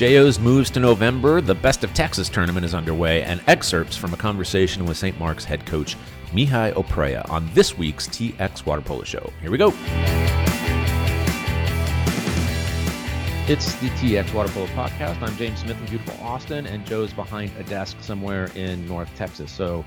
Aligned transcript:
JO's 0.00 0.38
moves 0.38 0.70
to 0.70 0.80
November, 0.80 1.42
the 1.42 1.54
Best 1.54 1.84
of 1.84 1.92
Texas 1.92 2.30
tournament 2.30 2.64
is 2.64 2.72
underway, 2.72 3.22
and 3.22 3.38
excerpts 3.46 3.98
from 3.98 4.14
a 4.14 4.16
conversation 4.16 4.86
with 4.86 4.96
St. 4.96 5.18
Mark's 5.18 5.44
head 5.44 5.66
coach 5.66 5.94
Mihai 6.32 6.72
Oprea 6.72 7.28
on 7.28 7.50
this 7.52 7.76
week's 7.76 8.08
TX 8.08 8.64
Water 8.64 8.80
Polo 8.80 9.04
Show. 9.04 9.30
Here 9.42 9.50
we 9.50 9.58
go. 9.58 9.74
It's 13.46 13.74
the 13.74 13.90
TX 13.90 14.32
Water 14.32 14.50
Polo 14.50 14.68
Podcast. 14.68 15.20
I'm 15.20 15.36
James 15.36 15.60
Smith 15.60 15.78
in 15.78 15.84
beautiful 15.84 16.24
Austin, 16.24 16.66
and 16.66 16.86
Joe's 16.86 17.12
behind 17.12 17.52
a 17.58 17.62
desk 17.64 17.98
somewhere 18.00 18.46
in 18.54 18.88
North 18.88 19.14
Texas. 19.16 19.52
So, 19.52 19.84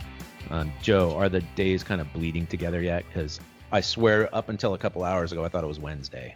um, 0.51 0.71
Joe, 0.79 1.17
are 1.17 1.27
the 1.27 1.41
days 1.55 1.83
kind 1.83 1.99
of 1.99 2.13
bleeding 2.13 2.45
together 2.45 2.83
yet? 2.83 3.03
Because 3.07 3.39
I 3.71 3.81
swear, 3.81 4.29
up 4.31 4.49
until 4.49 4.75
a 4.75 4.77
couple 4.77 5.03
hours 5.03 5.31
ago, 5.31 5.43
I 5.43 5.49
thought 5.49 5.63
it 5.63 5.67
was 5.67 5.79
Wednesday. 5.79 6.35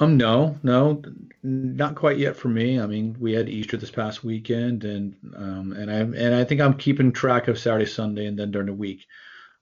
Um, 0.00 0.16
no, 0.16 0.58
no, 0.62 1.02
not 1.42 1.94
quite 1.94 2.16
yet 2.16 2.34
for 2.34 2.48
me. 2.48 2.80
I 2.80 2.86
mean, 2.86 3.16
we 3.20 3.34
had 3.34 3.50
Easter 3.50 3.76
this 3.76 3.90
past 3.90 4.24
weekend, 4.24 4.84
and 4.84 5.14
um, 5.36 5.72
and 5.72 5.90
I 5.90 5.98
and 5.98 6.34
I 6.34 6.42
think 6.42 6.62
I'm 6.62 6.74
keeping 6.74 7.12
track 7.12 7.48
of 7.48 7.58
Saturday, 7.58 7.84
Sunday, 7.84 8.24
and 8.24 8.38
then 8.38 8.50
during 8.50 8.66
the 8.66 8.72
week 8.72 9.06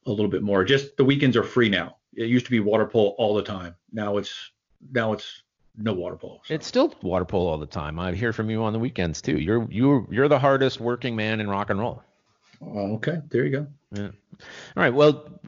a 0.06 0.10
little 0.10 0.30
bit 0.30 0.43
more. 0.43 0.65
Just 0.65 0.96
the 0.96 1.05
weekends 1.05 1.37
are 1.37 1.43
free 1.43 1.69
now. 1.69 1.96
It 2.15 2.29
used 2.29 2.46
to 2.46 2.52
be 2.52 2.60
water 2.60 2.87
polo 2.87 3.10
all 3.19 3.34
the 3.34 3.43
time. 3.43 3.74
Now 3.93 4.16
it's 4.16 4.52
now 4.93 5.12
it's 5.12 5.43
no 5.77 5.93
water 5.93 6.16
polo. 6.16 6.41
So. 6.45 6.55
It's 6.55 6.68
still 6.68 6.95
water 7.02 7.24
polo 7.24 7.51
all 7.51 7.59
the 7.59 7.66
time. 7.66 7.98
I 7.98 8.12
hear 8.12 8.32
from 8.32 8.48
you 8.48 8.62
on 8.62 8.73
the 8.73 8.79
weekends 8.79 9.20
too. 9.20 9.38
You're 9.38 9.66
you're 9.70 10.07
you're 10.09 10.29
the 10.29 10.38
hardest 10.38 10.80
working 10.80 11.16
man 11.16 11.41
in 11.41 11.51
rock 11.51 11.70
and 11.70 11.80
roll. 11.80 12.02
Uh, 12.62 12.95
okay, 12.95 13.23
there 13.29 13.45
you 13.45 13.51
go. 13.51 13.66
Yeah. 13.93 14.10
All 14.77 14.82
right. 14.82 14.95
Well, 14.95 15.41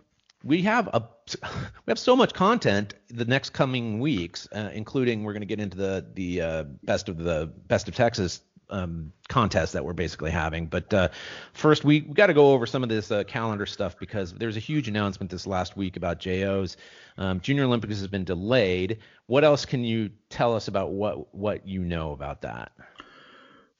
we 0.43 0.63
have 0.63 0.89
a 0.89 1.09
we 1.43 1.91
have 1.91 1.99
so 1.99 2.17
much 2.17 2.35
content 2.35 2.95
the 3.09 3.25
next 3.25 3.51
coming 3.51 4.01
weeks, 4.01 4.49
uh, 4.53 4.71
including 4.73 5.25
we're 5.25 5.33
going 5.33 5.43
to 5.43 5.47
get 5.47 5.61
into 5.61 5.77
the 5.77 6.07
the 6.15 6.41
uh, 6.41 6.65
best 6.83 7.09
of 7.09 7.19
the 7.19 7.51
best 7.67 7.89
of 7.89 7.95
Texas 7.95 8.41
um, 8.71 9.13
contest 9.29 9.73
that 9.73 9.85
we're 9.85 9.93
basically 9.93 10.31
having. 10.31 10.67
But 10.67 10.93
uh, 10.95 11.09
first, 11.53 11.85
we, 11.85 12.03
we 12.03 12.15
got 12.15 12.29
to 12.29 12.35
go 12.35 12.53
over 12.53 12.67
some 12.67 12.83
of 12.83 12.89
this 12.89 13.11
uh, 13.11 13.25
calendar 13.25 13.67
stuff 13.67 13.99
because 13.99 14.33
there's 14.33 14.57
a 14.57 14.61
huge 14.61 14.89
announcement 14.89 15.31
this 15.31 15.47
last 15.47 15.77
week 15.77 15.97
about 15.97 16.21
JOs. 16.21 16.77
Um, 17.19 17.41
Junior 17.41 17.65
Olympics 17.65 17.99
has 17.99 18.09
been 18.09 18.25
delayed. 18.25 18.99
What 19.27 19.45
else 19.45 19.65
can 19.65 19.85
you 19.85 20.11
tell 20.29 20.55
us 20.55 20.69
about 20.69 20.93
what 20.93 21.35
what 21.35 21.67
you 21.67 21.81
know 21.85 22.13
about 22.13 22.43
that? 22.43 22.73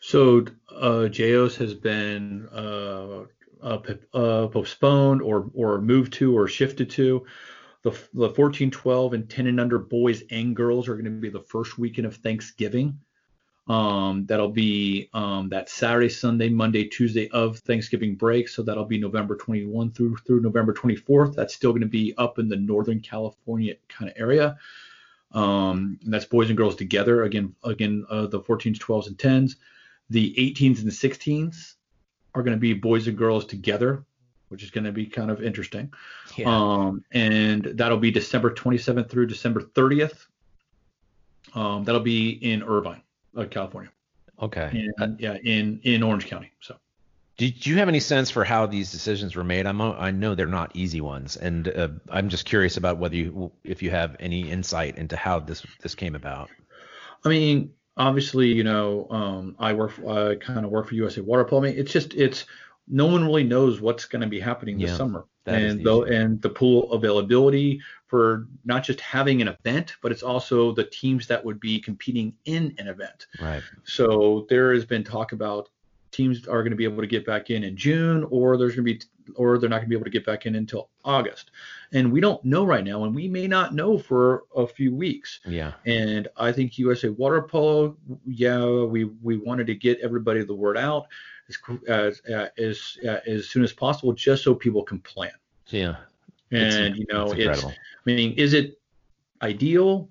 So 0.01 0.47
uh, 0.75 1.09
JOs 1.09 1.57
has 1.57 1.75
been 1.75 2.49
uh, 3.63 3.79
uh, 4.15 4.47
postponed 4.49 5.23
or 5.23 5.51
or 5.55 5.81
moved 5.81 6.13
to 6.15 6.37
or 6.37 6.49
shifted 6.49 6.91
to. 6.91 7.27
The, 7.83 7.99
the 8.13 8.29
14, 8.29 8.71
12, 8.71 9.15
and 9.15 9.31
10 9.31 9.47
and 9.47 9.59
under 9.59 9.79
boys 9.79 10.23
and 10.31 10.55
girls 10.55 10.87
are 10.87 10.95
going 10.95 11.07
to 11.07 11.11
be 11.11 11.31
the 11.31 11.41
first 11.41 11.79
weekend 11.79 12.07
of 12.07 12.17
Thanksgiving. 12.17 13.01
Um, 13.69 14.27
that'll 14.27 14.51
be 14.51 15.09
um, 15.15 15.49
that 15.51 15.71
Saturday, 15.71 16.09
Sunday, 16.09 16.49
Monday, 16.49 16.85
Tuesday 16.85 17.29
of 17.29 17.59
Thanksgiving 17.61 18.17
break. 18.17 18.49
So 18.49 18.63
that'll 18.63 18.85
be 18.85 18.99
November 18.99 19.37
21 19.37 19.93
through 19.93 20.17
through 20.27 20.41
November 20.43 20.75
24th. 20.75 21.35
That's 21.35 21.55
still 21.55 21.71
going 21.71 21.83
to 21.83 21.89
be 21.89 22.13
up 22.19 22.39
in 22.39 22.49
the 22.49 22.57
Northern 22.57 23.01
California 23.01 23.77
kind 23.89 24.11
of 24.11 24.17
area. 24.19 24.59
Um, 25.33 25.99
and 26.05 26.13
that's 26.13 26.25
boys 26.25 26.49
and 26.49 26.57
girls 26.57 26.75
together. 26.75 27.23
Again, 27.23 27.55
again, 27.63 28.05
uh, 28.11 28.27
the 28.27 28.41
14s, 28.41 28.79
12s, 28.79 29.07
and 29.07 29.17
10s. 29.17 29.57
The 30.09 30.35
18s 30.37 30.83
and 30.83 30.91
16s 30.91 31.75
are 32.35 32.43
going 32.43 32.57
to 32.57 32.61
be 32.61 32.73
boys 32.73 33.07
and 33.09 33.17
girls 33.17 33.45
together, 33.47 34.05
which 34.49 34.63
is 34.63 34.71
going 34.71 34.85
to 34.85 34.93
be 34.93 35.07
kind 35.07 35.31
of 35.31 35.43
interesting. 35.43 35.93
Yeah. 36.37 36.49
Um, 36.49 37.05
and 37.13 37.65
that'll 37.75 37.99
be 37.99 38.11
December 38.11 38.53
27th 38.53 39.09
through 39.09 39.27
December 39.27 39.63
30th. 39.63 40.27
Um, 41.55 41.85
that'll 41.85 42.01
be 42.01 42.31
in 42.31 42.63
Irvine 42.63 43.03
uh, 43.37 43.45
California. 43.45 43.91
Okay. 44.41 44.89
In, 44.99 45.17
yeah, 45.19 45.37
in 45.45 45.81
in 45.83 46.03
Orange 46.03 46.27
County. 46.27 46.53
So. 46.61 46.77
Did 47.37 47.65
you 47.65 47.79
have 47.79 47.89
any 47.89 48.01
sense 48.01 48.31
for 48.31 48.45
how 48.45 48.67
these 48.67 48.93
decisions 48.93 49.35
were 49.35 49.45
made? 49.45 49.67
I'm 49.67 49.81
I 49.81 50.11
know 50.11 50.35
they're 50.35 50.47
not 50.47 50.73
easy 50.75 51.01
ones, 51.01 51.37
and 51.37 51.69
uh, 51.69 51.89
I'm 52.11 52.29
just 52.29 52.45
curious 52.45 52.77
about 52.77 52.99
whether 52.99 53.17
you 53.17 53.51
if 53.65 53.83
you 53.83 53.91
have 53.91 54.17
any 54.21 54.51
insight 54.51 54.99
into 54.99 55.17
how 55.17 55.41
this 55.41 55.65
this 55.81 55.95
came 55.95 56.15
about. 56.15 56.51
I 57.25 57.29
mean, 57.29 57.73
obviously, 58.01 58.49
you 58.49 58.65
know, 58.65 59.07
um, 59.11 59.55
I 59.59 59.73
work 59.75 59.93
I 60.09 60.35
kind 60.37 60.65
of 60.65 60.71
work 60.71 60.89
for 60.89 60.95
USA 60.95 61.21
Water 61.21 61.47
mean, 61.61 61.75
it's 61.77 61.93
just 61.93 62.15
it's 62.15 62.47
no 62.89 63.07
one 63.07 63.25
really 63.25 63.45
knows 63.45 63.81
what's 63.81 64.07
going 64.07 64.23
to 64.23 64.27
be 64.27 64.41
happening 64.41 64.79
this 64.79 64.91
yeah, 64.91 64.97
summer, 64.97 65.27
and 65.47 65.85
the 65.85 66.01
and 66.03 66.41
the 66.43 66.49
pool 66.49 66.91
availability 66.93 67.81
for 68.07 68.49
not 68.65 68.83
just 68.83 69.01
having 69.01 69.41
an 69.41 69.49
event, 69.49 69.95
but 70.03 70.11
it's 70.11 70.23
also 70.23 70.73
the 70.73 70.85
teams 70.85 71.29
that 71.29 71.45
would 71.45 71.61
be 71.61 71.79
competing 71.79 72.33
in 72.47 72.75
an 72.79 72.89
event. 72.89 73.27
Right. 73.41 73.63
So 73.85 74.47
there 74.49 74.73
has 74.73 74.85
been 74.85 75.05
talk 75.05 75.33
about 75.33 75.69
teams 76.11 76.49
are 76.49 76.63
going 76.63 76.73
to 76.73 76.77
be 76.77 76.85
able 76.85 77.03
to 77.03 77.07
get 77.07 77.25
back 77.25 77.51
in 77.51 77.63
in 77.63 77.77
June, 77.77 78.27
or 78.31 78.57
there's 78.57 78.75
going 78.75 78.87
to 78.87 78.95
be, 78.95 79.01
or 79.37 79.59
they're 79.59 79.69
not 79.69 79.77
going 79.77 79.87
to 79.87 79.89
be 79.91 79.97
able 79.97 80.05
to 80.05 80.11
get 80.11 80.27
back 80.27 80.47
in 80.47 80.55
until 80.55 80.91
August. 81.05 81.51
And 81.93 82.13
we 82.13 82.21
don't 82.21 82.45
know 82.45 82.65
right 82.65 82.85
now, 82.85 83.05
and 83.05 83.15
we 83.15 83.29
may 83.29 83.47
not 83.47 83.75
know 83.75 83.99
for 83.99 84.45
a 84.55 84.67
few 84.67 84.95
weeks. 84.95 85.41
Yeah. 85.47 85.73
And 85.87 86.29
I 86.37 86.53
think 86.53 86.79
USA 86.79 87.09
Water 87.09 87.43
Polo, 87.43 87.97
yeah, 88.27 88.65
we 88.65 89.05
we 89.05 89.37
wanted 89.37 89.67
to 89.69 89.75
get 89.75 89.99
everybody 90.01 90.45
the 90.45 90.55
word 90.55 90.77
out 90.77 91.07
as 91.49 91.59
as 91.89 92.21
as, 92.59 92.99
as 93.27 93.49
soon 93.49 93.65
as 93.65 93.73
possible, 93.73 94.13
just 94.13 94.45
so 94.45 94.55
people 94.55 94.83
can 94.83 95.01
plan. 95.01 95.33
Yeah. 95.69 95.97
And 96.53 96.63
it's, 96.63 96.99
you 96.99 97.07
know, 97.09 97.31
it's, 97.33 97.63
it's 97.63 97.77
mean, 98.05 98.33
is 98.33 98.55
it 98.55 98.81
ideal? 99.43 100.09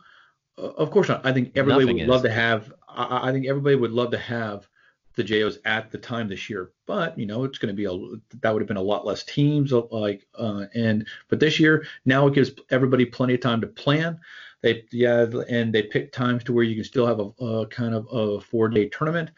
Uh, 0.58 0.68
of 0.78 0.92
course 0.92 1.10
not. 1.10 1.26
I 1.26 1.34
think 1.34 1.52
everybody 1.56 1.86
Nothing 1.86 1.98
would 1.98 2.04
is. 2.04 2.10
love 2.10 2.24
to 2.24 2.32
have. 2.32 2.72
I, 2.88 3.30
I, 3.30 3.32
think 3.32 3.46
everybody 3.46 3.76
would 3.76 3.92
love 3.92 4.12
to 4.12 4.18
have 4.18 4.69
the 5.16 5.24
JOs 5.24 5.60
at 5.66 5.92
the 5.92 5.98
time 5.98 6.28
this 6.28 6.50
year, 6.50 6.72
but 6.86 7.18
you 7.18 7.26
know 7.26 7.44
it's 7.44 7.58
going 7.58 7.76
to 7.76 7.78
be 7.78 7.86
a 7.86 8.38
that 8.42 8.54
would 8.54 8.62
have 8.62 8.68
been 8.68 8.78
a 8.78 8.82
lot 8.82 9.06
less 9.06 9.24
teams 9.24 9.74
uh, 9.74 9.82
like 9.92 10.26
uh, 10.36 10.66
and 10.74 11.08
but 11.28 11.40
this 11.40 11.60
year 11.60 11.86
now 12.06 12.28
it 12.28 12.34
gives 12.34 12.52
everybody 12.70 13.06
plenty 13.06 13.34
of 13.34 13.42
time 13.42 13.62
to 13.62 13.68
plan. 13.68 14.20
They 14.62 14.86
yeah 14.92 15.26
and 15.50 15.74
they 15.74 15.84
pick 15.84 16.12
times 16.12 16.44
to 16.46 16.54
where 16.54 16.64
you 16.64 16.76
can 16.76 16.84
still 16.84 17.08
have 17.08 17.20
a, 17.20 17.46
a 17.46 17.68
kind 17.68 17.94
of 17.94 18.08
a 18.12 18.40
four 18.42 18.70
day 18.70 18.90
tournament. 18.90 19.32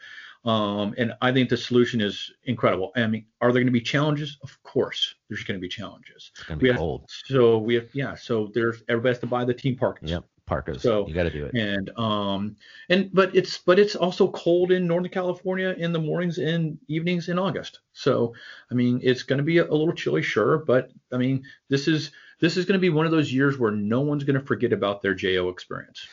Um, 0.44 0.94
and 0.98 1.12
I 1.22 1.32
think 1.32 1.48
the 1.48 1.56
solution 1.56 2.00
is 2.00 2.32
incredible. 2.44 2.90
I 2.96 3.06
mean, 3.06 3.26
are 3.40 3.52
there 3.52 3.60
going 3.60 3.66
to 3.66 3.72
be 3.72 3.80
challenges? 3.80 4.38
Of 4.42 4.60
course, 4.64 5.14
there's 5.28 5.44
going 5.44 5.56
to 5.56 5.60
be 5.60 5.68
challenges. 5.68 6.32
It's 6.34 6.42
going 6.44 6.58
to 6.58 6.64
be 6.64 6.70
we 6.70 6.76
cold. 6.76 7.08
so 7.26 7.58
we 7.58 7.74
have, 7.76 7.88
yeah. 7.94 8.14
So 8.16 8.50
there's 8.52 8.82
everybody 8.88 9.10
has 9.10 9.20
to 9.20 9.26
buy 9.26 9.44
the 9.44 9.54
team 9.54 9.76
parkas. 9.76 10.10
Yep, 10.10 10.24
parkas. 10.52 10.82
So 10.82 11.06
you 11.06 11.14
got 11.14 11.24
to 11.24 11.30
do 11.30 11.46
it. 11.46 11.54
And 11.54 11.90
um, 11.98 12.56
and 12.88 13.10
but 13.12 13.34
it's 13.34 13.58
but 13.58 13.78
it's 13.78 13.96
also 13.96 14.30
cold 14.30 14.70
in 14.72 14.86
Northern 14.86 15.10
California 15.10 15.74
in 15.78 15.92
the 15.92 15.98
mornings 15.98 16.38
and 16.38 16.78
evenings 16.88 17.28
in 17.28 17.38
August. 17.38 17.80
So 17.92 18.34
I 18.70 18.74
mean, 18.74 19.00
it's 19.02 19.22
going 19.22 19.38
to 19.38 19.44
be 19.44 19.58
a, 19.58 19.64
a 19.64 19.72
little 19.74 19.94
chilly, 19.94 20.22
sure, 20.22 20.58
but 20.58 20.90
I 21.12 21.16
mean, 21.16 21.44
this 21.68 21.88
is 21.88 22.10
this 22.40 22.56
is 22.56 22.64
going 22.64 22.78
to 22.78 22.80
be 22.80 22.90
one 22.90 23.06
of 23.06 23.12
those 23.12 23.32
years 23.32 23.58
where 23.58 23.70
no 23.70 24.00
one's 24.00 24.24
going 24.24 24.38
to 24.38 24.44
forget 24.44 24.72
about 24.72 25.00
their 25.00 25.14
JO 25.14 25.48
experience. 25.48 26.06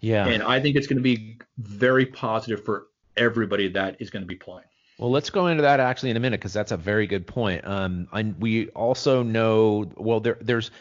Yeah. 0.00 0.26
And 0.26 0.42
I 0.42 0.60
think 0.60 0.76
it's 0.76 0.86
going 0.86 0.96
to 0.98 1.02
be 1.02 1.38
very 1.58 2.06
positive 2.06 2.64
for 2.64 2.86
everybody 3.16 3.68
that 3.68 3.96
is 4.00 4.10
going 4.10 4.22
to 4.22 4.26
be 4.26 4.36
playing. 4.36 4.67
Well, 4.98 5.12
let's 5.12 5.30
go 5.30 5.46
into 5.46 5.62
that 5.62 5.78
actually 5.78 6.10
in 6.10 6.16
a 6.16 6.20
minute 6.20 6.40
because 6.40 6.52
that's 6.52 6.72
a 6.72 6.76
very 6.76 7.06
good 7.06 7.24
point. 7.24 7.64
Um, 7.64 8.08
I, 8.12 8.34
we 8.40 8.68
also 8.70 9.22
know, 9.22 9.88
well, 9.96 10.18
there, 10.18 10.36
there's 10.40 10.72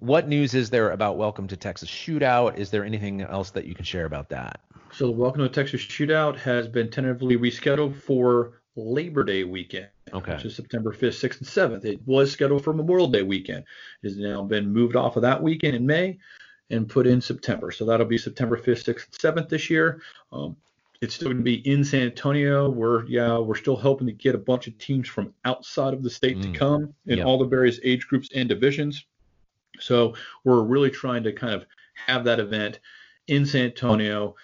what 0.00 0.28
news 0.28 0.54
is 0.54 0.70
there 0.70 0.90
about 0.90 1.16
Welcome 1.16 1.46
to 1.48 1.56
Texas 1.56 1.88
Shootout? 1.88 2.58
Is 2.58 2.70
there 2.70 2.84
anything 2.84 3.20
else 3.20 3.50
that 3.50 3.66
you 3.66 3.76
can 3.76 3.84
share 3.84 4.06
about 4.06 4.28
that? 4.30 4.60
So, 4.92 5.06
the 5.06 5.12
Welcome 5.12 5.42
to 5.42 5.48
Texas 5.48 5.82
Shootout 5.82 6.36
has 6.38 6.66
been 6.66 6.90
tentatively 6.90 7.36
rescheduled 7.36 7.94
for 7.94 8.60
Labor 8.74 9.22
Day 9.22 9.44
weekend, 9.44 9.88
okay. 10.12 10.34
which 10.34 10.46
is 10.46 10.56
September 10.56 10.92
5th, 10.92 11.22
6th, 11.22 11.38
and 11.38 11.82
7th. 11.82 11.84
It 11.84 12.00
was 12.06 12.32
scheduled 12.32 12.64
for 12.64 12.72
Memorial 12.72 13.06
Day 13.06 13.22
weekend. 13.22 13.64
It 14.02 14.08
has 14.08 14.18
now 14.18 14.42
been 14.42 14.72
moved 14.72 14.96
off 14.96 15.14
of 15.14 15.22
that 15.22 15.40
weekend 15.40 15.76
in 15.76 15.86
May 15.86 16.18
and 16.70 16.88
put 16.88 17.06
in 17.06 17.20
September. 17.20 17.70
So 17.70 17.84
that'll 17.84 18.06
be 18.06 18.18
September 18.18 18.56
5th, 18.56 18.84
6th, 18.84 19.06
and 19.06 19.46
7th 19.46 19.48
this 19.48 19.70
year. 19.70 20.02
Um, 20.32 20.56
it's 21.00 21.14
still 21.14 21.28
going 21.28 21.38
to 21.38 21.42
be 21.42 21.66
in 21.68 21.82
San 21.84 22.02
Antonio. 22.02 22.68
We're 22.68 23.06
yeah, 23.06 23.38
we're 23.38 23.56
still 23.56 23.76
hoping 23.76 24.06
to 24.06 24.12
get 24.12 24.34
a 24.34 24.38
bunch 24.38 24.66
of 24.66 24.76
teams 24.78 25.08
from 25.08 25.32
outside 25.44 25.94
of 25.94 26.02
the 26.02 26.10
state 26.10 26.38
mm. 26.38 26.42
to 26.42 26.58
come 26.58 26.94
in 27.06 27.18
yep. 27.18 27.26
all 27.26 27.38
the 27.38 27.46
various 27.46 27.80
age 27.82 28.06
groups 28.06 28.28
and 28.34 28.48
divisions. 28.48 29.06
So 29.78 30.14
we're 30.44 30.62
really 30.62 30.90
trying 30.90 31.22
to 31.22 31.32
kind 31.32 31.54
of 31.54 31.64
have 32.06 32.24
that 32.24 32.38
event 32.38 32.80
in 33.26 33.46
San 33.46 33.66
Antonio 33.66 34.34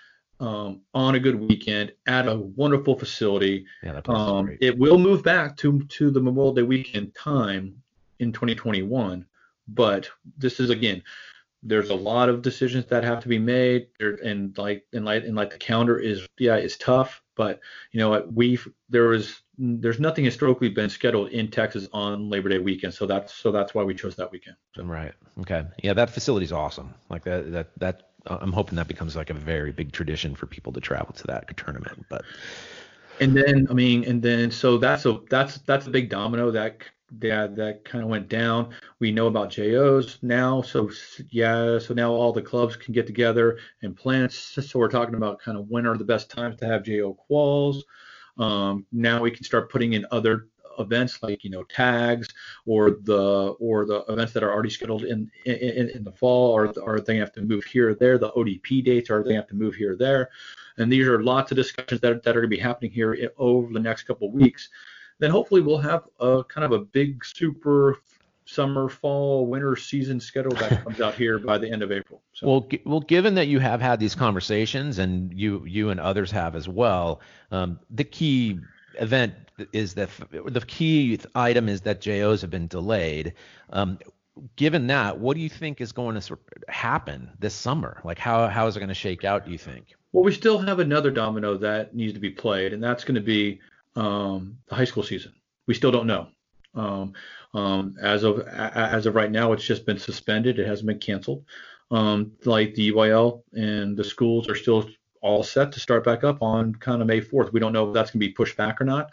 um, 0.41 0.81
on 0.95 1.15
a 1.15 1.21
good 1.21 1.39
weekend 1.39 1.93
at 2.07 2.27
a 2.27 2.37
wonderful 2.37 2.99
facility. 2.99 3.67
Yeah, 3.83 4.01
um. 4.07 4.57
It 4.61 4.79
will 4.79 4.99
move 4.99 5.23
back 5.23 5.57
to 5.59 5.83
to 5.83 6.11
the 6.11 6.21
Memorial 6.21 6.55
Day 6.55 6.63
weekend 6.63 7.15
time 7.15 7.83
in 8.19 8.33
2021, 8.33 9.27
but 9.69 10.09
this 10.39 10.59
is 10.59 10.71
again 10.71 11.03
there's 11.67 11.91
a 11.91 11.95
lot 11.95 12.29
of 12.29 12.43
decisions 12.43 12.87
that 12.87 13.05
have 13.05 13.21
to 13.23 13.29
be 13.29 13.39
made, 13.39 13.89
there, 13.99 14.15
and 14.15 14.57
like 14.57 14.85
and 14.93 15.05
like 15.05 15.25
and 15.25 15.35
like 15.35 15.51
the 15.51 15.59
calendar 15.59 15.99
is 15.99 16.27
yeah, 16.39 16.57
it's 16.57 16.77
tough, 16.77 17.23
but 17.35 17.61
you 17.93 18.01
know 18.01 18.09
what 18.09 18.33
we 18.33 18.59
there 18.89 19.09
was 19.09 19.41
there's 19.59 19.99
nothing 19.99 20.25
historically 20.25 20.69
been 20.69 20.91
scheduled 20.91 21.31
in 21.31 21.51
Texas 21.51 21.89
on 21.93 22.31
Labor 22.31 22.49
Day 22.49 22.59
weekend, 22.59 22.95
so 22.95 23.07
that's 23.07 23.35
so 23.35 23.51
that's 23.51 23.75
why 23.75 23.83
we 23.83 23.95
chose 23.95 24.17
that 24.17 24.31
weekend. 24.31 24.57
So. 24.75 24.85
Right. 24.85 25.13
Okay. 25.41 25.65
Yeah, 25.83 25.95
that 25.95 26.11
facility's 26.11 26.53
awesome. 26.53 26.95
Like 27.11 27.25
that 27.25 27.53
that 27.53 27.79
that 27.79 28.11
I'm 28.27 28.53
hoping 28.53 28.77
that 28.77 28.89
becomes 28.89 29.17
like 29.17 29.31
a 29.31 29.35
very 29.35 29.73
big 29.73 29.93
tradition 29.93 30.35
for 30.35 30.47
people 30.47 30.73
to 30.73 30.81
travel 30.81 31.15
to 31.15 31.27
that 31.29 31.57
tournament. 31.57 32.07
But 32.09 32.25
and 33.21 33.37
then 33.37 33.67
I 33.71 33.75
mean, 33.75 34.05
and 34.05 34.23
then 34.23 34.51
so 34.51 34.79
that's 34.79 35.05
a 35.07 35.21
that's 35.31 35.59
that's 35.59 35.87
a 35.87 35.91
big 35.91 36.11
domino 36.11 36.51
that 36.53 36.79
that 37.19 37.57
that 37.57 37.85
kind 37.85 38.03
of 38.03 38.11
went 38.11 38.29
down. 38.29 38.75
We 38.99 39.13
know 39.13 39.27
about 39.27 39.51
JOs 39.51 40.19
now, 40.23 40.63
so 40.63 40.91
yeah, 41.31 41.79
so 41.79 41.95
now 41.95 42.13
all 42.13 42.33
the 42.33 42.43
clubs 42.43 42.77
can 42.77 42.93
get 42.93 43.07
together 43.07 43.59
and 43.83 43.97
plan. 43.97 44.29
So 44.29 44.79
we're 44.79 44.89
talking 44.89 45.15
about 45.15 45.41
kind 45.41 45.57
of 45.57 45.69
when 45.69 45.87
are 45.87 45.97
the 45.97 46.05
best 46.05 46.31
times 46.31 46.57
to 46.57 46.67
have 46.67 46.85
JO 46.85 47.17
quals. 47.31 47.83
Um, 48.39 48.87
now 48.93 49.23
we 49.23 49.31
can 49.31 49.45
start 49.45 49.71
putting 49.71 49.95
in 49.95 50.07
other 50.11 50.49
events 50.79 51.23
like 51.23 51.43
you 51.43 51.51
know 51.51 51.63
tags 51.65 52.29
or 52.67 52.99
the 53.03 53.55
or 53.59 53.87
the 53.87 54.01
events 54.09 54.33
that 54.33 54.43
are 54.43 54.53
already 54.53 54.71
scheduled 54.71 55.05
in 55.05 55.31
in, 55.45 55.91
in 55.91 56.05
the 56.05 56.13
fall 56.13 56.53
or 56.53 56.73
are 56.85 57.01
they 57.01 57.17
have 57.17 57.33
to 57.33 57.41
move 57.41 57.65
here 57.65 57.91
or 57.91 57.95
there 57.95 58.19
the 58.19 58.31
ODP 58.33 58.85
dates 58.85 59.11
or 59.11 59.23
they 59.23 59.35
have 59.35 59.47
to 59.47 59.55
move 59.55 59.75
here 59.75 59.93
or 59.93 59.97
there 59.97 60.31
and 60.79 60.93
these 60.93 61.07
are 61.07 61.23
lots 61.23 61.51
of 61.51 61.57
discussions 61.57 62.01
that, 62.01 62.23
that 62.23 62.37
are 62.37 62.41
going 62.41 62.51
to 62.51 62.57
be 62.57 62.63
happening 62.63 62.91
here 62.91 63.31
over 63.39 63.73
the 63.73 63.81
next 63.81 64.03
couple 64.03 64.29
of 64.29 64.35
weeks 64.35 64.69
then 65.19 65.31
hopefully 65.31 65.61
we'll 65.61 65.79
have 65.79 66.05
a 66.21 66.45
kind 66.45 66.65
of 66.65 66.73
a 66.73 66.85
big 66.85 67.25
super 67.25 67.99
summer, 68.47 68.89
fall, 68.89 69.47
winter 69.47 69.77
season 69.77 70.21
schedule 70.21 70.53
that 70.53 70.83
comes 70.85 71.01
out 71.01 71.15
here 71.15 71.39
by 71.39 71.59
the 71.59 71.71
end 71.71 71.83
of 71.83 71.93
April. 71.93 72.23
So. 72.33 72.47
Well, 72.47 72.61
g- 72.61 72.83
well, 72.85 73.01
given 73.01 73.35
that 73.35 73.49
you 73.49 73.59
have 73.59 73.81
had 73.81 74.01
these 74.01 74.15
conversations 74.15 74.99
and 74.99 75.33
you 75.33 75.65
you 75.67 75.91
and 75.91 76.01
others 76.01 76.31
have 76.31 76.57
as 76.57 76.69
well, 76.69 77.21
um, 77.51 77.79
the 77.91 78.05
key 78.05 78.59
event 78.99 79.35
is 79.73 79.95
that 79.95 80.11
the 80.31 80.65
key 80.67 81.19
item 81.35 81.69
is 81.69 81.81
that 81.83 82.01
JOs 82.01 82.41
have 82.41 82.51
been 82.51 82.69
delayed. 82.69 83.35
Um, 83.71 83.99
given 84.57 84.87
that, 84.89 85.19
what 85.19 85.35
do 85.35 85.43
you 85.43 85.49
think 85.49 85.81
is 85.81 85.93
going 85.93 86.19
to 86.21 86.39
happen 86.69 87.31
this 87.39 87.55
summer? 87.55 88.01
Like 88.05 88.19
how 88.19 88.49
how 88.49 88.67
is 88.67 88.77
it 88.77 88.81
going 88.81 88.89
to 88.89 88.95
shake 88.95 89.25
out? 89.25 89.45
Do 89.45 89.53
you 89.53 89.59
think? 89.59 89.95
Well, 90.13 90.25
we 90.25 90.33
still 90.33 90.59
have 90.59 90.79
another 90.79 91.11
domino 91.11 91.57
that 91.59 91.95
needs 91.95 92.15
to 92.15 92.21
be 92.21 92.31
played, 92.31 92.73
and 92.73 92.83
that's 92.83 93.05
going 93.05 93.17
to 93.17 93.21
be 93.21 93.61
um, 93.97 94.59
the 94.69 94.75
high 94.75 94.85
school 94.85 95.03
season. 95.03 95.33
We 95.67 95.75
still 95.75 95.91
don't 95.91 96.07
know. 96.07 96.29
Um, 96.75 97.15
um, 97.55 97.97
as 98.01 98.23
of 98.23 98.47
as 98.47 99.07
of 99.07 99.15
right 99.15 99.31
now, 99.31 99.53
it's 99.53 99.65
just 99.65 99.87
been 99.87 99.99
suspended. 99.99 100.59
It 100.59 100.67
hasn't 100.67 100.87
been 100.87 100.99
canceled. 100.99 101.45
Um, 101.91 102.33
like 102.45 102.75
the 102.75 102.93
UIL 102.93 103.43
and 103.53 103.97
the 103.97 104.05
schools 104.05 104.49
are 104.49 104.55
still 104.55 104.89
all 105.23 105.43
set 105.43 105.73
to 105.73 105.81
start 105.81 106.05
back 106.05 106.25
up 106.25 106.43
on 106.43 106.75
kind 106.75 107.01
of 107.01 107.09
May 107.09 107.21
4th. 107.21 107.53
We 107.53 107.61
don't 107.61 107.73
know 107.73 107.89
if 107.89 107.95
that's 107.95 108.11
going 108.11 108.21
to 108.21 108.27
be 108.27 108.33
pushed 108.33 108.57
back 108.57 108.81
or 108.81 108.85
not. 108.85 109.11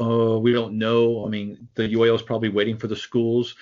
Uh, 0.00 0.38
we 0.38 0.52
don't 0.52 0.78
know. 0.78 1.26
I 1.26 1.28
mean, 1.28 1.68
the 1.74 1.92
UIL 1.94 2.14
is 2.14 2.22
probably 2.22 2.50
waiting 2.50 2.76
for 2.76 2.86
the 2.86 2.96
schools, 2.96 3.54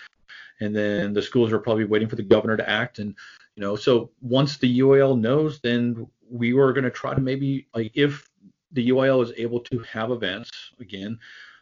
and 0.61 0.75
then 0.75 1.13
the 1.13 1.23
schools 1.23 1.53
are 1.53 1.59
probably 1.59 1.85
waiting 1.85 2.09
for 2.09 2.17
the 2.17 2.23
governor 2.23 2.57
to 2.57 2.69
act. 2.69 2.99
And 2.99 3.15
you 3.57 3.61
know, 3.61 3.77
so 3.77 4.11
once 4.21 4.59
the 4.59 4.81
UIL 4.81 5.19
knows, 5.19 5.61
then 5.61 6.07
we 6.29 6.53
were 6.53 6.73
going 6.73 6.85
to 6.85 6.91
try 6.91 7.15
to 7.15 7.21
maybe 7.21 7.69
like 7.75 7.93
if 7.95 8.29
the 8.75 8.91
UIL 8.91 9.23
is 9.23 9.33
able 9.37 9.61
to 9.61 9.79
have 9.81 10.11
events 10.11 10.51
again. 10.81 11.19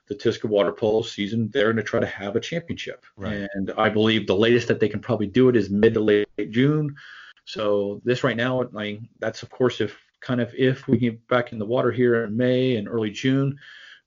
The 0.09 0.17
TISCA 0.17 0.45
water 0.45 0.73
polo 0.73 1.03
season, 1.03 1.49
they're 1.53 1.73
going 1.73 1.77
to 1.77 1.83
try 1.83 2.01
to 2.01 2.07
have 2.07 2.35
a 2.35 2.41
championship, 2.41 3.07
right. 3.17 3.49
and 3.55 3.71
I 3.79 3.89
believe 3.89 4.27
the 4.27 4.37
latest 4.37 4.69
that 4.69 4.81
they 4.81 4.89
can 4.89 5.01
probably 5.01 5.29
do 5.29 5.49
it 5.49 5.57
is 5.57 5.71
mid 5.71 5.95
to 5.95 6.01
late 6.01 6.29
June. 6.51 6.95
So 7.45 8.01
this 8.05 8.25
right 8.25 8.37
now, 8.37 8.63
I 8.63 8.67
mean, 8.67 9.09
that's 9.21 9.43
of 9.43 9.51
course 9.51 9.81
if 9.81 9.97
kind 10.21 10.41
of 10.41 10.53
if 10.57 10.89
we 10.89 10.99
get 10.99 11.27
back 11.29 11.53
in 11.53 11.59
the 11.59 11.67
water 11.67 11.93
here 11.93 12.25
in 12.25 12.37
May 12.37 12.77
and 12.77 12.89
early 12.89 13.11
June, 13.11 13.59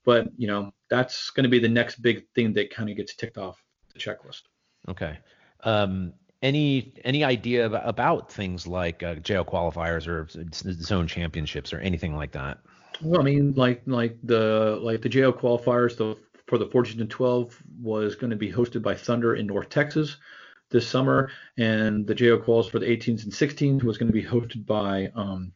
but 0.04 0.28
you 0.36 0.46
know 0.46 0.72
that's 0.88 1.30
going 1.30 1.44
to 1.44 1.50
be 1.50 1.58
the 1.58 1.68
next 1.68 2.02
big 2.02 2.26
thing 2.34 2.52
that 2.54 2.70
kind 2.70 2.90
of 2.90 2.96
gets 2.96 3.14
ticked 3.14 3.38
off 3.38 3.62
the 3.92 3.98
checklist. 3.98 4.42
Okay. 4.88 5.18
Um, 5.64 6.12
any 6.42 6.94
any 7.04 7.24
idea 7.24 7.66
about 7.66 8.30
things 8.30 8.66
like 8.66 9.02
uh, 9.02 9.16
JO 9.16 9.44
qualifiers 9.44 10.06
or 10.06 10.28
zone 10.52 11.06
championships 11.06 11.72
or 11.72 11.78
anything 11.78 12.14
like 12.14 12.32
that? 12.32 12.58
Well, 13.02 13.20
I 13.20 13.24
mean, 13.24 13.54
like 13.54 13.82
like 13.86 14.18
the 14.22 14.78
like 14.82 15.02
the 15.02 15.08
JO 15.08 15.32
qualifiers, 15.32 15.96
the 15.96 16.16
for 16.46 16.58
the 16.58 16.66
14 16.66 17.00
and 17.00 17.10
12 17.10 17.60
was 17.82 18.14
going 18.14 18.30
to 18.30 18.36
be 18.36 18.50
hosted 18.50 18.82
by 18.82 18.94
Thunder 18.94 19.34
in 19.34 19.46
North 19.46 19.68
Texas 19.68 20.16
this 20.70 20.86
summer, 20.86 21.30
and 21.58 22.06
the 22.06 22.14
JO 22.14 22.38
quals 22.38 22.70
for 22.70 22.78
the 22.78 22.86
18s 22.86 23.24
and 23.24 23.32
16s 23.32 23.82
was 23.82 23.98
going 23.98 24.08
to 24.08 24.12
be 24.12 24.22
hosted 24.22 24.66
by 24.66 25.10
um, 25.14 25.52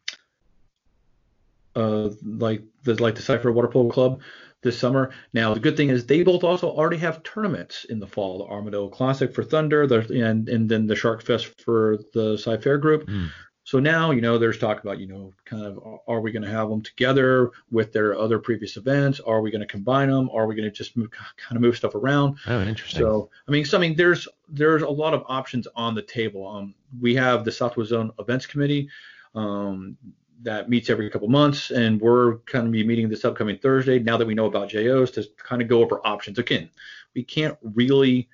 uh, 1.76 2.10
like 2.24 2.62
the 2.84 3.00
like 3.02 3.14
the 3.14 3.22
Cy 3.22 3.38
Fair 3.38 3.52
Water 3.52 3.68
Polo 3.68 3.90
Club 3.90 4.20
this 4.62 4.78
summer. 4.78 5.10
Now 5.32 5.54
the 5.54 5.60
good 5.60 5.76
thing 5.76 5.90
is 5.90 6.06
they 6.06 6.22
both 6.22 6.44
also 6.44 6.70
already 6.70 6.98
have 6.98 7.22
tournaments 7.22 7.84
in 7.84 7.98
the 7.98 8.06
fall. 8.06 8.38
The 8.38 8.44
Armadillo 8.44 8.88
Classic 8.88 9.34
for 9.34 9.44
Thunder, 9.44 9.86
the, 9.86 10.00
and 10.24 10.48
and 10.48 10.68
then 10.68 10.86
the 10.86 10.96
Shark 10.96 11.22
Fest 11.22 11.60
for 11.60 11.98
the 12.12 12.36
Cy 12.36 12.56
Fair 12.56 12.78
group. 12.78 13.06
Mm. 13.06 13.30
So 13.64 13.78
now, 13.78 14.10
you 14.10 14.20
know, 14.20 14.38
there's 14.38 14.58
talk 14.58 14.82
about, 14.82 14.98
you 14.98 15.06
know, 15.06 15.32
kind 15.44 15.64
of, 15.64 16.00
are 16.08 16.20
we 16.20 16.32
going 16.32 16.42
to 16.42 16.50
have 16.50 16.68
them 16.68 16.82
together 16.82 17.50
with 17.70 17.92
their 17.92 18.18
other 18.18 18.38
previous 18.38 18.76
events? 18.76 19.20
Are 19.20 19.40
we 19.42 19.50
going 19.50 19.60
to 19.60 19.66
combine 19.66 20.08
them? 20.08 20.30
Are 20.30 20.46
we 20.46 20.54
going 20.54 20.68
to 20.68 20.74
just 20.74 20.96
move, 20.96 21.10
kind 21.10 21.56
of 21.56 21.60
move 21.60 21.76
stuff 21.76 21.94
around? 21.94 22.38
Oh, 22.46 22.62
interesting. 22.62 23.00
So, 23.00 23.30
I 23.46 23.50
mean, 23.50 23.64
so 23.64 23.76
I 23.76 23.80
mean, 23.80 23.94
there's 23.96 24.26
there's 24.48 24.82
a 24.82 24.88
lot 24.88 25.14
of 25.14 25.24
options 25.28 25.68
on 25.76 25.94
the 25.94 26.02
table. 26.02 26.46
Um, 26.46 26.74
we 27.00 27.14
have 27.16 27.44
the 27.44 27.52
Southwest 27.52 27.90
Zone 27.90 28.10
Events 28.18 28.46
Committee. 28.46 28.88
Um, 29.34 29.96
that 30.42 30.70
meets 30.70 30.88
every 30.88 31.10
couple 31.10 31.28
months, 31.28 31.70
and 31.70 32.00
we're 32.00 32.38
kind 32.38 32.66
of 32.66 32.72
be 32.72 32.82
meeting 32.82 33.08
this 33.08 33.24
upcoming 33.24 33.58
Thursday. 33.58 33.98
Now 33.98 34.16
that 34.16 34.26
we 34.26 34.34
know 34.34 34.46
about 34.46 34.70
JOs, 34.70 35.10
to 35.12 35.24
kind 35.36 35.60
of 35.60 35.68
go 35.68 35.82
over 35.82 36.00
options. 36.06 36.38
Again, 36.38 36.70
we 37.14 37.22
can't 37.22 37.58
really 37.62 38.28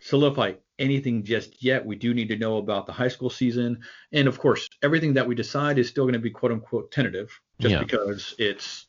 solidify 0.00 0.52
anything 0.78 1.24
just 1.24 1.62
yet. 1.62 1.84
We 1.84 1.96
do 1.96 2.14
need 2.14 2.28
to 2.28 2.36
know 2.36 2.58
about 2.58 2.86
the 2.86 2.92
high 2.92 3.08
school 3.08 3.30
season. 3.30 3.80
And 4.12 4.28
of 4.28 4.38
course, 4.38 4.68
everything 4.82 5.14
that 5.14 5.26
we 5.26 5.34
decide 5.34 5.78
is 5.78 5.88
still 5.88 6.04
going 6.04 6.14
to 6.14 6.18
be 6.18 6.30
quote 6.30 6.52
unquote 6.52 6.90
tentative 6.90 7.38
just 7.60 7.72
yeah. 7.72 7.80
because 7.80 8.34
it's, 8.38 8.86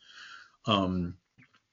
um, 0.65 1.15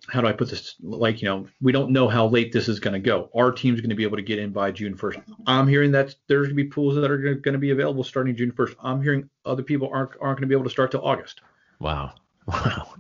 how 0.09 0.21
do 0.21 0.29
I 0.29 0.33
put 0.33 0.49
this? 0.49 0.77
Like, 0.83 1.21
you 1.21 1.29
know, 1.29 1.47
we 1.61 1.73
don't 1.73 1.91
know 1.91 2.09
how 2.09 2.29
late 2.29 2.53
this 2.53 2.69
is 2.69 2.79
going 2.79 2.95
to 2.95 3.01
go. 3.01 3.29
Our 3.35 3.51
team's 3.51 3.81
going 3.81 3.91
to 3.91 3.97
be 3.97 4.05
able 4.05 4.17
to 4.17 4.23
get 4.23 4.39
in 4.39 4.53
by 4.53 4.71
June 4.71 4.97
1st. 4.97 5.23
I'm 5.47 5.67
hearing 5.67 5.91
that 5.93 6.15
there's 6.29 6.47
going 6.47 6.57
to 6.57 6.63
be 6.63 6.69
pools 6.69 6.95
that 6.95 7.11
are 7.11 7.19
going 7.19 7.53
to 7.55 7.59
be 7.59 7.71
available 7.71 8.05
starting 8.05 8.37
June 8.37 8.53
1st. 8.53 8.77
I'm 8.81 9.03
hearing 9.03 9.29
other 9.45 9.63
people 9.63 9.91
aren't 9.93 10.13
aren't 10.21 10.39
going 10.39 10.43
to 10.43 10.47
be 10.47 10.55
able 10.55 10.65
to 10.65 10.71
start 10.71 10.93
till 10.93 11.05
August. 11.05 11.41
Wow. 11.81 12.15
Wow. 12.47 12.95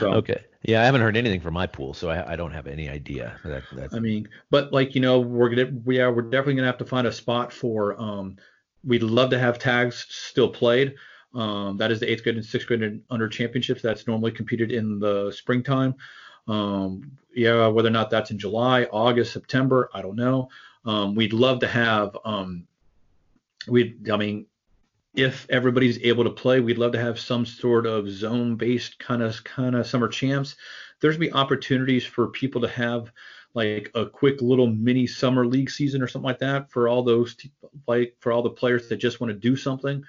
So, 0.00 0.12
okay. 0.14 0.42
Yeah, 0.62 0.80
I 0.80 0.84
haven't 0.84 1.00
heard 1.00 1.16
anything 1.16 1.40
from 1.40 1.54
my 1.54 1.66
pool, 1.66 1.92
so 1.92 2.08
I, 2.08 2.32
I 2.32 2.36
don't 2.36 2.52
have 2.52 2.68
any 2.68 2.88
idea. 2.88 3.38
That, 3.44 3.64
I 3.92 3.98
mean, 3.98 4.28
but 4.50 4.72
like 4.72 4.94
you 4.94 5.00
know, 5.00 5.18
we're 5.18 5.48
gonna 5.48 5.72
we 5.84 5.98
are 6.00 6.12
we're 6.12 6.22
definitely 6.22 6.54
gonna 6.54 6.68
have 6.68 6.78
to 6.78 6.84
find 6.84 7.06
a 7.06 7.12
spot 7.12 7.52
for. 7.52 8.00
Um, 8.00 8.36
we'd 8.84 9.02
love 9.02 9.30
to 9.30 9.38
have 9.38 9.58
tags 9.58 10.06
still 10.08 10.48
played. 10.48 10.94
Um, 11.34 11.78
that 11.78 11.90
is 11.90 12.00
the 12.00 12.10
eighth 12.10 12.22
grade 12.22 12.36
and 12.36 12.44
sixth 12.44 12.66
grade 12.66 12.82
and 12.82 13.02
under 13.10 13.28
championships. 13.28 13.82
That's 13.82 14.06
normally 14.06 14.30
competed 14.30 14.70
in 14.70 15.00
the 15.00 15.32
springtime. 15.32 15.94
Um, 16.46 17.16
yeah, 17.34 17.66
whether 17.66 17.88
or 17.88 17.92
not 17.92 18.10
that's 18.10 18.30
in 18.30 18.38
July, 18.38 18.84
August, 18.84 19.32
September, 19.32 19.90
I 19.94 20.02
don't 20.02 20.16
know. 20.16 20.48
Um, 20.84 21.14
we'd 21.14 21.32
love 21.32 21.60
to 21.60 21.68
have. 21.68 22.16
Um, 22.24 22.66
we, 23.68 23.96
I 24.12 24.16
mean, 24.16 24.46
if 25.14 25.46
everybody's 25.50 25.98
able 26.02 26.24
to 26.24 26.30
play, 26.30 26.60
we'd 26.60 26.78
love 26.78 26.92
to 26.92 27.00
have 27.00 27.18
some 27.18 27.44
sort 27.44 27.86
of 27.86 28.08
zone-based 28.08 28.98
kind 28.98 29.22
of 29.22 29.42
kind 29.44 29.76
of 29.76 29.86
summer 29.86 30.08
champs. 30.08 30.56
There's 31.00 31.18
be 31.18 31.32
opportunities 31.32 32.04
for 32.06 32.28
people 32.28 32.60
to 32.62 32.68
have 32.68 33.12
like 33.54 33.90
a 33.94 34.06
quick 34.06 34.40
little 34.40 34.68
mini 34.68 35.06
summer 35.06 35.46
league 35.46 35.70
season 35.70 36.00
or 36.00 36.08
something 36.08 36.26
like 36.26 36.38
that 36.38 36.70
for 36.70 36.88
all 36.88 37.02
those 37.02 37.36
like 37.86 38.16
for 38.20 38.32
all 38.32 38.42
the 38.42 38.50
players 38.50 38.88
that 38.88 38.96
just 38.96 39.20
want 39.20 39.30
to 39.30 39.38
do 39.38 39.56
something 39.56 40.02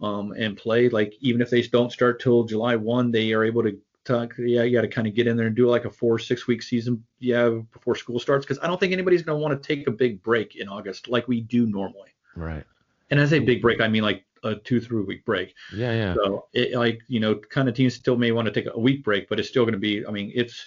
um, 0.00 0.32
and 0.32 0.56
play. 0.56 0.88
Like 0.88 1.14
even 1.20 1.42
if 1.42 1.50
they 1.50 1.62
don't 1.62 1.92
start 1.92 2.20
till 2.20 2.44
July 2.44 2.76
one, 2.76 3.10
they 3.10 3.32
are 3.32 3.44
able 3.44 3.62
to. 3.62 3.78
Talk, 4.04 4.32
yeah, 4.38 4.62
you 4.62 4.74
got 4.74 4.82
to 4.82 4.88
kind 4.88 5.06
of 5.06 5.14
get 5.14 5.26
in 5.26 5.36
there 5.36 5.48
and 5.48 5.56
do 5.56 5.68
like 5.68 5.84
a 5.84 5.90
four 5.90 6.18
six 6.18 6.46
week 6.46 6.62
season, 6.62 7.04
yeah, 7.18 7.58
before 7.74 7.94
school 7.94 8.18
starts. 8.18 8.46
Because 8.46 8.58
I 8.62 8.66
don't 8.66 8.80
think 8.80 8.94
anybody's 8.94 9.20
going 9.20 9.38
to 9.38 9.42
want 9.42 9.62
to 9.62 9.66
take 9.66 9.86
a 9.86 9.90
big 9.90 10.22
break 10.22 10.56
in 10.56 10.66
August 10.66 11.08
like 11.08 11.28
we 11.28 11.42
do 11.42 11.66
normally. 11.66 12.08
Right. 12.34 12.64
And 13.10 13.20
as 13.20 13.34
a 13.34 13.38
big 13.38 13.60
break, 13.60 13.82
I 13.82 13.88
mean 13.88 14.02
like 14.02 14.24
a 14.42 14.54
two 14.54 14.80
three 14.80 15.02
week 15.02 15.24
break. 15.24 15.54
Yeah, 15.74 15.92
yeah. 15.92 16.14
So 16.14 16.46
it, 16.52 16.74
like 16.74 17.00
you 17.08 17.20
know, 17.20 17.34
kind 17.34 17.68
of 17.68 17.74
teams 17.74 17.94
still 17.94 18.16
may 18.16 18.32
want 18.32 18.46
to 18.46 18.52
take 18.52 18.72
a 18.72 18.78
week 18.78 19.04
break, 19.04 19.28
but 19.28 19.38
it's 19.38 19.48
still 19.48 19.64
going 19.64 19.74
to 19.74 19.78
be. 19.78 20.06
I 20.06 20.10
mean, 20.10 20.32
it's 20.34 20.66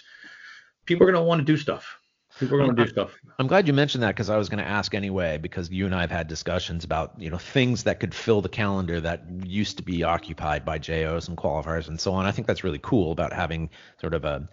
people 0.86 1.06
are 1.06 1.12
going 1.12 1.22
to 1.22 1.26
want 1.26 1.40
to 1.40 1.44
do 1.44 1.56
stuff. 1.56 1.98
People 2.38 2.56
are 2.56 2.64
going 2.64 2.74
to 2.74 2.84
do 2.84 2.90
stuff. 2.90 3.14
I'm 3.38 3.46
glad 3.46 3.66
you 3.66 3.74
mentioned 3.74 4.02
that 4.02 4.14
because 4.14 4.30
I 4.30 4.38
was 4.38 4.48
going 4.48 4.62
to 4.62 4.68
ask 4.68 4.94
anyway 4.94 5.36
because 5.36 5.70
you 5.70 5.84
and 5.84 5.94
I 5.94 6.00
have 6.00 6.10
had 6.10 6.28
discussions 6.28 6.82
about 6.82 7.12
you 7.18 7.28
know 7.28 7.38
things 7.38 7.84
that 7.84 8.00
could 8.00 8.14
fill 8.14 8.40
the 8.40 8.48
calendar 8.48 9.00
that 9.00 9.24
used 9.44 9.76
to 9.76 9.82
be 9.82 10.02
occupied 10.02 10.64
by 10.64 10.78
JOs 10.78 11.28
and 11.28 11.36
qualifiers 11.36 11.88
and 11.88 12.00
so 12.00 12.12
on. 12.12 12.24
I 12.24 12.32
think 12.32 12.46
that's 12.46 12.64
really 12.64 12.80
cool 12.82 13.12
about 13.12 13.32
having 13.32 13.68
sort 14.00 14.14
of 14.14 14.24
a 14.24 14.48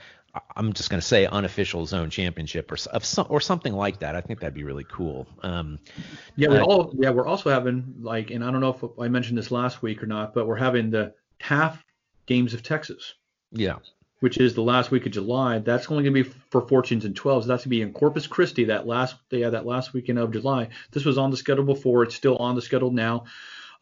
I'm 0.55 0.74
just 0.74 0.89
going 0.89 1.00
to 1.00 1.05
say 1.05 1.25
unofficial 1.25 1.86
zone 1.86 2.10
championship 2.10 2.72
or 2.72 2.77
of 2.91 3.05
some, 3.05 3.27
or 3.29 3.39
something 3.41 3.74
like 3.74 4.00
that. 4.00 4.15
I 4.15 4.22
think 4.22 4.39
that'd 4.39 4.53
be 4.53 4.63
really 4.63 4.86
cool. 4.86 5.27
Um, 5.41 5.79
yeah, 6.36 6.50
we're 6.50 6.62
uh, 6.62 6.65
all 6.65 6.93
yeah 6.98 7.10
we're 7.12 7.25
also 7.25 7.50
having 7.50 7.96
like, 8.01 8.31
and 8.31 8.43
I 8.43 8.51
don't 8.51 8.62
know 8.62 8.74
if 8.74 9.00
I 9.00 9.08
mentioned 9.08 9.38
this 9.38 9.51
last 9.51 9.81
week 9.81 10.03
or 10.03 10.08
not, 10.08 10.34
but 10.34 10.48
we're 10.48 10.58
having 10.58 10.89
the 10.89 11.13
TAF 11.39 11.79
Games 12.25 12.53
of 12.53 12.63
Texas. 12.63 13.13
Yeah. 13.51 13.77
Which 14.19 14.38
is 14.38 14.53
the 14.53 14.62
last 14.62 14.91
week 14.91 15.05
of 15.05 15.13
July. 15.13 15.60
That's 15.60 15.89
only 15.89 16.03
going 16.03 16.13
to 16.13 16.24
be 16.24 16.29
for 16.50 16.62
14s 16.62 17.05
and 17.05 17.15
12s. 17.15 17.46
That's 17.46 17.63
going 17.63 17.63
to 17.63 17.69
be 17.69 17.81
in 17.81 17.93
Corpus 17.93 18.27
Christi 18.27 18.65
that 18.65 18.86
last 18.86 19.15
yeah 19.31 19.50
that 19.50 19.65
last 19.65 19.93
weekend 19.93 20.19
of 20.19 20.31
July. 20.31 20.69
This 20.91 21.05
was 21.05 21.17
on 21.17 21.31
the 21.31 21.38
schedule 21.38 21.63
before. 21.63 22.03
It's 22.03 22.15
still 22.15 22.36
on 22.38 22.55
the 22.55 22.62
schedule 22.62 22.91
now. 22.91 23.25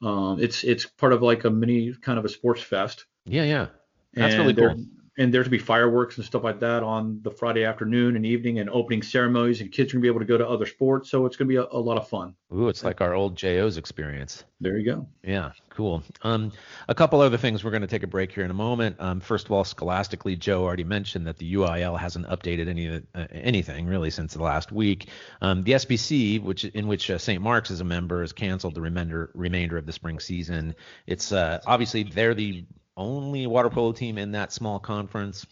Um, 0.02 0.38
it's 0.40 0.64
it's 0.64 0.86
part 0.86 1.14
of 1.14 1.24
like 1.24 1.44
a 1.46 1.50
mini 1.50 1.94
kind 1.94 2.20
of 2.20 2.26
a 2.26 2.30
sports 2.30 2.62
fest. 2.62 3.06
Yeah, 3.26 3.44
yeah. 3.44 3.68
That's 4.14 4.36
and 4.36 4.44
really 4.44 4.54
cool 4.54 4.86
and 5.18 5.34
there's 5.34 5.46
gonna 5.46 5.58
be 5.58 5.64
fireworks 5.64 6.18
and 6.18 6.26
stuff 6.26 6.44
like 6.44 6.60
that 6.60 6.84
on 6.84 7.20
the 7.24 7.32
Friday 7.32 7.64
afternoon 7.64 8.16
and 8.16 8.26
evening 8.26 8.60
and 8.60 8.70
opening 8.70 9.02
ceremonies 9.02 9.62
and 9.62 9.72
kids 9.72 9.92
are 9.92 9.98
gonna 9.98 10.02
be 10.04 10.08
able 10.08 10.20
to 10.20 10.26
go 10.26 10.38
to 10.38 10.48
other 10.48 10.66
sports. 10.66 11.10
So 11.10 11.26
it's 11.26 11.36
gonna 11.36 11.48
be 11.48 11.56
a, 11.56 11.66
a 11.72 11.80
lot 11.80 11.98
of 11.98 12.08
fun. 12.08 12.36
Ooh, 12.54 12.68
it's 12.70 12.84
like 12.84 13.02
our 13.02 13.14
old 13.14 13.36
JO's 13.36 13.78
experience. 13.78 14.44
There 14.62 14.78
you 14.78 14.86
go. 14.86 15.08
Yeah, 15.24 15.52
cool. 15.70 16.04
Um, 16.22 16.52
a 16.88 16.96
couple 16.96 17.20
other 17.20 17.38
things. 17.38 17.64
We're 17.64 17.72
gonna 17.72 17.88
take 17.88 18.04
a 18.04 18.08
break 18.08 18.32
here 18.32 18.46
in 18.46 18.52
a 18.52 18.56
moment. 18.56 18.96
Um, 19.00 19.20
first 19.20 19.46
of 19.46 19.52
all, 19.52 19.64
scholastically, 19.64 20.36
Joe 20.36 20.64
already 20.64 20.84
mentioned 20.84 21.26
that 21.28 21.38
the 21.38 21.56
UIL 21.56 22.00
hasn't 22.00 22.28
updated 22.28 22.68
any 22.68 22.90
uh, 22.90 23.28
anything 23.32 23.88
really 23.88 24.12
since 24.12 24.34
the 24.34 24.44
last 24.44 24.72
week. 24.72 25.10
Um, 25.42 25.64
the 25.64 25.74
SPC, 25.74 26.42
which 26.42 26.64
in 26.64 26.88
which 26.88 27.10
uh, 27.10 27.18
St. 27.18 27.42
Mark's 27.42 27.72
is 27.72 27.82
a 27.82 27.86
member, 27.86 28.22
has 28.22 28.34
canceled 28.34 28.76
the 28.76 28.82
remainder 28.82 29.32
remainder 29.34 29.78
of 29.78 29.86
the 29.86 29.94
spring 29.94 30.20
season. 30.20 30.76
It's 31.08 31.32
uh, 31.32 31.60
obviously 31.66 32.04
they're 32.04 32.36
the 32.36 32.66
only 32.98 33.48
water 33.48 33.70
polo 33.70 33.94
team 33.94 34.18
in 34.18 34.32
that 34.32 34.52
small 34.52 34.80
conference. 34.80 35.46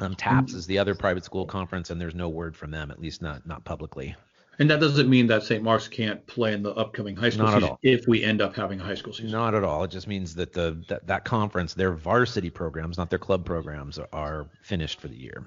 Um, 0.00 0.14
TAPPS 0.14 0.54
is 0.54 0.66
the 0.66 0.78
other 0.78 0.94
private 0.94 1.24
school 1.24 1.44
conference, 1.44 1.90
and 1.90 2.00
there's 2.00 2.14
no 2.14 2.28
word 2.28 2.56
from 2.56 2.70
them, 2.70 2.90
at 2.90 3.00
least 3.00 3.20
not 3.22 3.46
not 3.46 3.64
publicly. 3.64 4.16
And 4.60 4.68
that 4.70 4.80
doesn't 4.80 5.08
mean 5.08 5.28
that 5.28 5.44
St. 5.44 5.62
Mark's 5.62 5.86
can't 5.86 6.26
play 6.26 6.52
in 6.52 6.64
the 6.64 6.72
upcoming 6.74 7.14
high 7.14 7.30
school 7.30 7.46
not 7.46 7.60
season 7.60 7.76
if 7.82 8.08
we 8.08 8.24
end 8.24 8.40
up 8.40 8.56
having 8.56 8.80
a 8.80 8.84
high 8.84 8.96
school 8.96 9.12
season. 9.12 9.30
Not 9.30 9.54
at 9.54 9.62
all. 9.62 9.84
It 9.84 9.90
just 9.92 10.08
means 10.08 10.34
that 10.34 10.52
the 10.52 10.82
that, 10.88 11.06
that 11.06 11.24
conference, 11.24 11.74
their 11.74 11.92
varsity 11.92 12.50
programs, 12.50 12.98
not 12.98 13.10
their 13.10 13.20
club 13.20 13.44
programs, 13.44 14.00
are 14.12 14.48
finished 14.62 15.00
for 15.00 15.08
the 15.08 15.16
year. 15.16 15.44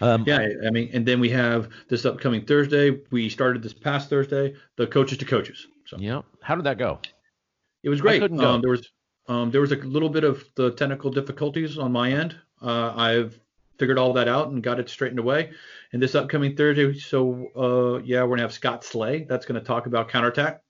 Um, 0.00 0.24
yeah, 0.26 0.48
I 0.66 0.70
mean, 0.70 0.90
and 0.92 1.06
then 1.06 1.20
we 1.20 1.30
have 1.30 1.68
this 1.88 2.04
upcoming 2.04 2.44
Thursday. 2.44 3.00
We 3.10 3.28
started 3.28 3.62
this 3.62 3.74
past 3.74 4.10
Thursday, 4.10 4.54
the 4.76 4.86
coaches 4.86 5.18
to 5.18 5.24
coaches. 5.24 5.66
So. 5.86 5.98
Yeah. 5.98 6.22
How 6.42 6.56
did 6.56 6.64
that 6.64 6.78
go? 6.78 6.98
It 7.82 7.90
was 7.90 8.00
great. 8.00 8.22
Um, 8.22 8.60
there 8.62 8.70
was 8.70 8.90
um, 9.28 9.50
there 9.50 9.60
was 9.60 9.72
a 9.72 9.76
little 9.76 10.08
bit 10.08 10.24
of 10.24 10.44
the 10.54 10.72
technical 10.72 11.10
difficulties 11.10 11.78
on 11.78 11.92
my 11.92 12.12
end. 12.12 12.36
Uh, 12.60 12.92
I've 12.94 13.38
figured 13.78 13.98
all 13.98 14.12
that 14.12 14.28
out 14.28 14.48
and 14.48 14.62
got 14.62 14.78
it 14.78 14.88
straightened 14.88 15.18
away. 15.18 15.50
And 15.92 16.02
this 16.02 16.14
upcoming 16.14 16.56
Thursday, 16.56 16.98
so 16.98 17.48
uh, 17.56 18.02
yeah, 18.04 18.22
we're 18.22 18.30
gonna 18.30 18.42
have 18.42 18.52
Scott 18.52 18.84
Slay. 18.84 19.24
That's 19.24 19.46
gonna 19.46 19.60
talk 19.60 19.86
about 19.86 20.08
counterattack. 20.08 20.62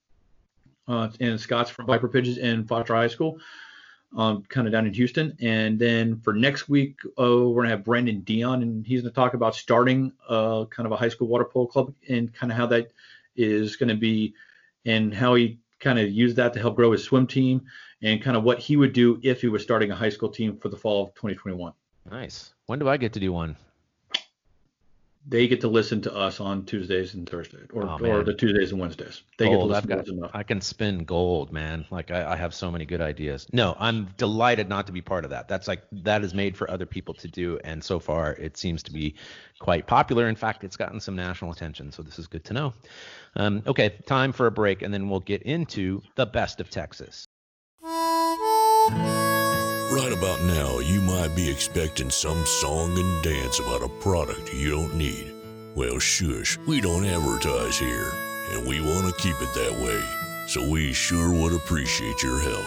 Uh, 0.86 1.08
and 1.20 1.40
Scott's 1.40 1.70
from 1.70 1.86
Viper 1.86 2.08
Pigeons 2.08 2.38
in 2.38 2.66
Foster 2.66 2.94
High 2.94 3.08
School, 3.08 3.38
um, 4.16 4.42
kind 4.50 4.66
of 4.66 4.72
down 4.72 4.86
in 4.86 4.92
Houston. 4.92 5.34
And 5.40 5.78
then 5.78 6.20
for 6.20 6.34
next 6.34 6.68
week, 6.68 6.98
uh, 7.18 7.48
we're 7.48 7.62
gonna 7.62 7.70
have 7.70 7.84
Brandon 7.84 8.20
Dion, 8.20 8.62
and 8.62 8.86
he's 8.86 9.00
gonna 9.00 9.12
talk 9.12 9.34
about 9.34 9.54
starting 9.54 10.12
uh, 10.28 10.66
kind 10.66 10.86
of 10.86 10.92
a 10.92 10.96
high 10.96 11.08
school 11.08 11.28
water 11.28 11.44
polo 11.44 11.66
club 11.66 11.94
and 12.08 12.32
kind 12.32 12.52
of 12.52 12.58
how 12.58 12.66
that 12.66 12.92
is 13.34 13.76
gonna 13.76 13.96
be, 13.96 14.34
and 14.84 15.12
how 15.12 15.34
he 15.34 15.58
kind 15.84 15.98
of 15.98 16.10
used 16.10 16.36
that 16.36 16.54
to 16.54 16.58
help 16.58 16.74
grow 16.74 16.90
his 16.92 17.04
swim 17.04 17.26
team 17.26 17.62
and 18.02 18.22
kind 18.22 18.36
of 18.36 18.42
what 18.42 18.58
he 18.58 18.76
would 18.76 18.92
do 18.94 19.20
if 19.22 19.42
he 19.42 19.48
was 19.48 19.62
starting 19.62 19.90
a 19.90 19.94
high 19.94 20.08
school 20.08 20.30
team 20.30 20.56
for 20.56 20.70
the 20.70 20.76
fall 20.76 21.04
of 21.04 21.14
2021. 21.14 21.72
Nice. 22.10 22.54
When 22.66 22.78
do 22.78 22.88
I 22.88 22.96
get 22.96 23.12
to 23.12 23.20
do 23.20 23.32
one? 23.32 23.56
They 25.26 25.48
get 25.48 25.62
to 25.62 25.68
listen 25.68 26.02
to 26.02 26.14
us 26.14 26.38
on 26.38 26.66
Tuesdays 26.66 27.14
and 27.14 27.26
Thursdays, 27.26 27.68
or, 27.72 27.84
oh, 27.84 27.98
or 28.06 28.22
the 28.22 28.34
Tuesdays 28.34 28.72
and 28.72 28.80
Wednesdays. 28.80 29.22
They 29.38 29.46
gold. 29.46 29.70
get 29.70 29.82
to 29.82 29.96
listen 29.96 30.20
got, 30.20 30.30
to 30.32 30.36
I 30.36 30.42
can 30.42 30.60
spin 30.60 31.04
gold, 31.04 31.50
man. 31.50 31.86
Like 31.90 32.10
I, 32.10 32.32
I, 32.32 32.36
have 32.36 32.54
so 32.54 32.70
many 32.70 32.84
good 32.84 33.00
ideas. 33.00 33.46
No, 33.50 33.74
I'm 33.78 34.10
delighted 34.18 34.68
not 34.68 34.86
to 34.88 34.92
be 34.92 35.00
part 35.00 35.24
of 35.24 35.30
that. 35.30 35.48
That's 35.48 35.66
like 35.66 35.82
that 35.92 36.24
is 36.24 36.34
made 36.34 36.58
for 36.58 36.70
other 36.70 36.84
people 36.84 37.14
to 37.14 37.28
do, 37.28 37.58
and 37.64 37.82
so 37.82 37.98
far 37.98 38.32
it 38.32 38.58
seems 38.58 38.82
to 38.82 38.92
be 38.92 39.14
quite 39.60 39.86
popular. 39.86 40.28
In 40.28 40.36
fact, 40.36 40.62
it's 40.62 40.76
gotten 40.76 41.00
some 41.00 41.16
national 41.16 41.52
attention, 41.52 41.90
so 41.90 42.02
this 42.02 42.18
is 42.18 42.26
good 42.26 42.44
to 42.44 42.52
know. 42.52 42.74
Um, 43.36 43.62
okay, 43.66 43.96
time 44.06 44.32
for 44.32 44.46
a 44.46 44.52
break, 44.52 44.82
and 44.82 44.92
then 44.92 45.08
we'll 45.08 45.20
get 45.20 45.42
into 45.42 46.02
the 46.16 46.26
best 46.26 46.60
of 46.60 46.68
Texas. 46.68 47.26
Right 50.04 50.12
about 50.12 50.42
now, 50.42 50.80
you 50.80 51.00
might 51.00 51.34
be 51.34 51.50
expecting 51.50 52.10
some 52.10 52.44
song 52.44 52.98
and 52.98 53.24
dance 53.24 53.58
about 53.58 53.82
a 53.82 53.88
product 53.88 54.52
you 54.52 54.68
don't 54.68 54.94
need. 54.94 55.32
Well, 55.74 55.98
shush, 55.98 56.58
we 56.68 56.82
don't 56.82 57.06
advertise 57.06 57.78
here, 57.78 58.12
and 58.50 58.66
we 58.66 58.82
want 58.82 59.06
to 59.06 59.22
keep 59.22 59.34
it 59.40 59.54
that 59.54 59.72
way. 59.82 60.04
So 60.46 60.68
we 60.68 60.92
sure 60.92 61.32
would 61.32 61.54
appreciate 61.54 62.22
your 62.22 62.38
help. 62.38 62.66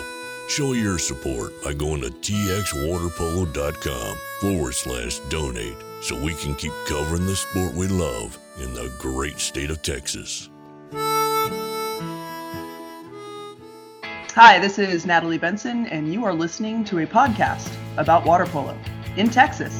Show 0.49 0.73
your 0.73 0.97
support 0.97 1.53
by 1.63 1.73
going 1.73 2.01
to 2.01 2.09
txwaterpolo.com 2.09 4.17
forward 4.41 4.73
slash 4.73 5.19
donate 5.29 5.77
so 6.01 6.19
we 6.19 6.33
can 6.33 6.55
keep 6.55 6.73
covering 6.87 7.27
the 7.27 7.35
sport 7.35 7.75
we 7.75 7.87
love 7.87 8.35
in 8.63 8.73
the 8.73 8.91
great 8.97 9.37
state 9.37 9.69
of 9.69 9.83
Texas. 9.83 10.49
Hi, 14.39 14.59
this 14.59 14.77
is 14.77 15.07
Natalie 15.07 15.39
Benson, 15.39 15.87
and 15.87 16.13
you 16.13 16.23
are 16.23 16.31
listening 16.31 16.83
to 16.83 16.99
a 16.99 17.07
podcast 17.07 17.75
about 17.97 18.23
water 18.23 18.45
polo 18.45 18.77
in 19.15 19.31
Texas. 19.31 19.73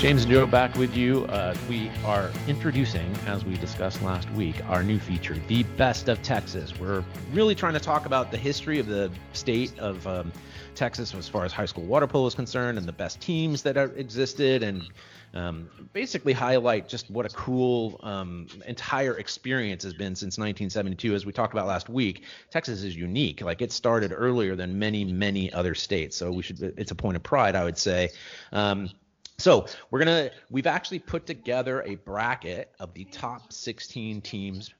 James 0.00 0.24
and 0.24 0.32
Joe 0.32 0.48
back 0.48 0.74
with 0.74 0.96
you. 0.96 1.26
Uh, 1.26 1.54
we 1.68 1.92
are 2.04 2.32
introducing, 2.48 3.14
as 3.28 3.44
we 3.44 3.56
discussed 3.58 4.02
last 4.02 4.28
week, 4.32 4.56
our 4.68 4.82
new 4.82 4.98
feature, 4.98 5.36
The 5.46 5.62
Best 5.76 6.08
of 6.08 6.20
Texas. 6.24 6.76
We're 6.76 7.04
really 7.30 7.54
trying 7.54 7.74
to 7.74 7.80
talk 7.80 8.04
about 8.04 8.32
the 8.32 8.36
history 8.36 8.80
of 8.80 8.88
the 8.88 9.12
state 9.32 9.78
of 9.78 10.04
um, 10.08 10.32
Texas 10.74 11.14
as 11.14 11.28
far 11.28 11.44
as 11.44 11.52
high 11.52 11.66
school 11.66 11.84
water 11.84 12.08
polo 12.08 12.26
is 12.26 12.34
concerned 12.34 12.78
and 12.78 12.86
the 12.88 12.92
best 12.92 13.20
teams 13.20 13.62
that 13.62 13.76
are, 13.76 13.92
existed 13.94 14.64
and 14.64 14.88
um, 15.36 15.68
basically 15.92 16.32
highlight 16.32 16.88
just 16.88 17.10
what 17.10 17.26
a 17.26 17.28
cool 17.28 18.00
um, 18.02 18.46
entire 18.66 19.18
experience 19.18 19.82
has 19.82 19.92
been 19.92 20.14
since 20.14 20.38
1972. 20.38 21.14
As 21.14 21.26
we 21.26 21.32
talked 21.32 21.52
about 21.52 21.66
last 21.66 21.88
week, 21.90 22.24
Texas 22.50 22.82
is 22.82 22.96
unique. 22.96 23.42
Like 23.42 23.60
it 23.60 23.70
started 23.70 24.12
earlier 24.14 24.56
than 24.56 24.78
many, 24.78 25.04
many 25.04 25.52
other 25.52 25.74
states. 25.74 26.16
So 26.16 26.32
we 26.32 26.42
should. 26.42 26.60
It's 26.78 26.90
a 26.90 26.94
point 26.94 27.16
of 27.16 27.22
pride, 27.22 27.54
I 27.54 27.64
would 27.64 27.76
say. 27.76 28.08
Um, 28.52 28.88
so 29.36 29.66
we're 29.90 29.98
gonna. 29.98 30.30
We've 30.50 30.66
actually 30.66 31.00
put 31.00 31.26
together 31.26 31.82
a 31.82 31.96
bracket 31.96 32.72
of 32.80 32.94
the 32.94 33.04
top 33.04 33.52
16 33.52 34.22
teams, 34.22 34.72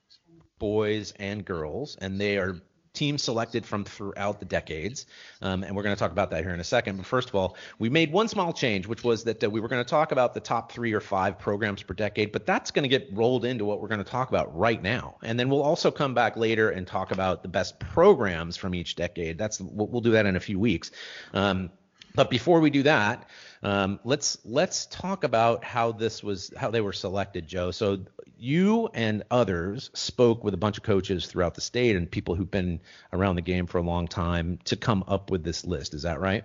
boys 0.58 1.12
and 1.18 1.44
girls, 1.44 1.98
and 2.00 2.18
they 2.18 2.38
are 2.38 2.62
teams 2.96 3.22
selected 3.22 3.64
from 3.64 3.84
throughout 3.84 4.40
the 4.40 4.46
decades. 4.46 5.06
Um, 5.42 5.62
and 5.62 5.76
we're 5.76 5.82
going 5.82 5.94
to 5.94 5.98
talk 5.98 6.10
about 6.10 6.30
that 6.30 6.42
here 6.42 6.52
in 6.52 6.60
a 6.60 6.64
second. 6.64 6.96
But 6.96 7.06
first 7.06 7.28
of 7.28 7.34
all, 7.34 7.56
we 7.78 7.88
made 7.88 8.10
one 8.10 8.26
small 8.26 8.52
change, 8.52 8.86
which 8.86 9.04
was 9.04 9.22
that 9.24 9.44
uh, 9.44 9.50
we 9.50 9.60
were 9.60 9.68
going 9.68 9.84
to 9.84 9.88
talk 9.88 10.10
about 10.10 10.34
the 10.34 10.40
top 10.40 10.72
three 10.72 10.92
or 10.92 11.00
five 11.00 11.38
programs 11.38 11.82
per 11.82 11.94
decade, 11.94 12.32
but 12.32 12.46
that's 12.46 12.70
going 12.70 12.82
to 12.82 12.88
get 12.88 13.08
rolled 13.12 13.44
into 13.44 13.64
what 13.64 13.80
we're 13.80 13.88
going 13.88 14.02
to 14.02 14.10
talk 14.10 14.28
about 14.28 14.56
right 14.56 14.82
now. 14.82 15.16
And 15.22 15.38
then 15.38 15.48
we'll 15.48 15.62
also 15.62 15.90
come 15.90 16.14
back 16.14 16.36
later 16.36 16.70
and 16.70 16.86
talk 16.86 17.12
about 17.12 17.42
the 17.42 17.48
best 17.48 17.78
programs 17.78 18.56
from 18.56 18.74
each 18.74 18.96
decade. 18.96 19.38
That's 19.38 19.60
we'll 19.60 20.00
do 20.00 20.10
that 20.12 20.26
in 20.26 20.36
a 20.36 20.40
few 20.40 20.58
weeks. 20.58 20.90
Um, 21.34 21.70
but 22.14 22.30
before 22.30 22.60
we 22.60 22.70
do 22.70 22.82
that, 22.84 23.28
um, 23.62 23.98
let's 24.04 24.38
let's 24.44 24.86
talk 24.86 25.25
about 25.25 25.64
how 25.64 25.92
this 25.92 26.22
was 26.22 26.52
how 26.56 26.70
they 26.70 26.80
were 26.80 26.92
selected, 26.92 27.46
Joe. 27.46 27.70
So 27.70 27.98
you 28.38 28.88
and 28.94 29.22
others 29.30 29.90
spoke 29.94 30.44
with 30.44 30.54
a 30.54 30.58
bunch 30.58 30.76
of 30.76 30.82
coaches 30.82 31.26
throughout 31.26 31.54
the 31.54 31.60
state 31.60 31.96
and 31.96 32.10
people 32.10 32.34
who've 32.34 32.50
been 32.50 32.80
around 33.12 33.36
the 33.36 33.42
game 33.42 33.66
for 33.66 33.78
a 33.78 33.82
long 33.82 34.06
time 34.06 34.58
to 34.64 34.76
come 34.76 35.04
up 35.08 35.30
with 35.30 35.42
this 35.42 35.64
list. 35.64 35.94
Is 35.94 36.02
that 36.02 36.20
right? 36.20 36.44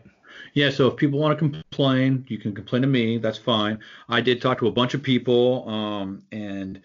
Yeah, 0.54 0.70
so 0.70 0.88
if 0.88 0.96
people 0.96 1.20
want 1.20 1.38
to 1.38 1.50
complain, 1.50 2.26
you 2.30 2.38
can 2.38 2.56
complain 2.56 2.82
to 2.82 2.88
me. 2.88 3.18
That's 3.18 3.38
fine. 3.38 3.80
I 4.10 4.22
did 4.22 4.42
talk 4.42 4.60
to 4.60 4.68
a 4.68 4.72
bunch 4.72 4.94
of 4.94 5.04
people, 5.04 5.68
um, 5.68 6.24
and 6.32 6.82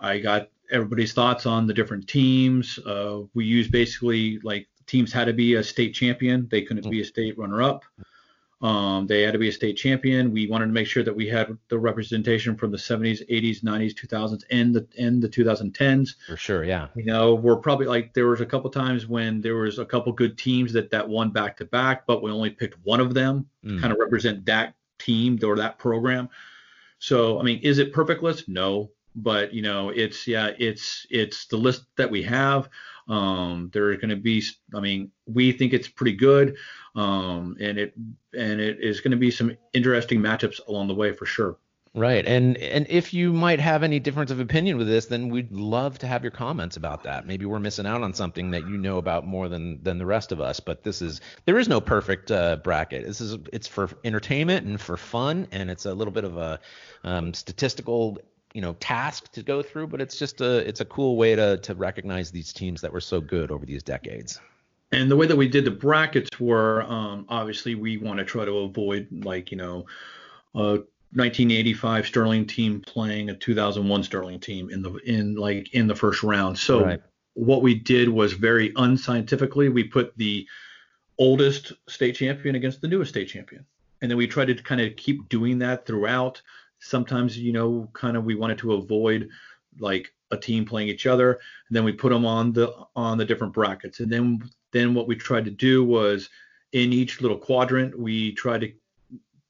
I 0.00 0.18
got 0.18 0.48
everybody's 0.70 1.12
thoughts 1.12 1.46
on 1.46 1.66
the 1.66 1.74
different 1.74 2.08
teams. 2.08 2.78
Uh, 2.78 3.20
we 3.34 3.44
used 3.44 3.72
basically 3.72 4.38
like 4.42 4.68
teams 4.86 5.12
had 5.12 5.24
to 5.24 5.32
be 5.32 5.54
a 5.54 5.62
state 5.62 5.94
champion; 5.94 6.48
they 6.50 6.62
couldn't 6.62 6.90
be 6.90 7.00
a 7.00 7.04
state 7.04 7.38
runner-up. 7.38 7.84
Um, 8.62 9.08
they 9.08 9.22
had 9.22 9.32
to 9.32 9.40
be 9.40 9.48
a 9.48 9.52
state 9.52 9.76
champion. 9.76 10.30
We 10.30 10.46
wanted 10.46 10.66
to 10.66 10.72
make 10.72 10.86
sure 10.86 11.02
that 11.02 11.14
we 11.14 11.26
had 11.26 11.58
the 11.68 11.78
representation 11.78 12.56
from 12.56 12.70
the 12.70 12.78
70s, 12.78 13.28
80s, 13.28 13.64
90s, 13.64 13.92
2000s, 13.92 14.44
and 14.50 14.72
the 14.72 14.86
and 14.96 15.20
the 15.20 15.28
2010s. 15.28 16.14
For 16.28 16.36
sure, 16.36 16.62
yeah. 16.62 16.86
You 16.94 17.04
know, 17.04 17.34
we're 17.34 17.56
probably 17.56 17.86
like 17.86 18.14
there 18.14 18.28
was 18.28 18.40
a 18.40 18.46
couple 18.46 18.70
times 18.70 19.08
when 19.08 19.40
there 19.40 19.56
was 19.56 19.80
a 19.80 19.84
couple 19.84 20.12
good 20.12 20.38
teams 20.38 20.72
that 20.74 20.90
that 20.92 21.08
won 21.08 21.30
back 21.30 21.56
to 21.56 21.64
back, 21.64 22.06
but 22.06 22.22
we 22.22 22.30
only 22.30 22.50
picked 22.50 22.78
one 22.84 23.00
of 23.00 23.14
them 23.14 23.46
mm. 23.64 23.80
kind 23.80 23.92
of 23.92 23.98
represent 23.98 24.46
that 24.46 24.74
team 24.98 25.40
or 25.42 25.56
that 25.56 25.78
program. 25.78 26.28
So, 27.00 27.40
I 27.40 27.42
mean, 27.42 27.58
is 27.64 27.78
it 27.78 27.92
perfect 27.92 28.22
list? 28.22 28.48
No. 28.48 28.92
but 29.16 29.52
you 29.52 29.62
know, 29.62 29.90
it's 29.90 30.28
yeah, 30.28 30.50
it's 30.58 31.04
it's 31.10 31.46
the 31.46 31.56
list 31.56 31.84
that 31.96 32.10
we 32.10 32.22
have. 32.22 32.68
Um, 33.08 33.70
there 33.72 33.86
are 33.86 33.96
going 33.96 34.10
to 34.10 34.16
be, 34.16 34.42
I 34.74 34.80
mean, 34.80 35.10
we 35.26 35.52
think 35.52 35.72
it's 35.72 35.88
pretty 35.88 36.14
good, 36.14 36.56
um, 36.94 37.56
and 37.60 37.78
it 37.78 37.94
and 38.32 38.60
it 38.60 38.78
is 38.80 39.00
going 39.00 39.10
to 39.10 39.16
be 39.16 39.30
some 39.30 39.56
interesting 39.72 40.20
matchups 40.20 40.66
along 40.68 40.88
the 40.88 40.94
way 40.94 41.12
for 41.12 41.26
sure. 41.26 41.58
Right. 41.94 42.24
And 42.24 42.56
and 42.56 42.86
if 42.88 43.12
you 43.12 43.34
might 43.34 43.60
have 43.60 43.82
any 43.82 44.00
difference 44.00 44.30
of 44.30 44.40
opinion 44.40 44.78
with 44.78 44.86
this, 44.86 45.06
then 45.06 45.28
we'd 45.28 45.52
love 45.52 45.98
to 45.98 46.06
have 46.06 46.24
your 46.24 46.30
comments 46.30 46.78
about 46.78 47.02
that. 47.02 47.26
Maybe 47.26 47.44
we're 47.44 47.58
missing 47.58 47.84
out 47.84 48.00
on 48.00 48.14
something 48.14 48.52
that 48.52 48.66
you 48.66 48.78
know 48.78 48.96
about 48.96 49.26
more 49.26 49.50
than 49.50 49.82
than 49.82 49.98
the 49.98 50.06
rest 50.06 50.32
of 50.32 50.40
us. 50.40 50.58
But 50.58 50.84
this 50.84 51.02
is 51.02 51.20
there 51.44 51.58
is 51.58 51.68
no 51.68 51.82
perfect 51.82 52.30
uh, 52.30 52.56
bracket. 52.56 53.04
This 53.04 53.20
is 53.20 53.36
it's 53.52 53.68
for 53.68 53.90
entertainment 54.04 54.66
and 54.66 54.80
for 54.80 54.96
fun, 54.96 55.48
and 55.52 55.70
it's 55.70 55.84
a 55.84 55.92
little 55.92 56.14
bit 56.14 56.24
of 56.24 56.38
a 56.38 56.60
um, 57.04 57.34
statistical 57.34 58.16
you 58.54 58.60
know 58.60 58.74
task 58.74 59.30
to 59.32 59.42
go 59.42 59.62
through. 59.62 59.88
But 59.88 60.00
it's 60.00 60.18
just 60.18 60.40
a 60.40 60.58
it's 60.66 60.80
a 60.80 60.84
cool 60.84 61.16
way 61.16 61.34
to 61.34 61.58
to 61.58 61.74
recognize 61.74 62.30
these 62.30 62.52
teams 62.52 62.80
that 62.80 62.92
were 62.92 63.00
so 63.00 63.20
good 63.20 63.50
over 63.50 63.66
these 63.66 63.82
decades. 63.82 64.40
And 64.92 65.10
the 65.10 65.16
way 65.16 65.26
that 65.26 65.36
we 65.36 65.48
did 65.48 65.64
the 65.64 65.70
brackets 65.70 66.38
were 66.38 66.82
um, 66.82 67.24
obviously 67.28 67.74
we 67.74 67.96
want 67.96 68.18
to 68.18 68.24
try 68.24 68.44
to 68.44 68.58
avoid 68.58 69.08
like 69.24 69.50
you 69.50 69.56
know. 69.56 69.86
Uh, 70.54 70.78
1985 71.14 72.06
Sterling 72.06 72.46
team 72.46 72.80
playing 72.80 73.28
a 73.28 73.36
2001 73.36 74.02
Sterling 74.02 74.40
team 74.40 74.70
in 74.70 74.80
the 74.80 74.94
in 75.04 75.34
like 75.34 75.74
in 75.74 75.86
the 75.86 75.94
first 75.94 76.22
round. 76.22 76.58
So 76.58 76.86
right. 76.86 77.02
what 77.34 77.60
we 77.60 77.74
did 77.74 78.08
was 78.08 78.32
very 78.32 78.72
unscientifically 78.76 79.68
we 79.68 79.84
put 79.84 80.16
the 80.16 80.46
oldest 81.18 81.72
state 81.86 82.16
champion 82.16 82.54
against 82.54 82.80
the 82.80 82.88
newest 82.88 83.10
state 83.10 83.28
champion. 83.28 83.66
And 84.00 84.10
then 84.10 84.18
we 84.18 84.26
tried 84.26 84.46
to 84.46 84.54
kind 84.54 84.80
of 84.80 84.96
keep 84.96 85.28
doing 85.28 85.58
that 85.58 85.86
throughout. 85.86 86.40
Sometimes, 86.82 87.38
you 87.38 87.52
know, 87.52 87.88
kind 87.92 88.16
of 88.16 88.24
we 88.24 88.34
wanted 88.34 88.58
to 88.58 88.74
avoid 88.74 89.28
like 89.78 90.12
a 90.30 90.36
team 90.36 90.64
playing 90.64 90.88
each 90.88 91.06
other. 91.06 91.32
And 91.68 91.76
then 91.76 91.84
we 91.84 91.92
put 91.92 92.10
them 92.10 92.26
on 92.26 92.52
the 92.52 92.74
on 92.96 93.18
the 93.18 93.24
different 93.24 93.52
brackets. 93.52 94.00
And 94.00 94.10
then 94.10 94.42
then 94.72 94.94
what 94.94 95.06
we 95.06 95.14
tried 95.14 95.44
to 95.44 95.50
do 95.50 95.84
was 95.84 96.28
in 96.72 96.92
each 96.92 97.20
little 97.20 97.38
quadrant, 97.38 97.98
we 97.98 98.32
tried 98.32 98.62
to 98.62 98.72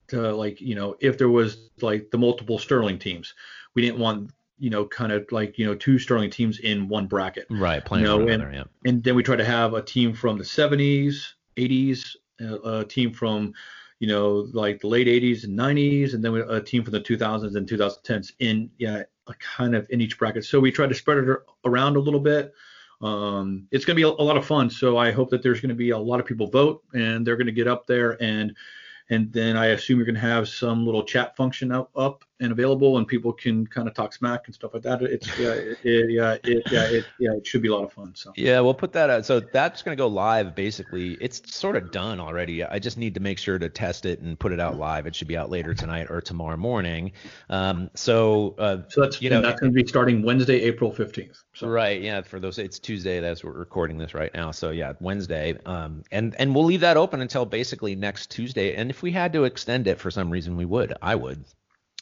to 0.09 0.35
like 0.35 0.61
you 0.61 0.75
know 0.75 0.97
if 1.01 1.17
there 1.17 1.31
was 1.31 1.71
like 1.81 2.11
the 2.11 2.19
multiple 2.19 2.59
Sterling 2.59 2.99
teams, 2.99 3.35
we 3.75 3.83
didn't 3.83 3.99
want 3.99 4.31
you 4.59 4.71
know 4.71 4.85
kind 4.85 5.13
of 5.13 5.31
like 5.33 5.59
you 5.59 5.65
know 5.65 5.75
two 5.75 5.99
Sterling 5.99 6.31
teams 6.31 6.59
in 6.59 6.89
one 6.89 7.07
bracket. 7.07 7.47
Right, 7.51 7.85
playing 7.85 8.05
you 8.05 8.11
know, 8.11 8.29
and, 8.29 8.55
yeah. 8.55 8.65
and 8.85 9.03
then 9.03 9.15
we 9.15 9.23
tried 9.23 9.37
to 9.37 9.45
have 9.45 9.75
a 9.75 9.83
team 9.83 10.13
from 10.13 10.37
the 10.37 10.45
70s, 10.45 11.33
80s, 11.57 12.17
uh, 12.41 12.61
a 12.61 12.85
team 12.85 13.13
from 13.13 13.55
you 14.03 14.09
know 14.09 14.49
like 14.53 14.81
the 14.81 14.89
late 14.89 15.07
80s 15.07 15.45
and 15.45 15.57
90s, 15.57 16.13
and 16.13 16.25
then 16.25 16.35
a 16.35 16.61
team 16.61 16.83
from 16.83 16.91
the 16.91 17.01
2000s 17.01 17.55
and 17.55 17.69
2010s 17.69 18.33
in 18.41 18.69
yeah 18.77 19.05
kind 19.39 19.77
of 19.77 19.87
in 19.91 20.01
each 20.01 20.19
bracket. 20.19 20.45
So 20.45 20.59
we 20.59 20.73
try 20.73 20.89
to 20.89 20.95
spread 20.95 21.19
it 21.19 21.39
around 21.65 21.95
a 21.95 22.01
little 22.01 22.19
bit. 22.19 22.53
Um, 23.01 23.69
it's 23.71 23.85
going 23.85 23.97
to 23.97 24.01
be 24.01 24.03
a, 24.03 24.09
a, 24.09 24.25
lot 24.25 24.37
of 24.37 24.45
fun. 24.45 24.71
So 24.71 24.97
I 24.97 25.13
hope 25.13 25.31
that 25.31 25.41
there's 25.41 25.61
going 25.61 25.69
to 25.69 25.77
be 25.77 25.91
a 25.91 25.99
lot 25.99 26.19
of 26.19 26.27
people 26.27 26.49
vote 26.49 26.83
and 26.95 27.25
they're 27.25 27.37
going 27.37 27.47
to 27.47 27.53
get 27.53 27.69
up 27.69 27.87
there 27.87 28.21
and 28.21 28.57
and 29.11 29.33
then 29.33 29.57
I 29.57 29.67
assume 29.67 29.99
you're 29.99 30.07
going 30.07 30.17
to 30.17 30.21
have 30.21 30.49
some 30.49 30.85
little 30.85 31.05
chat 31.05 31.37
function 31.37 31.71
up, 31.71 31.91
up 31.95 32.25
and 32.43 32.53
available, 32.53 32.99
and 32.99 33.07
people 33.07 33.33
can 33.33 33.67
kind 33.67 33.87
of 33.87 33.95
talk 33.95 34.13
smack 34.13 34.43
and 34.47 34.55
stuff 34.55 34.75
like 34.75 34.83
that. 34.83 35.01
It's 35.03 35.27
yeah, 35.39 35.53
it, 35.53 35.79
it, 35.85 36.11
yeah, 36.11 36.37
it, 36.43 36.63
yeah, 36.71 36.85
it, 36.85 37.05
yeah, 37.19 37.33
it 37.33 37.47
should 37.47 37.63
be 37.63 37.69
a 37.69 37.75
lot 37.75 37.85
of 37.85 37.93
fun. 37.93 38.13
So 38.15 38.33
yeah, 38.37 38.61
we'll 38.61 38.75
put 38.75 38.93
that 38.93 39.09
out. 39.09 39.25
So 39.25 39.41
that's 39.41 39.83
going 39.83 39.97
to 39.97 40.01
go 40.01 40.09
live. 40.09 40.55
Basically, 40.55 41.17
it's 41.21 41.55
sort 41.55 41.77
of 41.77 41.93
done 41.93 42.21
already. 42.21 42.65
I 42.65 42.79
just 42.79 42.99
need 42.99 43.15
to 43.15 43.21
make 43.21 43.39
sure 43.39 43.59
to 43.59 43.69
test 43.69 44.05
it 44.05 44.21
and 44.21 44.39
put 44.39 44.53
it 44.53 44.61
out 44.61 44.77
live. 44.77 45.07
It 45.07 45.15
should 45.15 45.29
be 45.29 45.37
out 45.37 45.51
later 45.51 45.73
tonight 45.73 46.09
or 46.11 46.21
tomorrow 46.21 46.57
morning. 46.57 47.13
Um, 47.49 47.91
so 47.95 48.57
uh, 48.59 48.79
so 48.89 49.03
that's 49.03 49.23
you 49.23 49.31
know 49.31 49.41
that's 49.41 49.61
going 49.61 49.73
to 49.73 49.83
be 49.83 49.87
starting 49.87 50.23
Wednesday, 50.23 50.63
April 50.63 50.93
15th. 50.93 51.43
So. 51.55 51.69
Right. 51.69 52.03
Yeah. 52.03 52.23
For 52.23 52.41
those, 52.41 52.59
it's 52.59 52.79
Tuesday. 52.79 53.21
That's 53.21 53.45
we're 53.45 53.53
recording 53.53 53.99
this 53.99 54.15
right 54.15 54.33
now. 54.35 54.51
So 54.51 54.71
yeah, 54.71 54.95
Wednesday. 55.01 55.57
Um, 55.65 56.03
and 56.11 56.35
and 56.39 56.55
we'll 56.55 56.65
leave 56.65 56.81
that 56.81 56.97
open 56.97 57.21
until 57.21 57.47
basically 57.47 57.95
next 57.95 58.31
Tuesday. 58.31 58.75
And 58.75 58.91
if 58.91 59.03
we 59.03 59.13
had 59.13 59.33
to 59.35 59.45
extend 59.45 59.87
it 59.87 60.01
for 60.01 60.11
some 60.11 60.31
reason, 60.31 60.57
we 60.57 60.65
would. 60.65 60.95
I 61.01 61.15
would. 61.15 61.45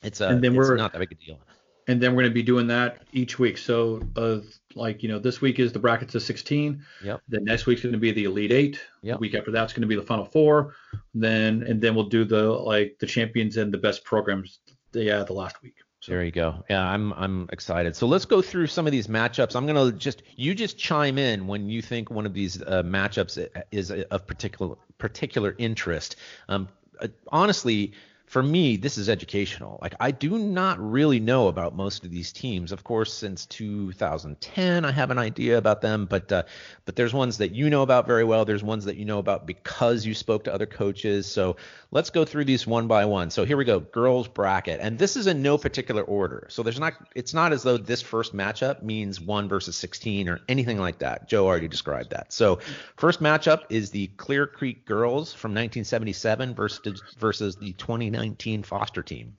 It's 0.03 0.21
a. 0.21 0.29
And 0.29 0.43
then 0.43 0.55
we're 0.55 0.77
not 0.77 0.93
that 0.93 0.99
big 0.99 1.13
a 1.13 1.15
deal. 1.15 1.39
And 1.87 2.01
then 2.01 2.13
we're 2.13 2.23
going 2.23 2.31
to 2.31 2.35
be 2.35 2.43
doing 2.43 2.69
that 2.69 3.03
each 3.13 3.39
week. 3.39 3.59
So 3.59 4.03
uh, 4.17 4.39
like 4.75 5.03
you 5.03 5.09
know, 5.09 5.19
this 5.19 5.41
week 5.41 5.59
is 5.59 5.73
the 5.73 5.79
brackets 5.79 6.15
of 6.15 6.23
16. 6.23 6.85
Yep. 7.05 7.23
Then 7.29 7.45
next 7.45 7.67
week's 7.67 7.83
going 7.83 7.93
to 7.93 7.99
be 7.99 8.13
the 8.13 8.25
Elite 8.25 8.53
Eight. 8.53 8.81
Yep. 9.03 9.17
The 9.17 9.21
week 9.21 9.35
after 9.35 9.51
that's 9.51 9.73
going 9.73 9.83
to 9.83 9.89
be 9.89 9.97
the 9.97 10.03
Final 10.03 10.25
Four. 10.25 10.75
Then 11.15 11.63
and 11.65 11.81
then 11.81 11.95
we'll 11.95 12.09
do 12.09 12.25
the 12.25 12.45
like 12.51 12.97
the 13.01 13.07
champions 13.07 13.57
and 13.57 13.73
the 13.73 13.79
best 13.79 14.05
programs. 14.05 14.61
Yeah, 14.93 15.23
the 15.25 15.33
last 15.33 15.63
week. 15.63 15.77
So. 16.01 16.13
There 16.13 16.25
you 16.25 16.31
go. 16.31 16.65
Yeah, 16.71 16.83
I'm 16.83 17.13
I'm 17.13 17.49
excited. 17.53 17.95
So 17.95 18.07
let's 18.07 18.25
go 18.25 18.41
through 18.41 18.69
some 18.69 18.87
of 18.87 18.93
these 18.93 19.07
matchups. 19.07 19.55
I'm 19.55 19.67
gonna 19.67 19.93
just 19.93 20.23
you 20.35 20.55
just 20.55 20.79
chime 20.79 21.19
in 21.19 21.47
when 21.47 21.69
you 21.69 21.83
think 21.83 22.11
one 22.11 22.25
of 22.25 22.33
these 22.33 22.63
uh, 22.63 22.83
matchups 22.83 23.47
is 23.71 23.91
of 23.91 24.27
particular 24.27 24.77
particular 24.97 25.55
interest. 25.59 26.17
Um, 26.49 26.69
uh, 27.01 27.09
honestly, 27.29 27.93
for 28.31 28.45
me, 28.45 28.77
this 28.77 28.97
is 28.97 29.09
educational. 29.09 29.81
Like 29.83 29.97
I 29.99 30.13
do 30.13 30.39
not 30.39 30.79
really 30.79 31.19
know 31.19 31.49
about 31.49 31.75
most 31.75 32.05
of 32.05 32.13
these 32.13 32.33
teams. 32.33 32.71
Of 32.71 32.85
course, 32.85 33.13
since 33.13 33.45
2010, 33.47 34.85
I 34.85 34.93
have 34.93 35.11
an 35.11 35.19
idea 35.19 35.59
about 35.59 35.81
them, 35.81 36.07
but 36.07 36.31
uh, 36.31 36.45
but 36.85 36.95
there's 36.95 37.13
ones 37.13 37.39
that 37.39 37.51
you 37.51 37.69
know 37.71 37.83
about 37.83 38.07
very 38.07 38.23
well. 38.23 38.45
There's 38.45 38.63
ones 38.63 38.85
that 38.85 38.95
you 38.95 39.05
know 39.05 39.19
about 39.19 39.49
because 39.49 40.07
you 40.07 40.15
spoke 40.15 40.45
to 40.45 40.55
other 40.55 40.67
coaches. 40.67 41.27
So 41.27 41.57
let's 41.91 42.11
go 42.11 42.25
through 42.25 42.45
these 42.45 42.69
one 42.69 42.87
by 42.87 43.05
one. 43.05 43.31
So 43.31 43.45
here 43.45 43.57
we 43.57 43.65
go, 43.65 43.81
girls 43.81 44.29
bracket, 44.29 44.79
and 44.81 44.97
this 44.97 45.17
is 45.17 45.27
in 45.27 45.43
no 45.43 45.59
particular 45.59 46.05
order. 46.05 46.47
So 46.51 46.63
there's 46.63 46.79
not. 46.79 46.93
It's 47.17 47.35
not 47.35 47.53
as 47.53 47.65
though 47.65 47.79
this 47.79 48.01
first 48.01 48.33
matchup 48.33 48.81
means 48.81 49.21
one 49.21 49.49
versus 49.49 49.75
16 49.75 50.29
or 50.29 50.39
anything 50.49 50.79
like 50.79 51.01
that. 51.01 51.29
Joe 51.29 51.49
already 51.49 51.67
described 51.67 52.11
that. 52.11 52.33
So 52.33 52.61
first 52.97 53.21
matchup 53.21 53.63
is 53.71 53.91
the 53.91 54.07
Clear 54.19 54.47
Creek 54.47 54.87
girls 54.87 55.35
from 55.35 55.51
1977 55.51 56.55
versus 56.55 57.03
versus 57.19 57.57
the 57.57 57.73
29 57.73 58.20
2019 58.21 58.63
Foster 58.63 59.03
team? 59.03 59.37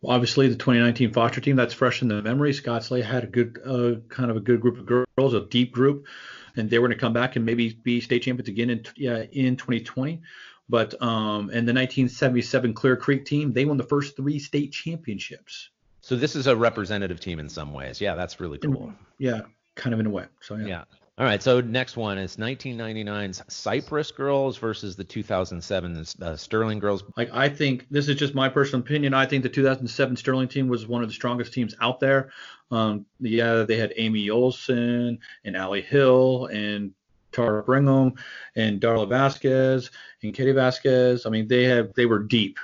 Well, 0.00 0.14
obviously 0.14 0.48
the 0.48 0.54
2019 0.54 1.12
Foster 1.12 1.40
team 1.40 1.56
that's 1.56 1.74
fresh 1.74 2.02
in 2.02 2.08
the 2.08 2.22
memory. 2.22 2.52
Scott 2.52 2.84
Slay 2.84 3.02
had 3.02 3.24
a 3.24 3.26
good, 3.26 3.58
uh, 3.64 4.00
kind 4.08 4.30
of 4.30 4.36
a 4.36 4.40
good 4.40 4.60
group 4.60 4.78
of 4.78 4.86
girls, 4.86 5.34
a 5.34 5.40
deep 5.40 5.72
group, 5.72 6.06
and 6.56 6.70
they 6.70 6.78
were 6.78 6.88
going 6.88 6.96
to 6.96 7.00
come 7.00 7.12
back 7.12 7.36
and 7.36 7.44
maybe 7.44 7.78
be 7.82 8.00
state 8.00 8.22
champions 8.22 8.48
again 8.48 8.70
in 8.70 8.84
yeah, 8.96 9.24
in 9.32 9.56
2020. 9.56 10.22
But 10.68 11.00
um, 11.02 11.50
and 11.50 11.66
the 11.66 11.74
1977 11.74 12.74
Clear 12.74 12.96
Creek 12.96 13.24
team, 13.24 13.52
they 13.52 13.64
won 13.64 13.76
the 13.76 13.84
first 13.84 14.16
three 14.16 14.38
state 14.38 14.72
championships. 14.72 15.70
So 16.00 16.16
this 16.16 16.34
is 16.34 16.46
a 16.46 16.56
representative 16.56 17.20
team 17.20 17.38
in 17.38 17.48
some 17.48 17.72
ways. 17.72 18.00
Yeah, 18.00 18.14
that's 18.14 18.40
really 18.40 18.58
cool. 18.58 18.94
Yeah, 19.18 19.42
kind 19.74 19.92
of 19.92 20.00
in 20.00 20.06
a 20.06 20.10
way. 20.10 20.26
So 20.40 20.56
yeah. 20.56 20.66
Yeah. 20.66 20.84
All 21.20 21.26
right, 21.26 21.42
so 21.42 21.60
next 21.60 21.98
one 21.98 22.16
is 22.16 22.38
1999's 22.38 23.42
Cypress 23.46 24.10
Girls 24.10 24.56
versus 24.56 24.96
the 24.96 25.04
2007 25.04 26.06
uh, 26.22 26.34
Sterling 26.34 26.78
Girls. 26.78 27.04
Like 27.14 27.28
I 27.30 27.46
think 27.46 27.86
this 27.90 28.08
is 28.08 28.16
just 28.16 28.34
my 28.34 28.48
personal 28.48 28.80
opinion. 28.80 29.12
I 29.12 29.26
think 29.26 29.42
the 29.42 29.50
2007 29.50 30.16
Sterling 30.16 30.48
team 30.48 30.66
was 30.66 30.86
one 30.86 31.02
of 31.02 31.10
the 31.10 31.14
strongest 31.14 31.52
teams 31.52 31.76
out 31.82 32.00
there. 32.00 32.30
Um, 32.70 33.04
yeah, 33.20 33.64
they 33.64 33.76
had 33.76 33.92
Amy 33.98 34.30
Olson 34.30 35.18
and 35.44 35.56
Allie 35.58 35.82
Hill 35.82 36.46
and 36.46 36.94
Tara 37.32 37.62
Brigham 37.64 38.14
and 38.56 38.80
Darla 38.80 39.06
Vasquez 39.06 39.90
and 40.22 40.32
Katie 40.32 40.52
Vasquez. 40.52 41.26
I 41.26 41.28
mean, 41.28 41.46
they 41.46 41.64
have 41.64 41.92
they 41.92 42.06
were 42.06 42.20
deep, 42.20 42.58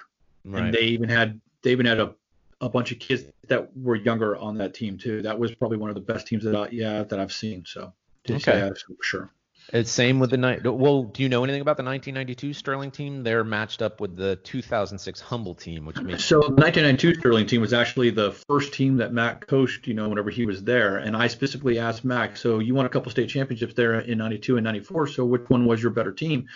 right. 0.46 0.62
and 0.62 0.72
they 0.72 0.80
even 0.80 1.10
had 1.10 1.38
they 1.60 1.72
even 1.72 1.84
had 1.84 2.00
a 2.00 2.14
a 2.62 2.70
bunch 2.70 2.90
of 2.90 3.00
kids 3.00 3.24
that 3.48 3.76
were 3.76 3.96
younger 3.96 4.34
on 4.38 4.56
that 4.56 4.72
team 4.72 4.96
too. 4.96 5.20
That 5.20 5.38
was 5.38 5.54
probably 5.54 5.76
one 5.76 5.90
of 5.90 5.94
the 5.94 6.00
best 6.00 6.26
teams 6.26 6.42
that 6.44 6.56
I, 6.56 6.68
yeah 6.70 7.02
that 7.02 7.20
I've 7.20 7.34
seen. 7.34 7.62
So 7.66 7.92
okay. 8.30 8.58
Yeah, 8.58 8.70
for 8.70 9.02
sure. 9.02 9.30
It's 9.72 9.90
same 9.90 10.20
with 10.20 10.30
the 10.30 10.36
night. 10.36 10.64
Well, 10.64 11.04
do 11.04 11.24
you 11.24 11.28
know 11.28 11.42
anything 11.42 11.60
about 11.60 11.76
the 11.76 11.82
1992 11.82 12.52
Sterling 12.52 12.92
team? 12.92 13.24
They're 13.24 13.42
matched 13.42 13.82
up 13.82 14.00
with 14.00 14.16
the 14.16 14.36
2006 14.36 15.20
Humble 15.20 15.56
team, 15.56 15.84
which 15.84 16.00
makes 16.00 16.24
so 16.24 16.36
the 16.36 16.54
1992 16.54 17.14
Sterling 17.18 17.46
team 17.46 17.60
was 17.60 17.72
actually 17.72 18.10
the 18.10 18.30
first 18.48 18.72
team 18.72 18.96
that 18.98 19.12
Mac 19.12 19.44
coached. 19.48 19.88
You 19.88 19.94
know, 19.94 20.08
whenever 20.08 20.30
he 20.30 20.46
was 20.46 20.62
there, 20.62 20.98
and 20.98 21.16
I 21.16 21.26
specifically 21.26 21.80
asked 21.80 22.04
Mac, 22.04 22.36
so 22.36 22.60
you 22.60 22.76
won 22.76 22.86
a 22.86 22.88
couple 22.88 23.10
state 23.10 23.28
championships 23.28 23.74
there 23.74 23.98
in 23.98 24.18
'92 24.18 24.56
and 24.56 24.64
'94. 24.64 25.08
So 25.08 25.24
which 25.24 25.48
one 25.48 25.66
was 25.66 25.82
your 25.82 25.90
better 25.90 26.12
team? 26.12 26.46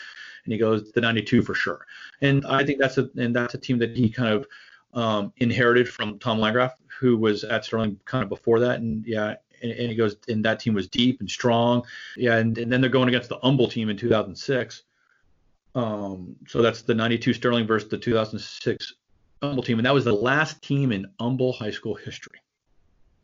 And 0.44 0.52
he 0.52 0.58
goes, 0.58 0.92
the 0.92 1.00
'92 1.00 1.42
for 1.42 1.54
sure. 1.54 1.84
And 2.20 2.46
I 2.46 2.64
think 2.64 2.78
that's 2.78 2.98
a 2.98 3.10
and 3.16 3.34
that's 3.34 3.54
a 3.54 3.58
team 3.58 3.78
that 3.78 3.96
he 3.96 4.08
kind 4.08 4.34
of 4.34 4.46
um, 4.94 5.32
inherited 5.38 5.88
from 5.88 6.20
Tom 6.20 6.38
Landgraf, 6.38 6.74
who 7.00 7.16
was 7.16 7.42
at 7.42 7.64
Sterling 7.64 7.98
kind 8.04 8.22
of 8.22 8.28
before 8.28 8.60
that. 8.60 8.78
And 8.78 9.04
yeah, 9.04 9.34
and, 9.62 9.72
and 9.72 9.90
he 9.90 9.94
goes, 9.94 10.16
and 10.28 10.44
that 10.44 10.60
team 10.60 10.74
was 10.74 10.88
deep 10.88 11.20
and 11.20 11.30
strong. 11.30 11.82
Yeah, 12.16 12.36
and, 12.36 12.56
and 12.58 12.70
then 12.70 12.80
they're 12.80 12.90
going 12.90 13.08
against 13.08 13.28
the 13.28 13.38
Humble 13.38 13.68
team 13.68 13.88
in 13.88 13.96
2006. 13.96 14.82
Um, 15.74 16.36
so 16.48 16.62
that's 16.62 16.82
the 16.82 16.94
92 16.94 17.34
Sterling 17.34 17.66
versus 17.66 17.88
the 17.88 17.98
2006 17.98 18.94
Humble 19.42 19.62
team, 19.62 19.78
and 19.78 19.86
that 19.86 19.94
was 19.94 20.04
the 20.04 20.12
last 20.12 20.62
team 20.62 20.92
in 20.92 21.06
Humble 21.18 21.52
high 21.52 21.70
school 21.70 21.94
history. 21.94 22.40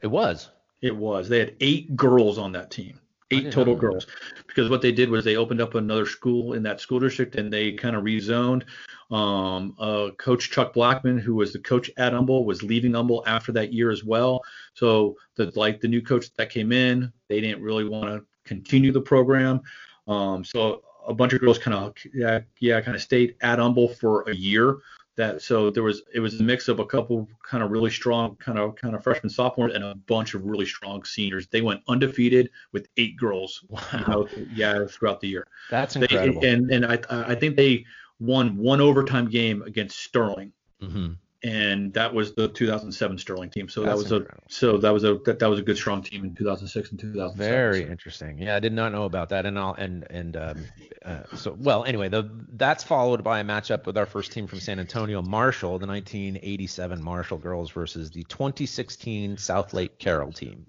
It 0.03 0.07
was. 0.07 0.51
It 0.81 0.95
was. 0.95 1.29
They 1.29 1.39
had 1.39 1.55
eight 1.61 1.97
girls 1.97 2.39
on 2.39 2.53
that 2.53 2.71
team. 2.71 3.01
Eight 3.31 3.51
total 3.53 3.75
girls. 3.75 4.07
Because 4.47 4.71
what 4.71 4.83
they 4.83 4.93
did 4.93 5.11
was 5.11 5.25
they 5.25 5.37
opened 5.37 5.61
up 5.61 5.75
another 5.75 6.07
school 6.07 6.53
in 6.53 6.63
that 6.63 6.81
school 6.81 7.01
district 7.01 7.37
and 7.37 7.53
they 7.53 7.73
kind 7.73 7.97
of 7.97 8.05
rezoned 8.05 8.63
um, 9.11 9.75
uh, 9.79 10.11
coach 10.19 10.51
chuck 10.51 10.73
blackman 10.73 11.19
who 11.19 11.35
was 11.35 11.53
the 11.53 11.59
coach 11.59 11.91
at 11.97 12.13
humble 12.13 12.45
was 12.45 12.63
leaving 12.63 12.95
humble 12.95 13.23
after 13.27 13.53
that 13.53 13.73
year 13.73 13.91
as 13.91 14.05
well. 14.05 14.43
So 14.75 15.17
the 15.37 15.53
like 15.55 15.81
the 15.81 15.89
new 15.89 16.03
coach 16.03 16.33
that 16.35 16.51
came 16.51 16.73
in 16.73 17.13
they 17.29 17.41
didn't 17.41 17.63
really 17.63 17.85
want 17.85 18.07
to 18.07 18.25
continue 18.45 18.93
the 18.93 19.01
program. 19.01 19.61
Um, 20.09 20.45
so 20.45 20.83
a 21.07 21.15
bunch 21.15 21.33
of 21.33 21.41
girls 21.41 21.59
kind 21.59 21.77
of 21.77 21.95
yeah 22.13 22.41
yeah 22.61 22.81
kind 22.81 22.97
of 22.97 23.03
stayed 23.03 23.37
at 23.41 23.59
humble 23.59 23.89
for 23.89 24.23
a 24.29 24.35
year 24.35 24.79
that 25.17 25.43
so 25.43 25.71
there 25.71 25.83
was 25.83 26.03
it 26.15 26.21
was 26.21 26.39
a 26.41 26.43
mix 26.43 26.69
of 26.69 26.79
a 26.79 26.87
couple 26.87 27.29
kind 27.43 27.63
of 27.63 27.71
really 27.71 27.91
strong 27.91 28.37
kind 28.37 28.59
of 28.59 28.77
kind 28.77 28.95
of 28.95 29.03
freshmen 29.03 29.31
sophomores 29.31 29.75
and 29.75 29.83
a 29.83 29.95
bunch 30.07 30.35
of 30.35 30.45
really 30.45 30.67
strong 30.67 31.03
seniors 31.05 31.47
they 31.49 31.63
went 31.63 31.81
undefeated 31.89 32.51
with 32.73 32.89
eight 32.97 33.17
girls 33.17 33.65
wow. 33.69 33.81
you 33.93 34.07
know, 34.07 34.29
yeah 34.55 34.85
throughout 34.89 35.21
the 35.21 35.29
year 35.29 35.47
that's 35.71 35.97
incredible 35.97 36.41
they, 36.41 36.51
and 36.51 36.71
and 36.71 36.87
i 36.87 36.99
i 37.11 37.35
think 37.35 37.57
they 37.57 37.85
won 38.21 38.57
one 38.57 38.81
overtime 38.81 39.29
game 39.29 39.63
against 39.63 39.99
sterling 39.99 40.53
mm-hmm. 40.83 41.13
And 41.45 41.93
that 41.93 42.15
was 42.15 42.35
the 42.35 42.49
2007 42.49 43.19
sterling 43.19 43.51
team 43.51 43.69
so 43.69 43.83
That's 43.83 43.91
that 43.91 43.97
was 43.97 44.13
incredible. 44.13 44.45
a 44.49 44.53
so 44.53 44.79
that 44.79 44.93
was 44.93 45.05
a 45.05 45.19
that, 45.27 45.39
that 45.39 45.51
was 45.51 45.59
a 45.59 45.63
good 45.63 45.77
strong 45.77 46.03
team 46.03 46.25
in 46.25 46.35
2006 46.35 46.91
and 46.91 46.99
2007 46.99 47.37
Very 47.37 47.85
so. 47.85 47.91
interesting. 47.91 48.39
Yeah, 48.39 48.57
I 48.57 48.61
did 48.61 48.73
not 48.73 48.93
know 48.93 49.05
about 49.05 49.29
that. 49.29 49.45
And 49.47 49.59
I'll, 49.59 49.75
and 49.75 50.07
and 50.11 50.37
um, 50.37 50.65
uh, 51.05 51.23
so 51.37 51.57
well. 51.59 51.85
Anyway, 51.85 52.09
the 52.09 52.31
that's 52.55 52.83
followed 52.83 53.23
by 53.23 53.41
a 53.41 53.45
matchup 53.45 53.87
with 53.87 53.99
our 53.99 54.07
first 54.07 54.33
team 54.33 54.47
from 54.47 54.61
San 54.61 54.81
Antonio, 54.81 55.23
Marshall, 55.23 55.79
the 55.79 55.87
1987 55.87 57.03
Marshall 57.03 57.39
girls 57.39 57.71
versus 57.71 58.11
the 58.11 58.23
2016 58.25 59.37
Southlake 59.37 59.99
Carroll 59.99 60.33
team. 60.33 60.67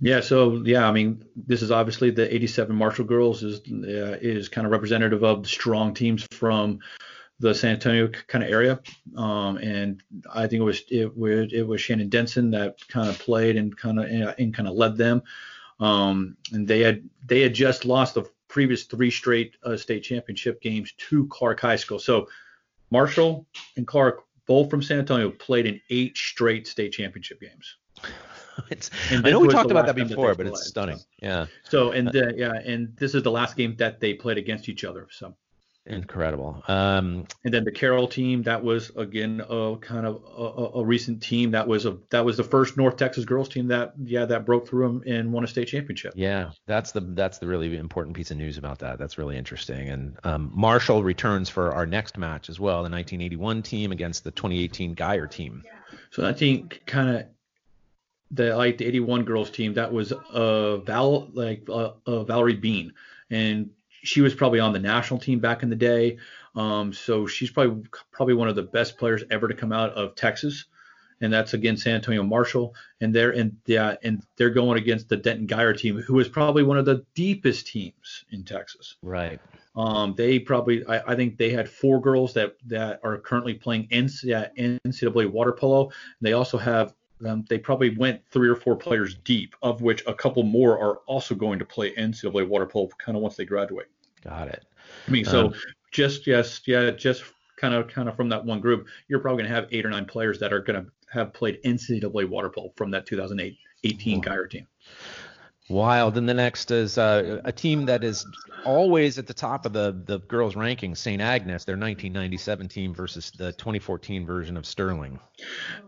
Yeah, 0.00 0.20
so 0.20 0.62
yeah, 0.64 0.86
I 0.86 0.92
mean, 0.92 1.24
this 1.36 1.62
is 1.62 1.70
obviously 1.70 2.10
the 2.10 2.34
87 2.34 2.74
Marshall 2.76 3.06
girls 3.06 3.42
is 3.42 3.60
uh, 3.60 4.18
is 4.20 4.48
kind 4.48 4.66
of 4.66 4.72
representative 4.72 5.22
of 5.22 5.42
the 5.42 5.48
strong 5.48 5.94
teams 5.94 6.26
from 6.32 6.80
the 7.38 7.54
San 7.54 7.72
Antonio 7.72 8.08
kind 8.28 8.42
of 8.42 8.50
area, 8.50 8.80
um, 9.16 9.58
and 9.58 10.02
I 10.32 10.46
think 10.46 10.60
it 10.60 10.64
was 10.64 10.82
it 10.90 11.16
was 11.16 11.52
it 11.52 11.66
was 11.66 11.80
Shannon 11.80 12.08
Denson 12.08 12.50
that 12.52 12.76
kind 12.88 13.08
of 13.08 13.18
played 13.18 13.56
and 13.56 13.76
kind 13.76 13.98
of 13.98 14.06
and 14.38 14.54
kind 14.54 14.68
of 14.68 14.74
led 14.74 14.96
them, 14.96 15.22
um, 15.80 16.36
and 16.52 16.66
they 16.66 16.80
had 16.80 17.08
they 17.26 17.42
had 17.42 17.54
just 17.54 17.84
lost 17.84 18.14
the 18.14 18.24
previous 18.48 18.84
three 18.84 19.10
straight 19.10 19.56
uh, 19.64 19.76
state 19.76 20.00
championship 20.00 20.62
games 20.62 20.92
to 20.96 21.26
Clark 21.28 21.60
High 21.60 21.76
School. 21.76 21.98
So 21.98 22.28
Marshall 22.90 23.46
and 23.76 23.86
Clark, 23.86 24.24
both 24.46 24.70
from 24.70 24.82
San 24.82 24.98
Antonio, 24.98 25.30
played 25.30 25.66
in 25.66 25.80
eight 25.90 26.16
straight 26.16 26.66
state 26.66 26.92
championship 26.92 27.40
games. 27.40 27.76
It's, 28.70 28.90
And 29.10 29.26
I 29.26 29.32
know 29.32 29.40
we 29.40 29.48
talked 29.48 29.70
about 29.70 29.84
that 29.84 29.96
before, 29.96 30.34
but 30.34 30.46
it's 30.46 30.60
played, 30.60 30.68
stunning. 30.68 30.96
so. 30.96 31.04
Yeah, 31.20 31.46
So 31.64 31.90
and 31.90 32.08
uh, 32.08 32.32
yeah, 32.34 32.54
and 32.64 32.96
this 32.96 33.14
is 33.14 33.22
the 33.22 33.30
last 33.30 33.54
game 33.54 33.76
that 33.76 34.00
they 34.00 34.14
played 34.14 34.38
against 34.38 34.70
each 34.70 34.82
other. 34.82 35.08
So 35.10 35.36
incredible. 35.86 36.62
Um, 36.68 37.26
and 37.44 37.54
then 37.54 37.64
the 37.64 37.72
Carroll 37.72 38.08
team, 38.08 38.42
that 38.44 38.62
was 38.62 38.90
again 38.96 39.42
a 39.48 39.76
kind 39.80 40.06
of 40.06 40.22
a, 40.36 40.78
a- 40.80 40.84
recent 40.84 41.22
team. 41.22 41.52
That 41.52 41.66
was 41.66 41.86
a 41.86 41.98
that 42.10 42.24
was 42.24 42.36
the 42.36 42.44
first 42.44 42.76
North 42.76 42.96
Texas 42.96 43.24
girls 43.24 43.48
team 43.48 43.68
that 43.68 43.94
yeah 44.02 44.24
that 44.26 44.44
broke 44.44 44.68
through 44.68 44.86
them 44.86 45.02
and 45.06 45.32
won 45.32 45.44
a 45.44 45.46
state 45.46 45.68
championship. 45.68 46.14
Yeah, 46.16 46.50
that's 46.66 46.92
the 46.92 47.00
that's 47.00 47.38
the 47.38 47.46
really 47.46 47.76
important 47.76 48.16
piece 48.16 48.30
of 48.30 48.36
news 48.36 48.58
about 48.58 48.80
that. 48.80 48.98
That's 48.98 49.18
really 49.18 49.36
interesting. 49.36 49.88
And 49.88 50.18
um, 50.24 50.50
Marshall 50.54 51.02
returns 51.02 51.48
for 51.48 51.72
our 51.72 51.86
next 51.86 52.18
match 52.18 52.48
as 52.48 52.60
well, 52.60 52.76
the 52.78 52.90
1981 52.90 53.62
team 53.62 53.92
against 53.92 54.24
the 54.24 54.30
2018 54.30 54.94
Guyer 54.94 55.30
team. 55.30 55.62
So 56.10 56.26
I 56.26 56.32
think 56.32 56.82
kind 56.86 57.16
of 57.16 57.26
the 58.30 58.56
like 58.56 58.78
the 58.78 58.86
81 58.86 59.24
girls 59.24 59.50
team 59.50 59.74
that 59.74 59.92
was 59.92 60.12
uh 60.12 60.78
Val 60.78 61.28
like 61.32 61.68
uh, 61.68 61.92
uh, 62.06 62.24
Valerie 62.24 62.56
Bean 62.56 62.92
and 63.30 63.70
she 64.06 64.20
was 64.20 64.34
probably 64.34 64.60
on 64.60 64.72
the 64.72 64.78
national 64.78 65.20
team 65.20 65.40
back 65.40 65.62
in 65.62 65.70
the 65.70 65.76
day. 65.76 66.18
Um, 66.54 66.92
so 66.92 67.26
she's 67.26 67.50
probably 67.50 67.88
probably 68.12 68.34
one 68.34 68.48
of 68.48 68.56
the 68.56 68.62
best 68.62 68.96
players 68.96 69.22
ever 69.30 69.48
to 69.48 69.54
come 69.54 69.72
out 69.72 69.90
of 69.92 70.14
Texas. 70.14 70.64
And 71.22 71.32
that's 71.32 71.54
against 71.54 71.84
San 71.84 71.94
Antonio 71.94 72.22
Marshall, 72.22 72.74
and 73.00 73.14
they're 73.14 73.30
and 73.30 73.56
yeah, 73.64 73.94
and 74.02 74.22
they're 74.36 74.50
going 74.50 74.76
against 74.76 75.08
the 75.08 75.16
Denton 75.16 75.46
Guyer 75.46 75.74
team, 75.74 75.98
who 75.98 76.20
is 76.20 76.28
probably 76.28 76.62
one 76.62 76.76
of 76.76 76.84
the 76.84 77.06
deepest 77.14 77.68
teams 77.68 78.26
in 78.30 78.44
Texas. 78.44 78.96
Right. 79.02 79.40
Um, 79.76 80.14
they 80.14 80.38
probably, 80.38 80.84
I, 80.86 81.12
I 81.12 81.16
think 81.16 81.36
they 81.36 81.50
had 81.50 81.68
four 81.68 82.00
girls 82.00 82.32
that 82.34 82.56
that 82.66 83.00
are 83.02 83.18
currently 83.18 83.54
playing 83.54 83.88
NCAA, 83.88 84.78
NCAA 84.86 85.30
water 85.30 85.52
polo. 85.52 85.90
They 86.20 86.32
also 86.32 86.56
have, 86.56 86.94
um, 87.26 87.44
they 87.48 87.58
probably 87.58 87.96
went 87.96 88.22
three 88.30 88.48
or 88.48 88.56
four 88.56 88.76
players 88.76 89.16
deep, 89.16 89.54
of 89.62 89.82
which 89.82 90.02
a 90.06 90.14
couple 90.14 90.42
more 90.42 90.78
are 90.78 90.96
also 91.06 91.34
going 91.34 91.58
to 91.58 91.64
play 91.64 91.94
NCAA 91.94 92.48
water 92.48 92.66
polo 92.66 92.88
kind 92.98 93.16
of 93.16 93.22
once 93.22 93.36
they 93.36 93.44
graduate. 93.44 93.88
Got 94.26 94.48
it. 94.48 94.64
I 95.06 95.10
mean, 95.10 95.24
so 95.24 95.46
Um, 95.46 95.54
just 95.92 96.26
yes, 96.26 96.60
yeah, 96.66 96.90
just 96.90 97.24
kind 97.56 97.74
of 97.74 97.88
kind 97.88 98.08
of 98.08 98.16
from 98.16 98.28
that 98.30 98.44
one 98.44 98.60
group, 98.60 98.86
you're 99.08 99.20
probably 99.20 99.42
going 99.42 99.50
to 99.50 99.54
have 99.54 99.68
eight 99.72 99.86
or 99.86 99.90
nine 99.90 100.04
players 100.04 100.38
that 100.40 100.52
are 100.52 100.60
going 100.60 100.84
to 100.84 100.90
have 101.12 101.32
played 101.32 101.62
NCAA 101.64 102.28
water 102.28 102.50
polo 102.50 102.72
from 102.76 102.90
that 102.90 103.06
2008 103.06 103.56
18 103.84 104.18
Wow. 104.18 104.24
Guyer 104.24 104.50
team. 104.50 104.66
Wild. 105.68 106.16
And 106.16 106.28
the 106.28 106.34
next 106.34 106.70
is 106.70 106.96
uh, 106.96 107.40
a 107.44 107.50
team 107.50 107.86
that 107.86 108.04
is 108.04 108.24
always 108.64 109.18
at 109.18 109.26
the 109.26 109.34
top 109.34 109.66
of 109.66 109.72
the 109.72 110.00
the 110.06 110.20
girls' 110.20 110.54
rankings, 110.54 110.98
St. 110.98 111.20
Agnes, 111.20 111.64
their 111.64 111.74
1997 111.74 112.68
team 112.68 112.94
versus 112.94 113.32
the 113.36 113.52
2014 113.52 114.24
version 114.26 114.56
of 114.56 114.64
Sterling. 114.64 115.18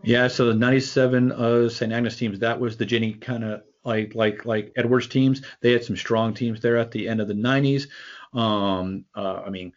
Yeah, 0.03 0.27
so 0.27 0.47
the 0.47 0.53
97 0.53 1.31
uh, 1.31 1.69
St. 1.69 1.93
Agnes 1.93 2.17
teams, 2.17 2.39
that 2.39 2.59
was 2.59 2.75
the 2.77 2.85
Jenny 2.85 3.13
kind 3.13 3.43
of 3.43 3.61
like 3.85 4.15
like 4.15 4.45
like 4.45 4.73
Edwards 4.75 5.07
teams. 5.07 5.41
They 5.61 5.71
had 5.71 5.83
some 5.83 5.95
strong 5.95 6.33
teams 6.33 6.59
there 6.59 6.77
at 6.77 6.91
the 6.91 7.07
end 7.07 7.21
of 7.21 7.29
the 7.29 7.33
90s. 7.33 7.87
Um, 8.33 9.05
uh, 9.15 9.41
I 9.45 9.49
mean, 9.49 9.73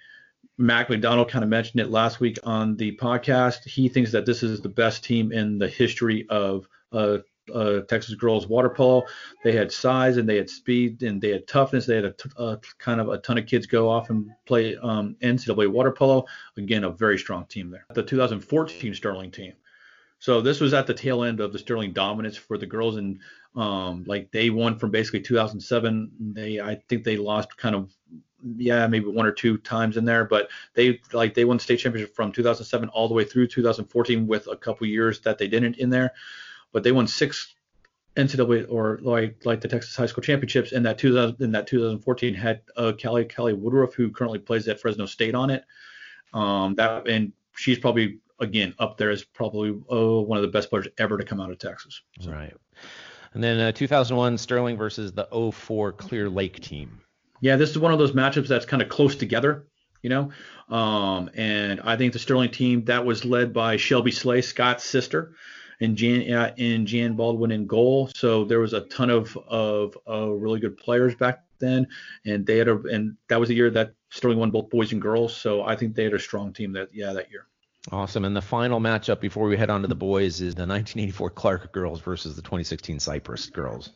Mac 0.59 0.91
McDonald 0.91 1.31
kind 1.31 1.43
of 1.43 1.51
mentioned 1.51 1.81
it 1.81 1.91
last 1.91 2.21
week 2.21 2.39
on 2.45 2.77
the 2.77 2.97
podcast. 2.97 3.65
He 3.65 3.89
thinks 3.89 4.13
that 4.13 4.27
this 4.27 4.43
is 4.43 4.61
the 4.61 4.69
best 4.69 5.05
team 5.05 5.33
in 5.33 5.59
the 5.59 5.69
history 5.69 6.27
of 6.29 6.69
uh, 6.93 7.19
uh, 7.53 7.81
Texas 7.83 8.15
girls 8.15 8.47
water 8.47 8.69
polo. 8.69 9.05
They 9.43 9.53
had 9.53 9.73
size 9.73 10.17
and 10.17 10.29
they 10.29 10.37
had 10.37 10.51
speed 10.51 11.03
and 11.03 11.21
they 11.21 11.31
had 11.31 11.47
toughness. 11.49 11.87
They 11.87 11.97
had 11.97 12.05
a 12.05 12.13
t- 12.13 12.31
uh, 12.37 12.57
kind 12.79 13.01
of 13.01 13.09
a 13.09 13.19
ton 13.19 13.39
of 13.39 13.47
kids 13.47 13.67
go 13.67 13.89
off 13.89 14.11
and 14.11 14.31
play 14.47 14.77
um, 14.77 15.17
NCAA 15.23 15.71
water 15.71 15.91
polo. 15.91 16.27
Again, 16.57 16.85
a 16.85 16.91
very 16.91 17.19
strong 17.19 17.47
team 17.47 17.71
there. 17.71 17.87
The 17.95 18.03
2014 18.03 18.95
Sterling 18.95 19.31
team. 19.31 19.55
So 20.19 20.41
this 20.41 20.61
was 20.61 20.73
at 20.73 20.87
the 20.87 20.95
tail 20.95 21.25
end 21.25 21.41
of 21.41 21.53
the 21.53 21.59
Sterling 21.59 21.93
dominance 21.93 22.37
for 22.37 22.57
the 22.57 22.67
girls, 22.67 22.97
and 22.97 23.19
um, 23.57 24.05
like 24.07 24.31
they 24.31 24.51
won 24.51 24.79
from 24.79 24.93
basically 24.93 25.21
2007. 25.21 26.13
They, 26.35 26.61
I 26.61 26.77
think 26.89 27.03
they 27.03 27.17
lost 27.17 27.57
kind 27.57 27.75
of, 27.75 27.93
yeah, 28.57 28.87
maybe 28.87 29.07
one 29.07 29.27
or 29.27 29.33
two 29.33 29.59
times 29.59 29.97
in 29.97 30.05
there, 30.05 30.25
but 30.25 30.51
they 30.75 31.01
like 31.13 31.35
they 31.35 31.45
won 31.45 31.59
state 31.59 31.79
championship 31.79 32.15
from 32.15 32.33
2007 32.33 32.89
all 32.91 33.09
the 33.09 33.15
way 33.15 33.25
through 33.25 33.47
2014 33.47 34.27
with 34.27 34.49
a 34.49 34.57
couple 34.57 34.87
years 34.87 35.21
that 35.21 35.39
they 35.39 35.49
didn't 35.49 35.79
in 35.79 35.91
there, 35.91 36.13
but 36.73 36.83
they 36.83 36.93
won 36.93 37.07
six 37.07 37.55
NCAA 38.17 38.67
or 38.69 38.99
like 39.03 39.45
like 39.45 39.61
the 39.61 39.69
Texas 39.69 39.97
High 39.97 40.07
School 40.07 40.23
Championships, 40.23 40.73
and 40.73 40.85
that 40.87 40.99
2000 40.99 41.41
in 41.41 41.53
that 41.53 41.67
2014 41.67 42.35
had 42.35 42.63
uh, 42.77 42.93
Callie 43.01 43.53
Woodruff 43.53 43.95
who 43.95 44.11
currently 44.11 44.39
plays 44.39 44.69
at 44.69 44.81
Fresno 44.81 45.07
State 45.07 45.35
on 45.35 45.51
it. 45.51 45.65
Um, 46.35 46.75
that 46.77 47.09
and 47.09 47.33
she's 47.57 47.79
probably 47.79 48.19
again 48.41 48.75
up 48.79 48.99
there 48.99 49.11
as 49.11 49.23
probably 49.23 49.81
oh, 49.89 50.21
one 50.21 50.37
of 50.37 50.43
the 50.43 50.49
best 50.49 50.69
players 50.69 50.89
ever 50.99 51.17
to 51.17 51.25
come 51.25 51.41
out 51.41 51.51
of 51.51 51.59
Texas. 51.59 52.03
So, 52.21 52.31
Right. 52.31 52.55
And 53.35 53.43
then 53.43 53.59
uh, 53.59 53.73
2001 53.73 54.37
Sterling 54.37 54.77
versus 54.77 55.13
the 55.13 55.27
04 55.53 55.93
Clear 55.93 56.29
Lake 56.29 56.61
team. 56.61 57.01
Yeah, 57.43 57.57
this 57.57 57.71
is 57.71 57.79
one 57.79 57.93
of 57.93 57.99
those 57.99 58.13
matchups 58.13 58.47
that's 58.47 58.65
kind 58.65 58.81
of 58.81 58.89
close 58.89 59.17
together, 59.17 59.67
you 60.01 60.11
know. 60.11 60.31
Um, 60.75 61.29
and 61.35 61.81
I 61.81 61.97
think 61.97 62.13
the 62.13 62.21
Sterling 62.21 62.53
team 62.53 62.85
that 62.85 63.05
was 63.05 63.25
led 63.25 63.53
by 63.53 63.77
Shelby 63.77 64.13
Slay, 64.13 64.43
Scott's 64.43 64.85
sister, 64.85 65.35
and 65.81 65.97
Jan 65.97 66.33
uh, 66.33 66.55
and 66.57 66.87
Jan 66.87 67.17
Baldwin 67.17 67.51
in 67.51 67.67
goal. 67.67 68.11
So 68.15 68.45
there 68.45 68.61
was 68.61 68.75
a 68.75 68.83
ton 68.83 69.11
of 69.11 69.37
of 69.37 69.99
uh, 70.09 70.31
really 70.31 70.61
good 70.61 70.77
players 70.77 71.17
back 71.17 71.43
then, 71.59 71.89
and 72.25 72.47
they 72.47 72.59
had 72.59 72.69
a 72.69 72.79
and 72.83 73.17
that 73.29 73.41
was 73.41 73.49
the 73.49 73.57
year 73.57 73.71
that 73.71 73.95
Sterling 74.11 74.39
won 74.39 74.53
both 74.53 74.71
boys 74.71 74.93
and 74.93 75.03
girls. 75.03 75.37
So 75.37 75.65
I 75.65 75.75
think 75.75 75.97
they 75.97 76.05
had 76.05 76.15
a 76.15 76.21
strong 76.21 76.53
team 76.53 76.73
that 76.75 76.91
yeah 76.93 77.13
that 77.13 77.29
year. 77.33 77.49
Awesome. 77.91 78.25
And 78.25 78.37
the 78.37 78.41
final 78.41 78.79
matchup 78.79 79.19
before 79.19 79.49
we 79.49 79.57
head 79.57 79.69
on 79.69 79.83
to 79.83 79.89
the 79.89 79.97
boys 79.97 80.41
is 80.41 80.55
the 80.55 80.63
1984 80.63 81.31
Clark 81.31 81.73
girls 81.73 82.01
versus 82.01 82.37
the 82.37 82.43
2016 82.43 83.01
Cypress 83.01 83.51
girls. 83.51 83.91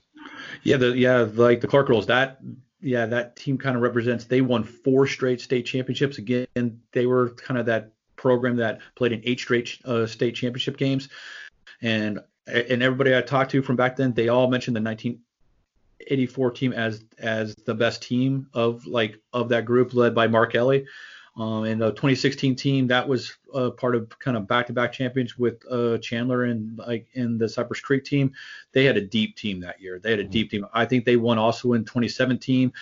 Yeah, 0.64 0.78
the 0.78 0.98
yeah 0.98 1.28
like 1.32 1.60
the 1.60 1.68
Clark 1.68 1.86
girls 1.86 2.06
that 2.06 2.40
yeah 2.80 3.06
that 3.06 3.36
team 3.36 3.58
kind 3.58 3.76
of 3.76 3.82
represents. 3.82 4.24
They 4.24 4.40
won 4.40 4.64
four 4.64 5.06
straight 5.06 5.40
state 5.40 5.66
championships 5.66 6.18
again. 6.18 6.80
They 6.92 7.06
were 7.06 7.30
kind 7.30 7.58
of 7.58 7.66
that 7.66 7.92
program 8.16 8.56
that 8.56 8.80
played 8.94 9.12
in 9.12 9.20
eight 9.24 9.40
straight 9.40 9.78
uh, 9.84 10.06
state 10.06 10.34
championship 10.34 10.76
games, 10.76 11.08
and 11.82 12.20
and 12.46 12.82
everybody 12.82 13.16
I 13.16 13.22
talked 13.22 13.50
to 13.52 13.62
from 13.62 13.76
back 13.76 13.96
then, 13.96 14.12
they 14.12 14.28
all 14.28 14.48
mentioned 14.48 14.76
the 14.76 14.82
1984 14.82 16.50
team 16.52 16.72
as 16.72 17.04
as 17.18 17.54
the 17.66 17.74
best 17.74 18.02
team 18.02 18.48
of 18.54 18.86
like 18.86 19.20
of 19.32 19.48
that 19.50 19.64
group 19.64 19.94
led 19.94 20.14
by 20.14 20.26
Mark 20.28 20.54
Ellie. 20.54 20.86
Um, 21.36 21.64
and 21.64 21.80
the 21.80 21.90
2016 21.90 22.56
team 22.56 22.86
that 22.86 23.06
was 23.06 23.36
uh, 23.54 23.70
part 23.70 23.94
of 23.94 24.18
kind 24.18 24.36
of 24.36 24.46
back-to-back 24.46 24.92
champions 24.92 25.38
with 25.38 25.62
uh, 25.70 25.98
Chandler 25.98 26.44
and 26.44 26.78
like 26.78 27.06
in 27.12 27.36
the 27.36 27.48
Cypress 27.48 27.80
Creek 27.80 28.04
team. 28.04 28.32
They 28.72 28.84
had 28.84 28.96
a 28.96 29.02
deep 29.02 29.36
team 29.36 29.60
that 29.60 29.80
year. 29.80 29.98
They 29.98 30.10
had 30.10 30.20
a 30.20 30.22
mm-hmm. 30.22 30.30
deep 30.30 30.50
team. 30.50 30.66
I 30.72 30.86
think 30.86 31.04
they 31.04 31.16
won 31.16 31.38
also 31.38 31.74
in 31.74 31.84
2017. 31.84 32.72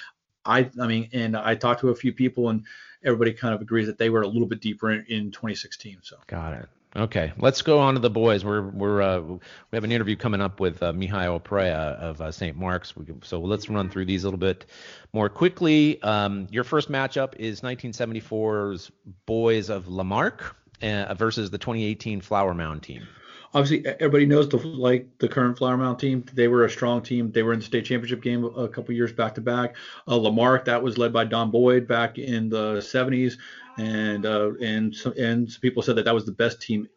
I 0.44 0.70
I 0.80 0.86
mean, 0.86 1.08
and 1.12 1.36
I 1.36 1.54
talked 1.54 1.80
to 1.80 1.88
a 1.88 1.94
few 1.94 2.12
people 2.12 2.50
and 2.50 2.64
everybody 3.02 3.32
kind 3.32 3.54
of 3.54 3.60
agrees 3.60 3.86
that 3.86 3.98
they 3.98 4.10
were 4.10 4.22
a 4.22 4.28
little 4.28 4.46
bit 4.46 4.60
deeper 4.60 4.92
in, 4.92 5.04
in 5.08 5.30
2016. 5.30 5.98
So 6.02 6.16
got 6.26 6.52
it. 6.52 6.68
Okay, 6.96 7.32
let's 7.38 7.62
go 7.62 7.80
on 7.80 7.94
to 7.94 8.00
the 8.00 8.10
boys. 8.10 8.44
We're 8.44 8.62
we're 8.68 9.02
uh, 9.02 9.18
we 9.20 9.40
have 9.72 9.82
an 9.82 9.90
interview 9.90 10.14
coming 10.14 10.40
up 10.40 10.60
with 10.60 10.80
uh, 10.80 10.92
Mihail 10.92 11.40
Oprea 11.40 11.96
of 11.96 12.20
uh, 12.20 12.30
St. 12.30 12.56
Mark's. 12.56 12.94
so 13.22 13.40
let's 13.40 13.68
run 13.68 13.90
through 13.90 14.04
these 14.04 14.22
a 14.22 14.28
little 14.28 14.38
bit 14.38 14.66
more 15.12 15.28
quickly. 15.28 16.00
Um, 16.02 16.46
your 16.52 16.62
first 16.62 16.92
matchup 16.92 17.34
is 17.36 17.62
1974's 17.62 18.92
boys 19.26 19.70
of 19.70 19.88
La 19.88 20.04
Marque 20.04 20.54
uh, 20.82 21.12
versus 21.14 21.50
the 21.50 21.58
2018 21.58 22.20
Flower 22.20 22.54
Mound 22.54 22.84
team. 22.84 23.08
Obviously, 23.54 23.84
everybody 23.86 24.26
knows 24.26 24.48
the 24.48 24.58
like 24.58 25.18
the 25.18 25.28
current 25.28 25.58
Flower 25.58 25.76
Mound 25.76 25.98
team. 25.98 26.24
They 26.32 26.46
were 26.46 26.64
a 26.64 26.70
strong 26.70 27.02
team. 27.02 27.32
They 27.32 27.42
were 27.42 27.52
in 27.52 27.58
the 27.58 27.64
state 27.64 27.86
championship 27.86 28.22
game 28.22 28.44
a 28.44 28.68
couple 28.68 28.94
years 28.94 29.12
back 29.12 29.34
to 29.34 29.40
back. 29.40 29.74
Uh, 30.06 30.16
La 30.16 30.30
Marque 30.30 30.66
that 30.66 30.82
was 30.82 30.96
led 30.96 31.12
by 31.12 31.24
Don 31.24 31.50
Boyd 31.50 31.88
back 31.88 32.18
in 32.18 32.48
the 32.48 32.74
70s 32.76 33.36
and 33.78 34.26
uh, 34.26 34.52
and 34.60 34.94
so, 34.94 35.12
and 35.12 35.50
some 35.50 35.60
people 35.60 35.82
said 35.82 35.96
that 35.96 36.04
that 36.04 36.14
was 36.14 36.26
the 36.26 36.32
best 36.32 36.60
team 36.60 36.88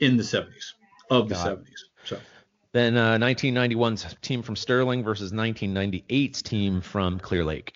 in 0.00 0.16
the 0.16 0.22
70s 0.22 0.72
of 1.10 1.28
the 1.28 1.34
God. 1.34 1.58
70s. 1.58 1.78
So 2.04 2.18
then 2.72 2.96
uh, 2.96 3.16
1991's 3.18 4.16
team 4.22 4.42
from 4.42 4.56
Sterling 4.56 5.04
versus 5.04 5.32
1998's 5.32 6.42
team 6.42 6.80
from 6.80 7.18
Clear 7.18 7.44
Lake. 7.44 7.74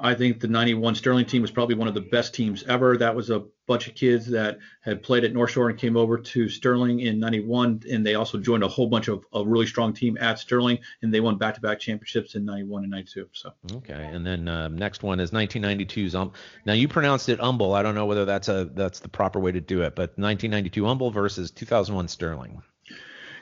I 0.00 0.14
think 0.14 0.40
the 0.40 0.48
91 0.48 0.94
Sterling 0.94 1.26
team 1.26 1.42
was 1.42 1.50
probably 1.50 1.74
one 1.74 1.88
of 1.88 1.94
the 1.94 2.00
best 2.00 2.32
teams 2.32 2.62
ever. 2.64 2.96
That 2.96 3.16
was 3.16 3.30
a 3.30 3.44
bunch 3.66 3.88
of 3.88 3.94
kids 3.94 4.26
that 4.28 4.58
had 4.80 5.02
played 5.02 5.24
at 5.24 5.32
North 5.32 5.50
Shore 5.50 5.68
and 5.68 5.78
came 5.78 5.96
over 5.96 6.18
to 6.18 6.48
Sterling 6.48 7.00
in 7.00 7.18
91. 7.18 7.82
And 7.90 8.06
they 8.06 8.14
also 8.14 8.38
joined 8.38 8.62
a 8.62 8.68
whole 8.68 8.86
bunch 8.86 9.08
of 9.08 9.24
a 9.32 9.44
really 9.44 9.66
strong 9.66 9.92
team 9.92 10.16
at 10.18 10.38
Sterling. 10.38 10.78
And 11.02 11.12
they 11.12 11.20
won 11.20 11.36
back 11.36 11.54
to 11.56 11.60
back 11.60 11.80
championships 11.80 12.36
in 12.36 12.44
91 12.44 12.84
and 12.84 12.90
92. 12.92 13.28
So, 13.32 13.52
okay. 13.74 14.10
And 14.12 14.24
then 14.24 14.46
uh, 14.46 14.68
next 14.68 15.02
one 15.02 15.18
is 15.18 15.32
1992's. 15.32 16.14
Um, 16.14 16.32
now, 16.64 16.74
you 16.74 16.86
pronounced 16.86 17.28
it 17.28 17.40
Humble. 17.40 17.74
I 17.74 17.82
don't 17.82 17.96
know 17.96 18.06
whether 18.06 18.24
that's 18.24 18.48
a 18.48 18.70
that's 18.74 19.00
the 19.00 19.08
proper 19.08 19.40
way 19.40 19.52
to 19.52 19.60
do 19.60 19.82
it, 19.82 19.96
but 19.96 20.10
1992 20.16 20.84
Humble 20.84 21.10
versus 21.10 21.50
2001 21.50 22.06
Sterling. 22.08 22.62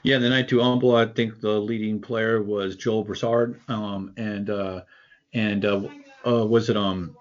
Yeah, 0.03 0.19
the 0.19 0.31
92 0.31 0.61
Humble, 0.61 0.97
I 0.97 1.07
think 1.07 1.41
the 1.41 1.61
leading 1.61 2.01
player 2.01 2.43
was 2.43 2.77
Joel 2.77 3.05
Broussard. 3.05 3.61
Um, 3.69 4.13
and, 4.17 4.49
uh, 4.49 4.83
and, 5.35 5.65
uh, 5.65 5.83
uh, 6.27 6.45
was 6.45 6.69
it 6.71 6.77
um 6.77 7.17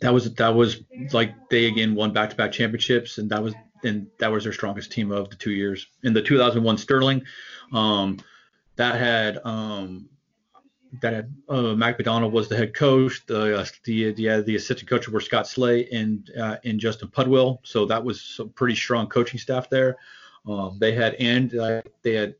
that 0.00 0.12
was 0.12 0.32
that 0.34 0.54
was 0.54 0.82
like 1.12 1.48
they 1.48 1.66
again 1.66 1.94
won 1.94 2.12
back-to-back 2.12 2.52
championships 2.52 3.18
and 3.18 3.30
that 3.30 3.42
was 3.42 3.54
and 3.84 4.06
that 4.18 4.32
was 4.32 4.44
their 4.44 4.52
strongest 4.52 4.90
team 4.90 5.12
of 5.12 5.30
the 5.30 5.36
two 5.36 5.52
years 5.52 5.86
in 6.02 6.12
the 6.12 6.22
2001 6.22 6.78
Sterling 6.78 7.22
um 7.72 8.18
that 8.76 8.96
had 8.96 9.38
um 9.44 10.08
that 11.00 11.12
had 11.12 11.34
uh, 11.48 11.74
Mac 11.74 11.98
McDonald 11.98 12.32
was 12.32 12.48
the 12.48 12.56
head 12.56 12.74
coach. 12.74 13.24
The 13.26 13.60
uh, 13.60 13.66
the 13.84 14.12
the, 14.12 14.42
the 14.42 14.56
assistant 14.56 14.88
coach 14.88 15.08
were 15.08 15.20
Scott 15.20 15.46
Slay 15.46 15.88
and 15.90 16.30
uh, 16.38 16.56
and 16.64 16.80
Justin 16.80 17.08
Pudwill. 17.08 17.58
So 17.64 17.86
that 17.86 18.02
was 18.02 18.36
a 18.40 18.44
pretty 18.46 18.76
strong 18.76 19.08
coaching 19.08 19.38
staff 19.38 19.68
there. 19.68 19.96
Um, 20.46 20.78
they 20.78 20.92
had 20.92 21.14
and 21.14 21.54
uh, 21.54 21.82
they 22.02 22.14
had 22.14 22.34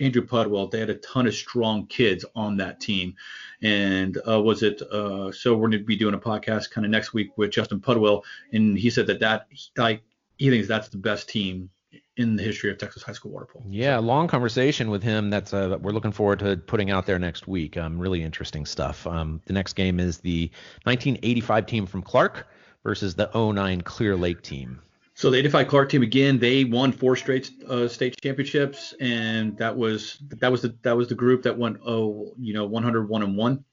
Andrew 0.00 0.26
Pudwell, 0.26 0.70
They 0.70 0.80
had 0.80 0.90
a 0.90 0.96
ton 0.96 1.26
of 1.26 1.34
strong 1.34 1.86
kids 1.86 2.24
on 2.34 2.56
that 2.56 2.80
team. 2.80 3.14
And 3.62 4.18
uh, 4.28 4.42
was 4.42 4.62
it? 4.62 4.82
Uh, 4.82 5.30
so 5.32 5.54
we're 5.54 5.68
going 5.68 5.80
to 5.80 5.84
be 5.84 5.96
doing 5.96 6.14
a 6.14 6.18
podcast 6.18 6.70
kind 6.70 6.84
of 6.84 6.90
next 6.90 7.14
week 7.14 7.36
with 7.38 7.50
Justin 7.50 7.80
Pudwell, 7.80 8.22
and 8.52 8.78
he 8.78 8.90
said 8.90 9.06
that 9.06 9.20
that 9.20 9.46
like 9.76 10.02
he 10.36 10.50
thinks 10.50 10.68
that's 10.68 10.88
the 10.88 10.98
best 10.98 11.28
team 11.28 11.70
in 12.16 12.36
the 12.36 12.42
history 12.42 12.70
of 12.70 12.78
Texas 12.78 13.02
high 13.02 13.12
school 13.12 13.32
water 13.32 13.46
polo. 13.46 13.64
Yeah, 13.68 13.98
long 13.98 14.28
conversation 14.28 14.90
with 14.90 15.02
him. 15.02 15.30
That's 15.30 15.54
uh, 15.54 15.78
we're 15.80 15.92
looking 15.92 16.12
forward 16.12 16.40
to 16.40 16.56
putting 16.56 16.90
out 16.90 17.06
there 17.06 17.18
next 17.18 17.48
week. 17.48 17.76
Um, 17.76 17.98
really 17.98 18.22
interesting 18.22 18.66
stuff. 18.66 19.06
Um, 19.06 19.40
the 19.46 19.52
next 19.52 19.74
game 19.74 19.98
is 19.98 20.18
the 20.18 20.50
1985 20.84 21.66
team 21.66 21.86
from 21.86 22.02
Clark 22.02 22.48
versus 22.82 23.14
the 23.14 23.30
09 23.34 23.80
Clear 23.80 24.16
Lake 24.16 24.42
team. 24.42 24.80
So 25.16 25.30
the 25.30 25.38
85 25.38 25.68
Clark 25.68 25.88
team 25.90 26.02
again, 26.02 26.38
they 26.40 26.64
won 26.64 26.90
four 26.90 27.14
straight 27.14 27.50
uh, 27.68 27.86
state 27.86 28.20
championships, 28.20 28.94
and 29.00 29.56
that 29.58 29.74
was 29.74 30.18
that 30.40 30.50
was 30.50 30.62
the 30.62 30.76
that 30.82 30.96
was 30.96 31.08
the 31.08 31.14
group 31.14 31.42
that 31.44 31.56
went 31.56 31.78
oh 31.86 32.34
you 32.36 32.52
know 32.52 32.66
101 32.66 33.22
and 33.22 33.36
one. 33.36 33.64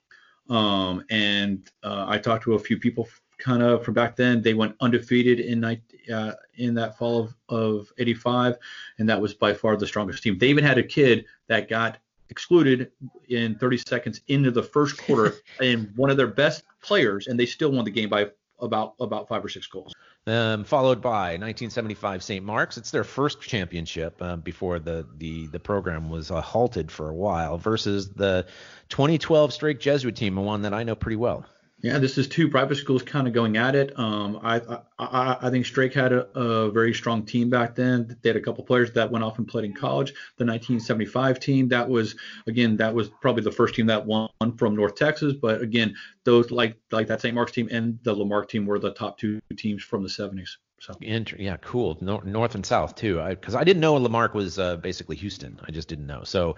Um, 0.50 1.04
and 1.10 1.70
uh, 1.84 2.06
I 2.08 2.20
talked 2.20 2.44
to 2.44 2.54
a 2.54 2.60
few 2.60 2.78
people 2.78 3.08
kind 3.40 3.64
of 3.64 3.84
from 3.84 3.96
back 3.96 4.16
then. 4.16 4.44
They 4.44 4.54
went 4.54 4.76
undefeated 4.82 5.40
in 5.40 5.64
uh, 5.64 6.34
in 6.58 6.76
that 6.76 6.98
fall 7.00 7.24
of, 7.24 7.36
of 7.50 7.92
85, 7.98 8.58
and 9.00 9.10
that 9.10 9.20
was 9.20 9.34
by 9.34 9.56
far 9.56 9.76
the 9.76 9.88
strongest 9.88 10.22
team. 10.22 10.38
They 10.38 10.48
even 10.48 10.64
had 10.64 10.78
a 10.78 10.84
kid 10.84 11.26
that 11.48 11.68
got 11.68 11.98
excluded 12.30 12.92
in 13.30 13.56
30 13.56 13.78
seconds 13.78 14.22
into 14.28 14.52
the 14.52 14.64
first 14.64 14.96
quarter, 14.96 15.34
and 15.60 15.92
one 15.96 16.12
of 16.12 16.18
their 16.18 16.28
best 16.28 16.66
players, 16.84 17.26
and 17.26 17.40
they 17.40 17.48
still 17.48 17.72
won 17.72 17.84
the 17.84 17.92
game 17.92 18.10
by 18.10 18.30
about 18.60 18.94
about 19.00 19.28
five 19.28 19.44
or 19.44 19.50
six 19.50 19.66
goals 19.66 19.92
um, 20.28 20.64
followed 20.64 21.02
by 21.02 21.38
1975 21.38 22.24
St. 22.24 22.46
Mark's. 22.46 22.78
It's 22.78 22.92
their 22.92 23.04
first 23.04 23.42
championship 23.42 24.22
uh, 24.22 24.36
before 24.36 24.80
the, 24.80 25.08
the, 25.18 25.48
the 25.48 25.60
program 25.60 26.10
was 26.10 26.32
uh, 26.32 26.42
halted 26.42 26.92
for 26.92 27.10
a 27.10 27.16
while 27.16 27.58
versus 27.58 28.10
the 28.10 28.46
2012 28.90 29.54
Strake 29.54 29.80
Jesuit 29.80 30.16
team, 30.16 30.38
a 30.38 30.42
one 30.42 30.64
that 30.64 30.74
I 30.74 30.84
know 30.84 30.96
pretty 30.96 31.16
well. 31.16 31.46
Yeah, 31.84 31.98
this 31.98 32.20
is 32.20 32.28
two 32.28 32.48
private 32.48 32.76
schools 32.76 33.02
kind 33.02 33.28
of 33.28 33.34
going 33.34 33.58
at 33.58 33.76
it. 33.76 33.98
Um, 33.98 34.40
I, 34.44 34.62
I 35.00 35.38
I 35.42 35.50
think 35.50 35.66
Strake 35.66 35.94
had 35.96 36.14
a, 36.14 36.28
a, 36.38 36.72
very 36.72 36.94
strong 36.94 37.26
team 37.26 37.50
back 37.50 37.74
then. 37.74 38.18
They 38.22 38.30
had 38.30 38.36
a 38.36 38.42
couple 38.42 38.64
players 38.64 38.92
that 38.92 39.10
went 39.10 39.24
off 39.24 39.40
and 39.40 39.48
played 39.48 39.66
in 39.66 39.74
college. 39.74 40.12
The 40.38 40.46
1975 40.46 41.40
team, 41.40 41.68
that 41.70 41.90
was 41.90 42.16
again 42.46 42.78
that 42.78 42.94
was 42.94 43.10
probably 43.22 43.42
the 43.42 43.52
first 43.52 43.74
team 43.74 43.88
that 43.88 44.06
won 44.06 44.30
from 44.58 44.76
North 44.76 44.94
Texas. 44.94 45.34
But 45.34 45.62
again, 45.62 45.96
those 46.24 46.52
like 46.52 46.78
like 46.92 47.08
that 47.08 47.20
St. 47.20 47.34
Mark's 47.34 47.52
team 47.52 47.68
and 47.72 47.98
the 48.04 48.14
La 48.14 48.26
Marque 48.26 48.50
team 48.50 48.68
were 48.68 48.78
the 48.78 48.94
top 48.94 49.18
two 49.18 49.42
teams 49.58 49.84
from 49.84 50.04
the 50.04 50.10
70s. 50.10 50.58
So 50.82 50.96
yeah, 51.00 51.58
cool. 51.58 51.96
North 52.02 52.56
and 52.56 52.66
South 52.66 52.96
too, 52.96 53.24
because 53.30 53.54
I, 53.54 53.60
I, 53.60 53.64
didn't 53.64 53.82
know 53.82 53.94
La 53.94 54.10
Marque 54.10 54.34
was 54.34 54.58
uh, 54.58 54.78
basically 54.78 55.16
Houston. 55.18 55.60
I 55.64 55.70
just 55.70 55.88
didn't 55.88 56.08
know. 56.08 56.24
So 56.24 56.56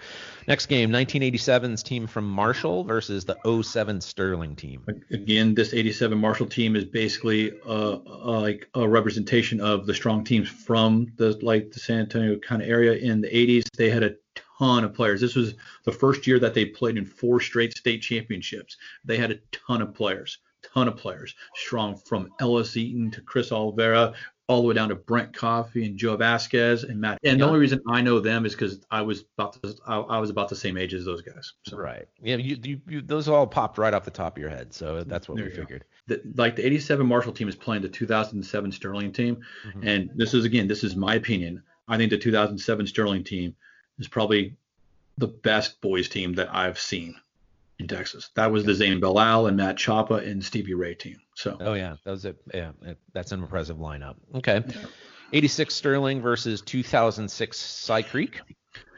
next 0.48 0.64
game, 0.64 0.88
1987's 0.88 1.82
team 1.82 2.06
from 2.06 2.26
Marshall 2.26 2.84
versus 2.84 3.26
the 3.26 3.36
07 3.62 4.00
Sterling 4.00 4.56
team. 4.56 4.82
Again, 5.10 5.54
this 5.54 5.74
87 5.74 6.16
Marshall 6.16 6.46
team 6.46 6.74
is 6.74 6.86
basically 6.86 7.52
uh, 7.66 7.98
uh, 8.06 8.40
like 8.40 8.66
a 8.72 8.88
representation 8.88 9.60
of 9.60 9.84
the 9.84 9.92
strong 9.92 10.24
teams 10.24 10.48
from 10.48 11.12
the 11.16 11.38
like 11.42 11.70
the 11.70 11.80
San 11.80 12.00
Antonio 12.00 12.38
kind 12.38 12.62
of 12.62 12.68
area 12.68 12.94
in 12.94 13.20
the 13.20 13.28
80s. 13.28 13.64
They 13.76 13.90
had 13.90 14.04
a 14.04 14.14
ton 14.58 14.84
of 14.84 14.94
players. 14.94 15.20
This 15.20 15.34
was 15.34 15.52
the 15.84 15.92
first 15.92 16.26
year 16.26 16.38
that 16.38 16.54
they 16.54 16.64
played 16.64 16.96
in 16.96 17.04
four 17.04 17.40
straight 17.40 17.76
state 17.76 18.00
championships. 18.00 18.78
They 19.04 19.18
had 19.18 19.32
a 19.32 19.38
ton 19.52 19.82
of 19.82 19.94
players 19.94 20.38
ton 20.74 20.88
of 20.88 20.96
players, 20.96 21.34
strong 21.54 21.96
from 21.96 22.30
Ellis 22.40 22.76
Eaton 22.76 23.10
to 23.12 23.20
Chris 23.20 23.52
Oliveira, 23.52 24.12
all 24.46 24.60
the 24.60 24.68
way 24.68 24.74
down 24.74 24.90
to 24.90 24.94
Brent 24.94 25.32
Coffey 25.32 25.86
and 25.86 25.96
Joe 25.96 26.16
Vasquez 26.16 26.84
and 26.84 27.00
Matt. 27.00 27.18
And 27.24 27.40
the 27.40 27.46
only 27.46 27.58
reason 27.58 27.80
I 27.88 28.02
know 28.02 28.20
them 28.20 28.44
is 28.44 28.52
because 28.52 28.84
I 28.90 29.00
was 29.00 29.24
about 29.38 29.62
to, 29.62 29.74
I, 29.86 29.96
I, 29.96 30.18
was 30.18 30.28
about 30.28 30.50
the 30.50 30.56
same 30.56 30.76
age 30.76 30.92
as 30.92 31.06
those 31.06 31.22
guys. 31.22 31.54
So. 31.66 31.78
Right. 31.78 32.06
Yeah. 32.22 32.36
You, 32.36 32.58
you, 32.62 32.80
you, 32.86 33.00
those 33.00 33.26
all 33.26 33.46
popped 33.46 33.78
right 33.78 33.94
off 33.94 34.04
the 34.04 34.10
top 34.10 34.36
of 34.36 34.40
your 34.40 34.50
head. 34.50 34.74
So 34.74 35.02
that's 35.04 35.28
what 35.28 35.38
there 35.38 35.46
we 35.46 35.50
figured. 35.50 35.84
The, 36.08 36.20
like 36.36 36.56
the 36.56 36.66
87 36.66 37.06
Marshall 37.06 37.32
team 37.32 37.48
is 37.48 37.56
playing 37.56 37.82
the 37.82 37.88
2007 37.88 38.72
Sterling 38.72 39.12
team. 39.12 39.38
Mm-hmm. 39.66 39.88
And 39.88 40.10
this 40.14 40.34
is, 40.34 40.44
again, 40.44 40.68
this 40.68 40.84
is 40.84 40.94
my 40.94 41.14
opinion. 41.14 41.62
I 41.88 41.96
think 41.96 42.10
the 42.10 42.18
2007 42.18 42.86
Sterling 42.86 43.24
team 43.24 43.56
is 43.98 44.08
probably 44.08 44.56
the 45.16 45.28
best 45.28 45.80
boys 45.80 46.08
team 46.08 46.34
that 46.34 46.54
I've 46.54 46.78
seen 46.78 47.16
in 47.78 47.88
Texas. 47.88 48.30
That 48.34 48.52
was 48.52 48.64
the 48.64 48.74
Zane 48.74 49.00
Bellal 49.00 49.48
and 49.48 49.56
Matt 49.56 49.76
Chapa 49.76 50.14
and 50.14 50.44
Stevie 50.44 50.74
Ray 50.74 50.94
team. 50.94 51.16
So. 51.34 51.56
Oh 51.60 51.74
yeah, 51.74 51.96
that 52.04 52.10
was 52.10 52.24
it. 52.24 52.36
Yeah, 52.52 52.72
that's 53.12 53.32
an 53.32 53.42
impressive 53.42 53.78
lineup. 53.78 54.16
Okay. 54.34 54.62
Yeah. 54.66 54.86
86 55.32 55.74
Sterling 55.74 56.20
versus 56.20 56.60
2006 56.62 57.58
Cy 57.58 58.02
Creek. 58.02 58.40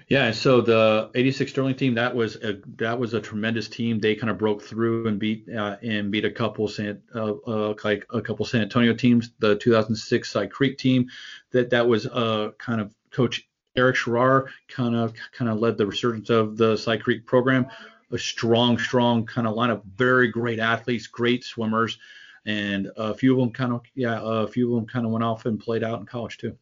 Yeah, 0.09 0.31
so 0.31 0.61
the 0.61 1.11
86 1.17 1.51
Sterling 1.51 1.75
team 1.75 1.95
that 1.95 2.15
was 2.15 2.37
a 2.37 2.61
that 2.77 2.99
was 2.99 3.15
a 3.15 3.21
tremendous 3.21 3.69
team. 3.69 3.99
They 3.99 4.15
kind 4.15 4.31
of 4.31 4.39
broke 4.39 4.63
through 4.63 5.09
and 5.09 5.19
beat 5.19 5.49
uh, 5.49 5.77
and 5.83 6.13
beat 6.13 6.25
a 6.25 6.31
couple 6.31 6.69
San 6.69 7.03
uh, 7.15 7.33
uh, 7.47 7.75
like 7.83 8.07
a 8.11 8.21
couple 8.21 8.45
San 8.45 8.63
Antonio 8.63 8.95
teams. 8.95 9.33
The 9.41 9.57
2006 9.57 10.31
Cy 10.31 10.47
Creek 10.47 10.79
team 10.79 11.09
that 11.51 11.71
that 11.71 11.89
was 11.89 12.07
uh 12.07 12.51
kind 12.59 12.81
of 12.81 12.95
coach 13.11 13.49
Eric 13.77 13.97
Sherrar 13.97 14.47
kind 14.69 14.95
of 14.95 15.13
kind 15.33 15.51
of 15.51 15.59
led 15.59 15.77
the 15.77 15.87
resurgence 15.87 16.31
of 16.31 16.57
the 16.57 16.77
Cy 16.77 16.99
Creek 16.99 17.27
program 17.27 17.67
a 18.13 18.19
strong, 18.19 18.79
strong 18.79 19.27
kind 19.27 19.47
of 19.47 19.55
lineup. 19.55 19.83
Very 19.97 20.29
great 20.29 20.59
athletes, 20.59 21.07
great 21.07 21.45
swimmers, 21.45 21.99
and 22.45 22.91
a 22.97 23.15
few 23.15 23.33
of 23.33 23.39
them 23.39 23.51
kind 23.51 23.73
of 23.73 23.83
yeah, 23.95 24.21
a 24.23 24.47
few 24.47 24.73
of 24.73 24.77
them 24.77 24.87
kind 24.87 25.05
of 25.05 25.13
went 25.13 25.25
off 25.25 25.47
and 25.47 25.59
played 25.59 25.83
out 25.83 26.01
in 26.01 26.07
college 26.07 26.39
too. 26.39 26.57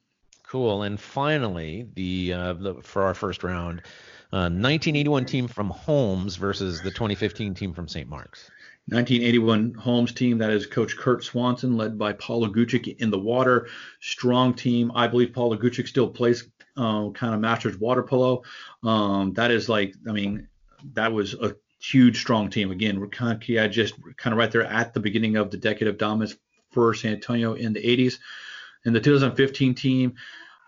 Cool. 0.47 0.85
And 0.85 1.01
finally, 1.01 1.89
the, 1.95 2.33
uh, 2.33 2.53
the 2.53 2.75
for 2.83 3.03
our 3.03 3.15
first 3.15 3.43
round, 3.43 3.81
uh, 4.33 4.51
1981 4.51 5.25
team 5.27 5.49
from 5.49 5.71
Holmes 5.71 6.37
versus 6.37 6.83
the 6.83 6.91
2015 6.91 7.55
team 7.55 7.73
from 7.73 7.89
St. 7.89 8.09
Mark's. 8.09 8.51
1981 8.87 9.75
Holmes 9.75 10.13
team 10.13 10.37
that 10.39 10.51
is 10.51 10.67
Coach 10.67 10.97
Kurt 10.97 11.25
Swanson, 11.25 11.77
led 11.77 11.99
by 11.99 12.13
Paulo 12.13 12.49
Gucic 12.49 12.99
in 12.99 13.11
the 13.11 13.19
water. 13.19 13.69
Strong 14.01 14.55
team. 14.55 14.93
I 14.95 15.07
believe 15.07 15.33
Paulo 15.33 15.57
Gucic 15.57 15.89
still 15.89 16.09
plays 16.09 16.49
uh, 16.77 17.09
kind 17.11 17.35
of 17.35 17.41
masters 17.41 17.79
water 17.79 18.03
polo. 18.03 18.43
Um, 18.83 19.33
that 19.35 19.51
is 19.51 19.69
like, 19.69 19.95
I 20.07 20.13
mean, 20.13 20.49
that 20.93 21.13
was 21.13 21.35
a 21.35 21.57
huge, 21.81 22.21
strong 22.21 22.51
team. 22.51 22.71
Again, 22.71 23.03
of 23.03 23.71
just 23.71 23.95
kind 24.17 24.33
of 24.33 24.39
right 24.39 24.51
there 24.51 24.65
at 24.65 24.95
the 24.95 25.01
beginning 25.01 25.37
of 25.37 25.51
the 25.51 25.57
decade 25.57 25.89
of 25.89 25.99
dominance 25.99 26.37
for 26.73 26.95
San 26.95 27.15
Antonio 27.15 27.55
in 27.55 27.73
the 27.73 27.81
80s. 27.81 28.19
And 28.85 28.95
the 28.95 29.01
2015 29.01 29.75
team, 29.75 30.15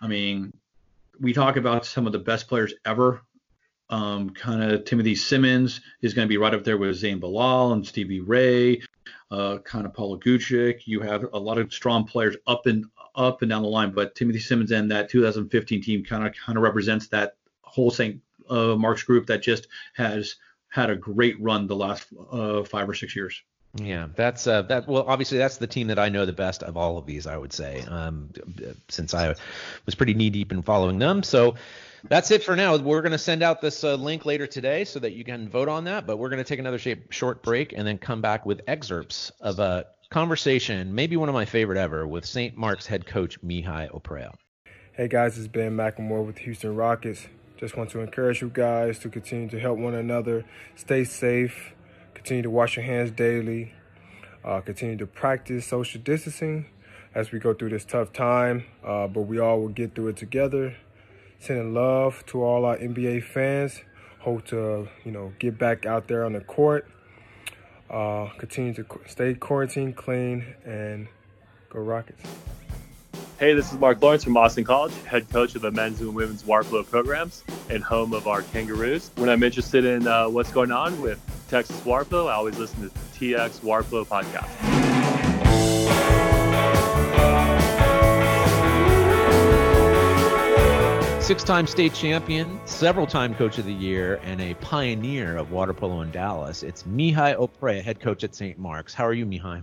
I 0.00 0.08
mean, 0.08 0.52
we 1.20 1.32
talk 1.32 1.56
about 1.56 1.86
some 1.86 2.06
of 2.06 2.12
the 2.12 2.18
best 2.18 2.48
players 2.48 2.74
ever 2.84 3.22
um, 3.90 4.30
kind 4.30 4.62
of 4.62 4.84
Timothy 4.84 5.14
Simmons 5.14 5.80
is 6.02 6.14
going 6.14 6.26
to 6.26 6.28
be 6.28 6.38
right 6.38 6.54
up 6.54 6.64
there 6.64 6.76
with 6.76 6.96
Zain 6.96 7.20
Bilal 7.20 7.72
and 7.72 7.86
Stevie 7.86 8.20
Ray, 8.20 8.82
uh, 9.30 9.58
kind 9.58 9.86
of 9.86 9.94
Paulo 9.94 10.18
Gucic. 10.18 10.86
You 10.86 11.00
have 11.00 11.26
a 11.32 11.38
lot 11.38 11.58
of 11.58 11.72
strong 11.72 12.04
players 12.04 12.36
up 12.46 12.66
and 12.66 12.86
up 13.14 13.42
and 13.42 13.50
down 13.50 13.62
the 13.62 13.68
line, 13.68 13.92
but 13.92 14.14
Timothy 14.14 14.40
Simmons 14.40 14.72
and 14.72 14.90
that 14.90 15.08
2015 15.08 15.82
team 15.82 16.04
kind 16.04 16.26
of 16.26 16.34
kind 16.34 16.58
of 16.58 16.62
represents 16.62 17.08
that 17.08 17.36
whole 17.62 17.90
St. 17.90 18.20
Uh, 18.48 18.76
Mark's 18.76 19.02
group 19.02 19.26
that 19.26 19.42
just 19.42 19.68
has 19.94 20.36
had 20.68 20.90
a 20.90 20.96
great 20.96 21.40
run 21.40 21.66
the 21.66 21.76
last 21.76 22.06
uh, 22.30 22.62
five 22.64 22.88
or 22.88 22.94
six 22.94 23.16
years. 23.16 23.42
Yeah, 23.74 24.08
that's 24.14 24.46
uh, 24.46 24.62
that. 24.62 24.88
Well, 24.88 25.04
obviously, 25.06 25.38
that's 25.38 25.58
the 25.58 25.66
team 25.66 25.88
that 25.88 25.98
I 25.98 26.08
know 26.08 26.24
the 26.24 26.32
best 26.32 26.62
of 26.62 26.76
all 26.76 26.96
of 26.96 27.06
these. 27.06 27.26
I 27.26 27.36
would 27.36 27.52
say, 27.52 27.82
um, 27.88 28.30
since 28.88 29.12
I 29.12 29.34
was 29.84 29.94
pretty 29.94 30.14
knee 30.14 30.30
deep 30.30 30.50
in 30.50 30.62
following 30.62 30.98
them. 30.98 31.22
So, 31.22 31.56
that's 32.08 32.30
it 32.30 32.42
for 32.42 32.56
now. 32.56 32.76
We're 32.76 33.02
going 33.02 33.12
to 33.12 33.18
send 33.18 33.42
out 33.42 33.60
this 33.60 33.84
uh, 33.84 33.96
link 33.96 34.24
later 34.24 34.46
today 34.46 34.84
so 34.84 34.98
that 35.00 35.12
you 35.12 35.24
can 35.24 35.48
vote 35.48 35.68
on 35.68 35.84
that. 35.84 36.06
But 36.06 36.16
we're 36.18 36.30
going 36.30 36.42
to 36.42 36.48
take 36.48 36.58
another 36.58 36.78
shape, 36.78 37.12
short 37.12 37.42
break 37.42 37.72
and 37.72 37.86
then 37.86 37.98
come 37.98 38.20
back 38.20 38.46
with 38.46 38.62
excerpts 38.66 39.30
of 39.40 39.58
a 39.58 39.86
conversation, 40.10 40.94
maybe 40.94 41.16
one 41.16 41.28
of 41.28 41.34
my 41.34 41.44
favorite 41.44 41.78
ever, 41.78 42.06
with 42.06 42.24
St. 42.24 42.56
Mark's 42.56 42.86
head 42.86 43.06
coach 43.06 43.40
Mihai 43.42 43.90
Oprea. 43.90 44.34
Hey 44.92 45.08
guys, 45.08 45.36
it's 45.36 45.48
Ben 45.48 45.76
McLemore 45.76 46.24
with 46.24 46.38
Houston 46.38 46.74
Rockets. 46.74 47.26
Just 47.58 47.76
want 47.76 47.90
to 47.90 48.00
encourage 48.00 48.42
you 48.42 48.50
guys 48.52 48.98
to 49.00 49.08
continue 49.08 49.48
to 49.48 49.58
help 49.58 49.78
one 49.78 49.94
another, 49.94 50.44
stay 50.74 51.04
safe, 51.04 51.72
continue 52.14 52.42
to 52.42 52.50
wash 52.50 52.76
your 52.76 52.84
hands 52.84 53.10
daily, 53.10 53.72
uh, 54.44 54.60
continue 54.60 54.96
to 54.96 55.06
practice 55.06 55.66
social 55.66 56.00
distancing 56.00 56.66
as 57.14 57.32
we 57.32 57.38
go 57.38 57.54
through 57.54 57.70
this 57.70 57.84
tough 57.84 58.12
time. 58.12 58.64
Uh, 58.84 59.06
but 59.06 59.22
we 59.22 59.38
all 59.38 59.60
will 59.60 59.68
get 59.68 59.94
through 59.94 60.08
it 60.08 60.16
together 60.16 60.76
sending 61.38 61.74
love 61.74 62.24
to 62.26 62.42
all 62.42 62.64
our 62.64 62.76
NBA 62.76 63.24
fans. 63.24 63.82
Hope 64.20 64.46
to, 64.46 64.88
you 65.04 65.12
know, 65.12 65.32
get 65.38 65.58
back 65.58 65.86
out 65.86 66.08
there 66.08 66.24
on 66.24 66.32
the 66.32 66.40
court. 66.40 66.88
Uh, 67.88 68.28
continue 68.38 68.74
to 68.74 68.84
stay 69.06 69.34
quarantine 69.34 69.92
clean 69.92 70.54
and 70.64 71.06
go 71.70 71.80
Rockets. 71.80 72.22
Hey, 73.38 73.52
this 73.52 73.70
is 73.70 73.78
Mark 73.78 74.00
Lawrence 74.00 74.24
from 74.24 74.34
Austin 74.38 74.64
College, 74.64 74.94
head 75.04 75.28
coach 75.28 75.54
of 75.56 75.60
the 75.60 75.70
men's 75.70 76.00
and 76.00 76.14
women's 76.14 76.42
polo 76.42 76.82
programs 76.82 77.44
and 77.68 77.84
home 77.84 78.14
of 78.14 78.26
our 78.26 78.40
Kangaroos. 78.40 79.10
When 79.16 79.28
I'm 79.28 79.42
interested 79.42 79.84
in 79.84 80.08
uh, 80.08 80.26
what's 80.30 80.50
going 80.50 80.72
on 80.72 80.98
with 81.02 81.20
Texas 81.46 81.78
polo, 81.80 82.28
I 82.28 82.32
always 82.32 82.58
listen 82.58 82.80
to 82.80 82.88
the 82.88 83.34
TX 83.34 83.60
Polo 83.60 84.06
podcast. 84.06 84.48
Six 91.22 91.44
time 91.44 91.66
state 91.66 91.92
champion, 91.92 92.58
several 92.64 93.06
time 93.06 93.34
coach 93.34 93.58
of 93.58 93.66
the 93.66 93.74
year, 93.74 94.18
and 94.22 94.40
a 94.40 94.54
pioneer 94.54 95.36
of 95.36 95.50
water 95.50 95.74
polo 95.74 96.00
in 96.00 96.10
Dallas. 96.10 96.62
It's 96.62 96.84
Mihai 96.84 97.36
Oprea, 97.36 97.82
head 97.82 98.00
coach 98.00 98.24
at 98.24 98.34
St. 98.34 98.58
Mark's. 98.58 98.94
How 98.94 99.04
are 99.04 99.12
you, 99.12 99.26
Mihai? 99.26 99.62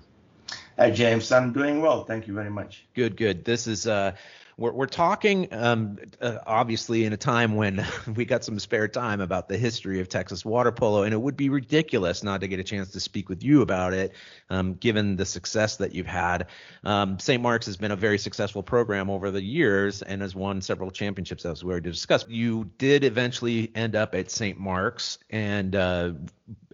Hi, 0.78 0.90
James. 0.90 1.32
I'm 1.32 1.54
doing 1.54 1.82
well. 1.82 2.04
Thank 2.04 2.28
you 2.28 2.34
very 2.34 2.50
much. 2.50 2.86
Good, 2.96 3.16
good. 3.16 3.46
This 3.46 3.68
is 3.68 3.86
uh, 3.86 4.14
we're, 4.58 4.72
we're 4.72 4.86
talking 4.88 5.48
um, 5.54 5.98
uh, 6.22 6.40
obviously 6.48 7.06
in 7.06 7.14
a 7.14 7.18
time 7.18 7.56
when 7.56 7.86
we 8.16 8.26
got 8.26 8.44
some 8.44 8.58
spare 8.60 8.88
time 8.88 9.22
about 9.22 9.48
the 9.48 9.58
history 9.58 10.00
of 10.00 10.10
Texas 10.10 10.44
water 10.44 10.72
polo, 10.72 11.04
and 11.04 11.14
it 11.14 11.22
would 11.22 11.38
be 11.38 11.50
ridiculous 11.50 12.24
not 12.24 12.42
to 12.42 12.48
get 12.48 12.60
a 12.60 12.64
chance 12.64 12.92
to 12.92 13.00
speak 13.00 13.30
with 13.30 13.44
you 13.44 13.62
about 13.62 13.94
it, 13.94 14.14
um, 14.50 14.74
given 14.74 15.16
the 15.16 15.26
success 15.26 15.78
that 15.78 15.94
you've 15.94 16.08
had. 16.08 16.48
Um, 16.84 17.20
St. 17.20 17.42
Mark's 17.42 17.68
has 17.68 17.78
been 17.78 17.92
a 17.92 17.96
very 17.96 18.18
successful 18.18 18.64
program 18.64 19.10
over 19.10 19.32
the 19.32 19.44
years 19.44 20.02
and 20.02 20.22
has 20.22 20.36
won 20.36 20.62
several 20.62 20.92
championships, 20.92 21.46
as 21.46 21.64
we 21.64 21.72
already 21.72 21.90
discussed. 21.90 22.30
You 22.30 22.72
did 22.78 23.04
eventually 23.04 23.72
end 23.76 23.96
up 23.96 24.16
at 24.16 24.32
St. 24.32 24.60
Mark's, 24.60 25.20
and 25.30 25.76
uh, 25.76 26.14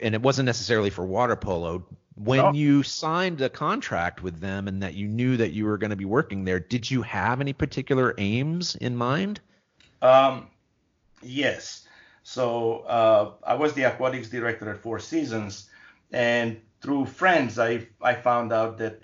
and 0.02 0.16
it 0.16 0.22
wasn't 0.22 0.46
necessarily 0.46 0.90
for 0.90 1.06
water 1.06 1.36
polo 1.36 1.86
when 2.24 2.40
oh. 2.40 2.52
you 2.52 2.84
signed 2.84 3.40
a 3.42 3.50
contract 3.50 4.22
with 4.22 4.42
them 4.42 4.68
and 4.68 4.84
that 4.84 4.94
you 4.94 5.08
knew 5.08 5.38
that 5.38 5.52
you 5.52 5.66
were 5.66 5.78
going 5.78 5.90
to 5.90 5.96
be 5.96 6.06
working 6.06 6.44
there, 6.44 6.60
did 6.60 6.90
you 6.90 7.02
have 7.02 7.40
any 7.40 7.54
particular 7.54 8.14
aims 8.18 8.76
in 8.76 8.96
mind? 8.96 9.40
Um, 10.02 10.48
yes. 11.22 11.88
So 12.24 12.80
uh, 12.80 13.32
I 13.48 13.56
was 13.56 13.74
the 13.74 13.84
aquatics 13.84 14.30
director 14.30 14.70
at 14.70 14.78
Four 14.78 15.00
Seasons, 15.00 15.70
and 16.12 16.60
through 16.82 17.06
friends, 17.06 17.58
I 17.58 17.88
I 18.02 18.14
found 18.14 18.52
out 18.52 18.78
that 18.80 19.02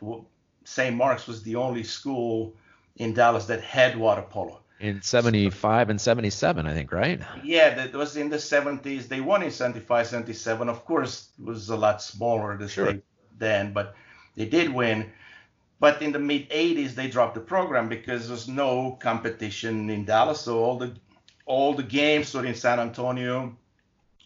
St. 0.65 0.95
Mark's 0.95 1.25
was 1.25 1.41
the 1.41 1.55
only 1.55 1.83
school 1.83 2.53
in 2.97 3.13
Dallas 3.13 3.45
that 3.45 3.61
had 3.61 3.97
water 3.97 4.23
polo. 4.23 4.59
In 4.85 5.01
75 5.01 5.89
and 5.89 5.99
77, 5.99 6.67
I 6.67 6.73
think, 6.73 6.91
right? 6.91 7.19
Yeah, 7.43 7.73
that 7.73 7.93
was 7.93 8.17
in 8.17 8.29
the 8.29 8.37
70s. 8.37 9.07
They 9.07 9.19
won 9.19 9.41
in 9.41 9.49
75, 9.49 10.05
77. 10.05 10.69
Of 10.69 10.85
course, 10.85 11.29
it 11.39 11.45
was 11.45 11.69
a 11.69 11.75
lot 11.75 12.03
smaller 12.03 12.55
the 12.55 12.67
sure. 12.67 12.89
state 12.89 13.03
then, 13.39 13.73
but 13.73 13.95
they 14.35 14.45
did 14.45 14.71
win. 14.71 15.11
But 15.79 16.03
in 16.03 16.11
the 16.11 16.19
mid 16.19 16.51
80s, 16.51 16.93
they 16.93 17.07
dropped 17.07 17.33
the 17.33 17.41
program 17.41 17.89
because 17.89 18.27
there's 18.27 18.47
no 18.47 18.91
competition 19.01 19.89
in 19.89 20.05
Dallas. 20.05 20.41
So 20.41 20.63
all 20.63 20.77
the 20.77 20.93
all 21.47 21.73
the 21.73 21.83
games 21.83 22.33
were 22.35 22.45
in 22.45 22.53
San 22.53 22.79
Antonio 22.79 23.57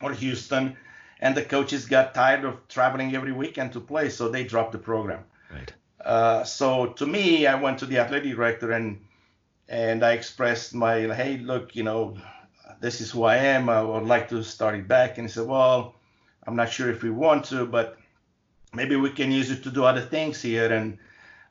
or 0.01 0.11
Houston, 0.11 0.75
and 1.21 1.35
the 1.35 1.43
coaches 1.43 1.85
got 1.85 2.13
tired 2.13 2.43
of 2.43 2.67
traveling 2.67 3.15
every 3.15 3.31
weekend 3.31 3.71
to 3.73 3.79
play, 3.79 4.09
so 4.09 4.27
they 4.27 4.43
dropped 4.43 4.73
the 4.73 4.77
program. 4.77 5.23
Right. 5.49 5.73
Uh, 6.03 6.43
so 6.43 6.87
to 6.87 7.05
me, 7.05 7.47
I 7.47 7.55
went 7.55 7.79
to 7.79 7.85
the 7.85 7.99
athletic 7.99 8.35
director 8.35 8.71
and 8.73 8.99
and 9.69 10.03
I 10.03 10.13
expressed 10.13 10.73
my, 10.73 11.01
hey, 11.13 11.37
look, 11.37 11.75
you 11.75 11.83
know, 11.83 12.17
this 12.81 13.01
is 13.01 13.11
who 13.11 13.23
I 13.23 13.37
am. 13.37 13.69
I 13.69 13.83
would 13.83 14.03
like 14.03 14.27
to 14.29 14.43
start 14.43 14.73
it 14.73 14.87
back. 14.87 15.17
And 15.17 15.27
he 15.27 15.31
said, 15.31 15.45
well, 15.45 15.93
I'm 16.45 16.55
not 16.55 16.71
sure 16.71 16.89
if 16.89 17.03
we 17.03 17.11
want 17.11 17.45
to, 17.45 17.67
but 17.67 17.97
maybe 18.73 18.95
we 18.95 19.11
can 19.11 19.31
use 19.31 19.51
it 19.51 19.63
to 19.63 19.71
do 19.71 19.83
other 19.85 20.01
things 20.01 20.41
here. 20.41 20.73
And 20.73 20.97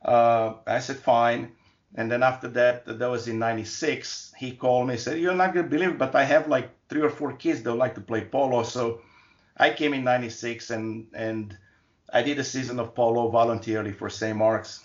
uh, 0.05 0.55
I 0.67 0.81
said, 0.81 0.97
fine. 0.97 1.53
And 1.95 2.11
then 2.11 2.25
after 2.25 2.49
that, 2.49 2.87
that 2.87 3.09
was 3.09 3.29
in 3.29 3.39
96, 3.39 4.33
he 4.37 4.51
called 4.51 4.89
me 4.89 4.95
and 4.95 5.01
said, 5.01 5.21
you're 5.21 5.35
not 5.35 5.55
going 5.55 5.67
to 5.67 5.71
believe 5.71 5.91
it, 5.91 5.99
but 5.99 6.15
I 6.17 6.25
have 6.25 6.49
like 6.49 6.71
three 6.89 7.03
or 7.03 7.11
four 7.11 7.35
kids 7.35 7.63
that 7.63 7.71
would 7.71 7.79
like 7.79 7.95
to 7.95 8.01
play 8.01 8.23
polo. 8.23 8.65
So 8.65 9.01
I 9.57 9.71
came 9.71 9.95
in 9.95 10.03
96 10.03 10.71
and, 10.71 11.07
and 11.15 11.57
I 12.13 12.23
did 12.23 12.39
a 12.41 12.45
season 12.45 12.81
of 12.81 12.97
polo 12.97 13.31
voluntarily 13.31 13.93
for 13.93 14.11
St. 14.11 14.37
Mark's 14.37 14.85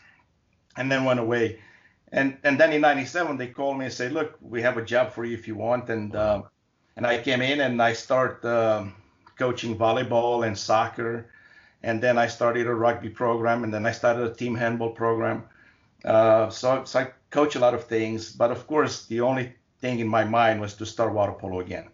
and 0.77 0.91
then 0.91 1.03
went 1.03 1.19
away 1.19 1.59
and 2.13 2.37
and 2.43 2.59
then 2.59 2.71
in 2.71 2.81
'97 2.81 3.37
they 3.37 3.47
called 3.47 3.77
me 3.77 3.85
and 3.85 3.93
said, 3.93 4.13
look, 4.13 4.37
we 4.39 4.61
have 4.61 4.77
a 4.77 4.85
job 4.85 5.11
for 5.11 5.25
you 5.25 5.33
if 5.33 5.47
you 5.47 5.55
want, 5.55 5.89
and 5.89 6.15
uh, 6.15 6.43
and 6.95 7.05
I 7.07 7.17
came 7.17 7.41
in 7.41 7.59
and 7.59 7.81
I 7.81 7.93
started 7.93 8.47
uh, 8.47 8.85
coaching 9.37 9.75
volleyball 9.75 10.45
and 10.45 10.57
soccer, 10.57 11.25
and 11.81 12.01
then 12.01 12.19
I 12.19 12.27
started 12.27 12.67
a 12.67 12.73
rugby 12.73 13.09
program, 13.09 13.63
and 13.63 13.73
then 13.73 13.85
I 13.87 13.91
started 13.91 14.31
a 14.31 14.33
team 14.33 14.53
handball 14.55 14.91
program. 14.91 15.43
Uh, 16.05 16.49
so, 16.49 16.83
so 16.85 16.99
I 16.99 17.07
coach 17.31 17.55
a 17.55 17.59
lot 17.59 17.73
of 17.73 17.85
things, 17.85 18.31
but 18.31 18.51
of 18.51 18.67
course 18.67 19.07
the 19.07 19.21
only 19.21 19.53
thing 19.81 19.99
in 19.99 20.07
my 20.07 20.23
mind 20.23 20.61
was 20.61 20.75
to 20.75 20.85
start 20.85 21.13
water 21.13 21.33
polo 21.33 21.61
again. 21.61 21.87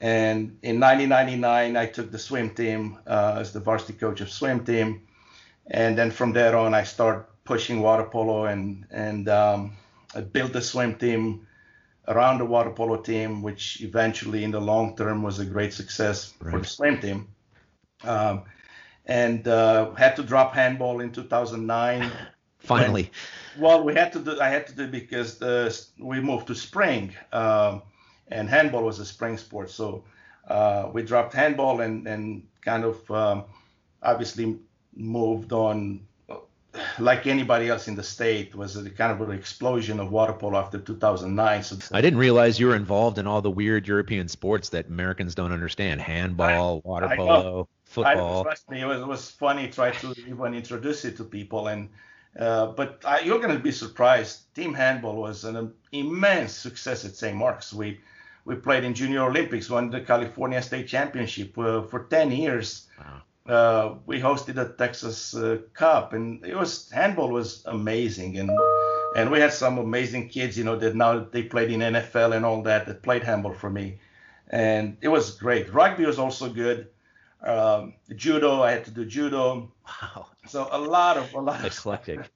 And 0.00 0.58
in 0.62 0.78
1999, 0.78 1.76
I 1.76 1.86
took 1.86 2.10
the 2.10 2.18
swim 2.18 2.50
team 2.50 2.98
uh, 3.06 3.36
as 3.38 3.52
the 3.54 3.60
varsity 3.60 3.94
coach 3.94 4.20
of 4.20 4.30
swim 4.30 4.64
team, 4.64 5.06
and 5.68 5.96
then 5.96 6.10
from 6.10 6.32
there 6.32 6.54
on, 6.56 6.74
I 6.74 6.82
started 6.82 7.24
pushing 7.46 7.80
water 7.80 8.04
polo 8.04 8.46
and 8.46 8.86
and 8.90 9.28
um, 9.28 9.76
I 10.14 10.20
built 10.20 10.54
a 10.56 10.62
swim 10.62 10.96
team 10.96 11.46
around 12.08 12.38
the 12.38 12.44
water 12.44 12.70
polo 12.70 12.96
team, 12.96 13.42
which 13.42 13.80
eventually 13.80 14.44
in 14.44 14.50
the 14.50 14.60
long 14.60 14.96
term 14.96 15.22
was 15.22 15.38
a 15.38 15.44
great 15.44 15.72
success 15.72 16.34
right. 16.40 16.52
for 16.52 16.60
the 16.60 16.66
swim 16.66 17.00
team. 17.00 17.28
Um, 18.04 18.44
and 19.06 19.46
uh, 19.46 19.94
had 19.94 20.16
to 20.16 20.22
drop 20.22 20.54
handball 20.54 21.00
in 21.00 21.12
2009. 21.12 22.10
Finally. 22.58 23.10
When, 23.56 23.62
well, 23.62 23.84
we 23.84 23.94
had 23.94 24.12
to 24.14 24.18
do. 24.18 24.40
I 24.40 24.48
had 24.48 24.66
to 24.66 24.74
do 24.74 24.88
because 24.88 25.38
the, 25.38 25.78
we 25.98 26.20
moved 26.20 26.48
to 26.48 26.54
spring, 26.54 27.14
um, 27.32 27.82
and 28.28 28.48
handball 28.48 28.82
was 28.82 28.98
a 28.98 29.04
spring 29.04 29.38
sport. 29.38 29.70
So 29.70 30.04
uh, 30.48 30.90
we 30.92 31.02
dropped 31.02 31.32
handball 31.32 31.80
and 31.80 32.06
and 32.08 32.42
kind 32.62 32.84
of 32.84 33.10
um, 33.10 33.44
obviously 34.02 34.58
moved 34.96 35.52
on 35.52 36.05
like 36.98 37.26
anybody 37.26 37.68
else 37.68 37.88
in 37.88 37.94
the 37.94 38.02
state, 38.02 38.54
was 38.54 38.76
a 38.76 38.90
kind 38.90 39.12
of 39.12 39.28
an 39.28 39.36
explosion 39.36 40.00
of 40.00 40.10
water 40.10 40.32
polo 40.32 40.58
after 40.58 40.78
2009. 40.78 41.62
So 41.62 41.76
I 41.92 42.00
didn't 42.00 42.18
realize 42.18 42.58
you 42.58 42.68
were 42.68 42.76
involved 42.76 43.18
in 43.18 43.26
all 43.26 43.42
the 43.42 43.50
weird 43.50 43.86
European 43.86 44.28
sports 44.28 44.68
that 44.70 44.88
Americans 44.88 45.34
don't 45.34 45.52
understand: 45.52 46.00
handball, 46.00 46.82
I, 46.84 46.88
water 46.88 47.06
I 47.06 47.16
polo. 47.16 47.68
football. 47.84 48.40
I, 48.40 48.42
trust 48.42 48.70
me, 48.70 48.80
it 48.80 48.86
was, 48.86 49.00
it 49.00 49.06
was 49.06 49.30
funny 49.30 49.68
try 49.68 49.90
to 49.90 50.14
even 50.26 50.54
introduce 50.54 51.04
it 51.04 51.16
to 51.18 51.24
people, 51.24 51.68
and 51.68 51.88
uh, 52.38 52.66
but 52.66 53.02
I, 53.04 53.20
you're 53.20 53.38
going 53.38 53.56
to 53.56 53.62
be 53.62 53.72
surprised. 53.72 54.54
Team 54.54 54.74
handball 54.74 55.16
was 55.16 55.44
an 55.44 55.72
immense 55.92 56.52
success 56.52 57.04
at 57.04 57.16
St. 57.16 57.36
Mark's. 57.36 57.72
We 57.72 58.00
we 58.46 58.54
played 58.54 58.84
in 58.84 58.94
Junior 58.94 59.24
Olympics, 59.24 59.68
won 59.68 59.90
the 59.90 60.00
California 60.00 60.62
State 60.62 60.86
Championship 60.86 61.58
uh, 61.58 61.82
for 61.82 62.04
10 62.04 62.30
years. 62.30 62.86
Wow. 62.96 63.22
Uh, 63.48 63.94
we 64.06 64.20
hosted 64.20 64.58
a 64.58 64.72
Texas 64.76 65.34
uh, 65.34 65.58
Cup, 65.72 66.12
and 66.12 66.44
it 66.44 66.56
was 66.56 66.90
handball 66.90 67.30
was 67.30 67.62
amazing, 67.66 68.38
and 68.38 68.50
and 69.16 69.30
we 69.30 69.38
had 69.38 69.52
some 69.52 69.78
amazing 69.78 70.28
kids, 70.28 70.58
you 70.58 70.64
know, 70.64 70.76
that 70.76 70.94
now 70.96 71.20
they 71.20 71.42
played 71.42 71.70
in 71.70 71.80
NFL 71.80 72.34
and 72.34 72.44
all 72.44 72.62
that 72.62 72.86
that 72.86 73.02
played 73.02 73.22
handball 73.22 73.54
for 73.54 73.70
me, 73.70 73.98
and 74.50 74.96
it 75.00 75.08
was 75.08 75.30
great. 75.30 75.72
Rugby 75.72 76.06
was 76.06 76.18
also 76.18 76.48
good. 76.48 76.88
Um, 77.42 77.94
judo, 78.16 78.62
I 78.62 78.72
had 78.72 78.84
to 78.86 78.90
do 78.90 79.04
judo. 79.04 79.72
Wow. 79.86 80.26
So 80.48 80.68
a 80.72 80.78
lot 80.78 81.16
of 81.16 81.32
a 81.34 81.40
lot 81.40 81.64
eclectic. 81.64 82.20
Of 82.20 82.30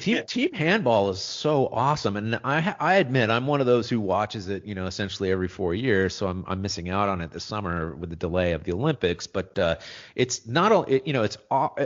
Team, 0.00 0.24
team 0.26 0.52
handball 0.52 1.10
is 1.10 1.20
so 1.20 1.66
awesome, 1.68 2.16
and 2.16 2.38
I 2.44 2.74
I 2.78 2.94
admit 2.94 3.30
I'm 3.30 3.46
one 3.46 3.60
of 3.60 3.66
those 3.66 3.88
who 3.88 4.00
watches 4.00 4.48
it, 4.48 4.64
you 4.64 4.74
know, 4.74 4.86
essentially 4.86 5.30
every 5.30 5.48
four 5.48 5.74
years. 5.74 6.14
So 6.14 6.28
I'm 6.28 6.44
I'm 6.46 6.62
missing 6.62 6.88
out 6.88 7.08
on 7.08 7.20
it 7.20 7.30
this 7.30 7.44
summer 7.44 7.94
with 7.96 8.10
the 8.10 8.16
delay 8.16 8.52
of 8.52 8.64
the 8.64 8.72
Olympics. 8.72 9.26
But 9.26 9.58
uh, 9.58 9.76
it's 10.14 10.46
not 10.46 10.72
only 10.72 11.02
you 11.04 11.12
know 11.12 11.22
it's 11.22 11.38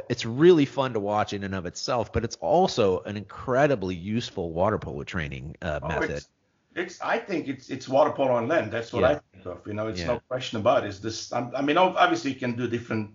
it's 0.09 0.27
really 0.27 0.65
fun 0.65 0.93
to 0.93 1.01
watch 1.01 1.33
in 1.33 1.45
and 1.45 1.55
of 1.55 1.67
itself, 1.67 2.13
but 2.13 2.25
it's 2.25 2.37
also 2.37 3.01
an 3.01 3.17
incredibly 3.17 3.95
useful 3.95 4.53
water 4.53 4.79
polo 4.79 5.05
training 5.05 5.57
uh, 5.63 5.81
oh, 5.83 5.89
method. 5.89 6.11
It's, 6.11 6.29
it's 6.75 7.01
I 7.01 7.19
think 7.19 7.49
it's 7.49 7.71
it's 7.71 7.89
water 7.89 8.11
polo 8.11 8.33
on 8.33 8.49
land. 8.49 8.73
That's 8.73 8.93
what 8.93 9.01
yeah. 9.01 9.09
I 9.09 9.21
think 9.33 9.47
of. 9.47 9.67
You 9.67 9.75
know, 9.75 9.89
it's 9.89 10.01
yeah. 10.01 10.09
no 10.09 10.21
question 10.29 10.61
about 10.61 10.85
it. 10.85 10.89
It's 10.89 10.99
this. 10.99 11.33
I 11.33 11.63
mean, 11.63 11.79
obviously 11.79 12.33
you 12.33 12.39
can 12.39 12.57
do 12.57 12.69
different, 12.69 13.11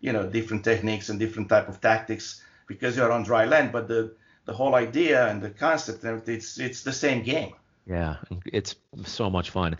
you 0.00 0.12
know, 0.12 0.28
different 0.28 0.62
techniques 0.62 1.08
and 1.08 1.18
different 1.18 1.48
type 1.48 1.68
of 1.68 1.80
tactics 1.80 2.42
because 2.70 2.96
you're 2.96 3.10
on 3.10 3.24
dry 3.24 3.46
land, 3.46 3.72
but 3.72 3.88
the 3.88 4.14
the 4.44 4.52
whole 4.54 4.76
idea 4.76 5.28
and 5.28 5.42
the 5.42 5.50
concept 5.50 6.04
it's 6.28 6.58
it's 6.58 6.82
the 6.84 6.92
same 6.92 7.22
game. 7.22 7.52
Yeah, 7.86 8.16
it's 8.46 8.76
so 9.04 9.28
much 9.28 9.50
fun. 9.50 9.76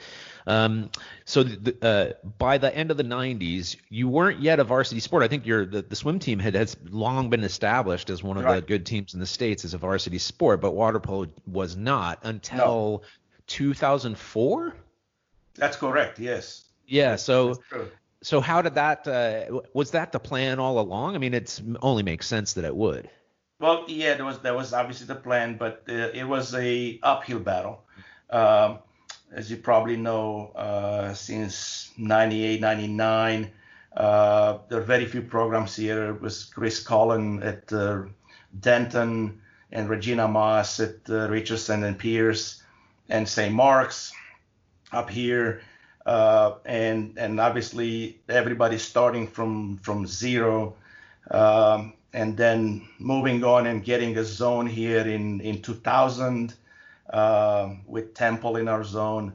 Um, 0.47 0.91
so 1.25 1.45
the, 1.45 1.77
uh, 1.81 2.29
by 2.39 2.59
the 2.59 2.75
end 2.75 2.91
of 2.91 2.97
the 2.97 3.05
90s, 3.05 3.77
you 3.89 4.09
weren't 4.09 4.41
yet 4.41 4.59
a 4.59 4.65
varsity 4.65 5.01
sport. 5.01 5.23
I 5.23 5.29
think 5.29 5.47
your 5.47 5.65
the, 5.65 5.83
the 5.83 5.95
swim 5.95 6.19
team 6.19 6.41
had 6.41 6.55
has 6.55 6.77
long 6.91 7.31
been 7.31 7.45
established 7.45 8.11
as 8.11 8.21
one 8.25 8.37
of 8.37 8.45
right. 8.45 8.57
the 8.57 8.63
good 8.63 8.85
teams 8.85 9.15
in 9.15 9.21
the 9.21 9.27
states 9.27 9.65
as 9.65 9.75
a 9.75 9.79
varsity 9.79 10.19
sport, 10.19 10.61
but 10.61 10.73
water 10.73 10.99
polo 10.99 11.29
was 11.47 11.77
not 11.77 12.19
until 12.25 12.57
no. 12.57 13.03
2004. 13.47 14.75
That's 15.55 15.77
correct. 15.77 16.19
Yes. 16.19 16.65
Yeah. 16.89 17.15
So 17.15 17.61
so 18.23 18.41
how 18.41 18.63
did 18.63 18.75
that 18.75 19.07
uh, 19.09 19.61
was 19.73 19.93
that 19.93 20.13
the 20.13 20.21
plan 20.21 20.59
all 20.59 20.79
along? 20.79 21.15
I 21.15 21.19
mean, 21.19 21.35
it's 21.35 21.63
only 21.81 22.03
makes 22.03 22.27
sense 22.27 22.55
that 22.55 22.65
it 22.65 22.75
would. 22.75 23.09
Well, 23.59 23.85
yeah, 23.89 24.21
was 24.23 24.39
that 24.41 24.55
was 24.55 24.73
obviously 24.73 25.07
the 25.07 25.15
plan, 25.15 25.57
but 25.57 25.85
uh, 25.89 26.11
it 26.15 26.25
was 26.25 26.55
a 26.55 26.99
uphill 27.03 27.41
battle. 27.41 27.85
Um, 28.31 28.79
as 29.33 29.51
you 29.51 29.59
probably 29.59 29.97
know, 29.97 30.53
uh, 30.57 31.15
since 31.15 31.93
98, 31.97 32.61
99, 32.61 33.51
uh, 33.97 34.59
there 34.69 34.79
are 34.79 34.83
very 34.83 35.07
few 35.07 35.23
programs 35.23 35.77
here. 35.77 36.11
It 36.11 36.21
was 36.21 36.45
Chris 36.45 36.83
Cullen 36.83 37.43
at 37.43 37.73
uh, 37.73 38.03
Denton 38.59 39.41
and 39.73 39.89
Regina 39.89 40.27
Moss 40.27 40.81
at 40.81 40.97
uh, 41.09 41.29
Richardson 41.29 41.85
and 41.85 41.99
Pearce 41.99 42.63
and 43.09 43.29
St. 43.29 43.55
Mark's 43.55 44.13
up 44.93 45.11
here. 45.11 45.63
Uh, 46.07 46.55
and 46.65 47.19
and 47.19 47.41
obviously 47.41 48.21
everybody 48.29 48.79
starting 48.79 49.27
from 49.27 49.79
from 49.79 50.07
zero. 50.07 50.75
Um, 51.31 51.93
and 52.13 52.37
then 52.37 52.89
moving 52.99 53.45
on 53.45 53.67
and 53.67 53.85
getting 53.85 54.17
a 54.19 54.25
zone 54.25 54.67
here 54.67 55.07
in 55.07 55.41
in 55.41 55.63
2000 55.63 56.55
uh, 57.11 57.75
with 57.87 58.15
Temple 58.15 58.57
in 58.57 58.69
our 58.69 58.85
zone, 58.85 59.33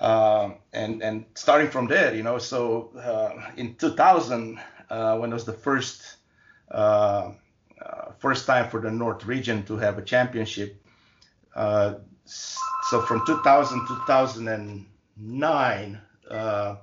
uh, 0.00 0.50
and 0.72 1.02
and 1.02 1.24
starting 1.34 1.68
from 1.68 1.86
there, 1.86 2.14
you 2.14 2.22
know. 2.22 2.38
So 2.38 2.90
uh, 2.96 3.50
in 3.56 3.74
2000, 3.74 4.58
uh, 4.90 5.18
when 5.18 5.30
it 5.30 5.34
was 5.34 5.44
the 5.44 5.52
first 5.52 6.16
uh, 6.70 7.32
first 8.18 8.46
time 8.46 8.68
for 8.70 8.80
the 8.80 8.90
North 8.90 9.24
region 9.26 9.64
to 9.64 9.76
have 9.76 9.98
a 9.98 10.02
championship, 10.02 10.80
so 11.54 13.00
from 13.06 13.24
2000 13.26 14.86
2009, 15.18 16.00
uh, 16.30 16.76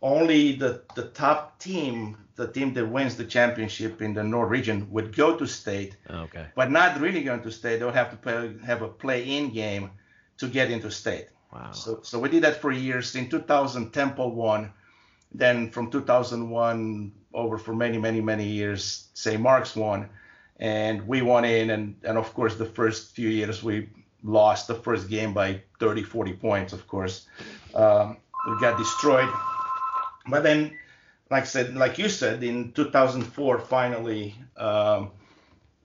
only 0.00 0.52
the 0.52 0.82
the 0.94 1.08
top 1.08 1.58
team 1.58 2.16
the 2.38 2.46
team 2.46 2.72
that 2.72 2.86
wins 2.86 3.16
the 3.16 3.24
championship 3.24 4.00
in 4.00 4.14
the 4.14 4.22
North 4.22 4.48
region 4.48 4.88
would 4.92 5.14
go 5.14 5.36
to 5.36 5.44
state, 5.44 5.96
okay. 6.08 6.46
but 6.54 6.70
not 6.70 7.00
really 7.00 7.24
going 7.24 7.42
to 7.42 7.50
state. 7.50 7.80
They'll 7.80 7.90
have 7.90 8.10
to 8.10 8.16
play, 8.16 8.54
have 8.64 8.80
a 8.80 8.88
play-in 8.88 9.52
game 9.52 9.90
to 10.38 10.46
get 10.46 10.70
into 10.70 10.88
state. 10.88 11.26
Wow. 11.52 11.72
So, 11.72 11.98
so 12.02 12.20
we 12.20 12.28
did 12.28 12.44
that 12.44 12.60
for 12.60 12.70
years. 12.70 13.16
In 13.16 13.28
2000, 13.28 13.90
Temple 13.90 14.30
won. 14.36 14.72
Then 15.32 15.68
from 15.70 15.90
2001 15.90 17.12
over 17.34 17.58
for 17.58 17.74
many, 17.74 17.98
many, 17.98 18.20
many 18.20 18.46
years, 18.46 19.08
St. 19.14 19.40
Mark's 19.40 19.74
won, 19.74 20.08
and 20.60 21.06
we 21.08 21.22
won 21.22 21.44
in. 21.44 21.70
And, 21.70 21.96
and 22.04 22.16
of 22.16 22.32
course, 22.34 22.54
the 22.54 22.66
first 22.66 23.16
few 23.16 23.28
years 23.28 23.64
we 23.64 23.88
lost 24.22 24.68
the 24.68 24.74
first 24.74 25.08
game 25.08 25.32
by 25.32 25.62
30, 25.80 26.02
40 26.02 26.32
points. 26.34 26.72
Of 26.72 26.86
course, 26.88 27.26
um, 27.74 28.16
we 28.48 28.60
got 28.60 28.78
destroyed. 28.78 29.28
But 30.26 30.42
then 30.42 30.76
like 31.30 31.42
I 31.42 31.46
said, 31.46 31.74
like 31.74 31.98
you 31.98 32.08
said, 32.08 32.42
in 32.42 32.72
2004, 32.72 33.58
finally, 33.60 34.34
um, 34.56 35.10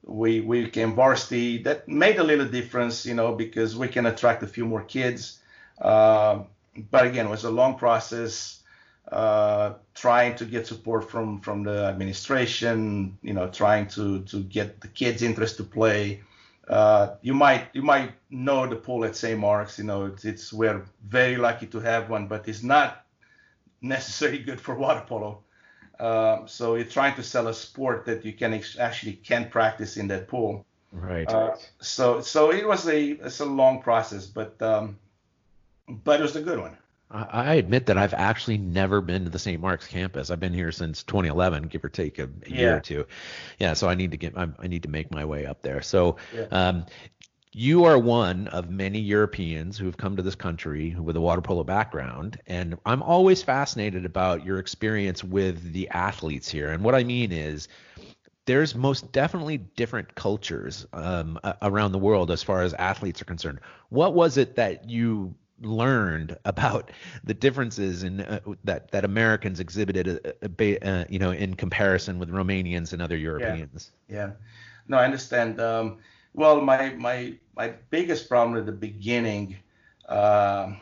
we 0.02 0.40
we 0.40 0.64
became 0.64 0.94
varsity. 0.94 1.62
That 1.62 1.88
made 1.88 2.18
a 2.18 2.24
little 2.24 2.46
difference, 2.46 3.06
you 3.06 3.14
know, 3.14 3.34
because 3.34 3.76
we 3.76 3.88
can 3.88 4.06
attract 4.06 4.42
a 4.42 4.46
few 4.46 4.64
more 4.64 4.82
kids. 4.82 5.38
Uh, 5.80 6.44
but 6.90 7.06
again, 7.06 7.26
it 7.26 7.30
was 7.30 7.44
a 7.44 7.50
long 7.50 7.78
process. 7.78 8.60
Uh, 9.10 9.74
trying 9.94 10.34
to 10.34 10.46
get 10.46 10.66
support 10.66 11.10
from 11.10 11.40
from 11.40 11.62
the 11.62 11.84
administration, 11.84 13.18
you 13.22 13.34
know, 13.34 13.48
trying 13.48 13.86
to 13.86 14.20
to 14.22 14.42
get 14.42 14.80
the 14.80 14.88
kids' 14.88 15.22
interest 15.22 15.58
to 15.58 15.64
play. 15.64 16.22
Uh, 16.68 17.16
you 17.20 17.34
might 17.34 17.68
you 17.72 17.82
might 17.82 18.12
know 18.30 18.66
the 18.66 18.76
pool 18.76 19.04
at 19.04 19.16
St. 19.16 19.38
Mark's. 19.38 19.78
You 19.78 19.84
know, 19.84 20.06
it's, 20.06 20.24
it's 20.24 20.52
we're 20.52 20.84
very 21.06 21.36
lucky 21.36 21.66
to 21.66 21.80
have 21.80 22.08
one, 22.08 22.26
but 22.26 22.48
it's 22.48 22.62
not 22.62 23.04
necessarily 23.82 24.38
good 24.38 24.60
for 24.60 24.74
water 24.74 25.04
polo. 25.06 25.42
Uh, 26.00 26.46
so 26.46 26.74
you're 26.74 26.84
trying 26.84 27.14
to 27.14 27.22
sell 27.22 27.48
a 27.48 27.54
sport 27.54 28.04
that 28.06 28.24
you 28.24 28.32
can 28.32 28.54
ex- 28.54 28.78
actually 28.78 29.12
can 29.12 29.48
practice 29.48 29.96
in 29.96 30.08
that 30.08 30.26
pool. 30.26 30.64
Right. 30.90 31.30
Uh, 31.30 31.56
so 31.80 32.20
so 32.20 32.50
it 32.50 32.66
was 32.66 32.88
a 32.88 33.10
it's 33.10 33.40
a 33.40 33.44
long 33.44 33.82
process, 33.82 34.26
but 34.26 34.60
um, 34.62 34.98
but 35.88 36.20
it 36.20 36.22
was 36.22 36.36
a 36.36 36.42
good 36.42 36.58
one. 36.58 36.76
I 37.14 37.54
admit 37.54 37.86
that 37.86 37.96
I've 37.96 38.14
actually 38.14 38.58
never 38.58 39.00
been 39.00 39.24
to 39.24 39.30
the 39.30 39.38
St. 39.38 39.60
Mark's 39.60 39.86
campus. 39.86 40.30
I've 40.30 40.40
been 40.40 40.52
here 40.52 40.72
since 40.72 41.04
2011, 41.04 41.64
give 41.64 41.84
or 41.84 41.88
take 41.88 42.18
a, 42.18 42.24
a 42.24 42.28
yeah. 42.46 42.56
year 42.56 42.76
or 42.76 42.80
two. 42.80 43.06
Yeah, 43.60 43.74
so 43.74 43.88
I 43.88 43.94
need 43.94 44.10
to 44.10 44.16
get 44.16 44.36
I, 44.36 44.48
I 44.58 44.66
need 44.66 44.82
to 44.82 44.88
make 44.88 45.12
my 45.12 45.24
way 45.24 45.46
up 45.46 45.62
there. 45.62 45.80
So, 45.80 46.16
yeah. 46.34 46.46
um, 46.50 46.86
you 47.52 47.84
are 47.84 47.96
one 47.96 48.48
of 48.48 48.68
many 48.68 48.98
Europeans 48.98 49.78
who 49.78 49.86
have 49.86 49.96
come 49.96 50.16
to 50.16 50.22
this 50.22 50.34
country 50.34 50.96
with 50.98 51.14
a 51.16 51.20
water 51.20 51.40
polo 51.40 51.62
background, 51.62 52.40
and 52.48 52.76
I'm 52.84 53.00
always 53.00 53.44
fascinated 53.44 54.04
about 54.04 54.44
your 54.44 54.58
experience 54.58 55.22
with 55.22 55.72
the 55.72 55.88
athletes 55.90 56.50
here. 56.50 56.72
And 56.72 56.82
what 56.82 56.96
I 56.96 57.04
mean 57.04 57.30
is, 57.30 57.68
there's 58.46 58.74
most 58.74 59.12
definitely 59.12 59.58
different 59.58 60.16
cultures 60.16 60.84
um, 60.92 61.38
around 61.62 61.92
the 61.92 61.98
world 61.98 62.32
as 62.32 62.42
far 62.42 62.62
as 62.62 62.74
athletes 62.74 63.22
are 63.22 63.24
concerned. 63.24 63.60
What 63.88 64.14
was 64.14 64.36
it 64.36 64.56
that 64.56 64.90
you 64.90 65.34
learned 65.60 66.36
about 66.44 66.90
the 67.24 67.34
differences 67.34 68.02
in 68.02 68.20
uh, 68.20 68.40
that 68.64 68.90
that 68.90 69.04
Americans 69.04 69.60
exhibited, 69.60 70.34
uh, 70.42 70.86
uh, 70.86 71.04
you 71.08 71.18
know, 71.18 71.30
in 71.30 71.54
comparison 71.54 72.18
with 72.18 72.30
Romanians 72.30 72.92
and 72.92 73.00
other 73.00 73.16
Europeans? 73.16 73.90
Yeah, 74.08 74.16
yeah. 74.16 74.30
no, 74.88 74.98
I 74.98 75.04
understand. 75.04 75.60
Um, 75.60 75.98
well, 76.34 76.60
my 76.60 76.90
my 76.90 77.34
my 77.56 77.74
biggest 77.90 78.28
problem 78.28 78.58
at 78.58 78.66
the 78.66 78.72
beginning 78.72 79.56
uh, 80.08 80.72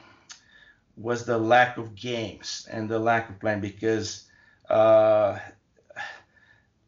was 0.96 1.24
the 1.24 1.38
lack 1.38 1.78
of 1.78 1.94
games 1.94 2.66
and 2.70 2.88
the 2.88 2.98
lack 2.98 3.28
of 3.30 3.38
playing 3.40 3.60
because 3.60 4.24
uh, 4.68 5.38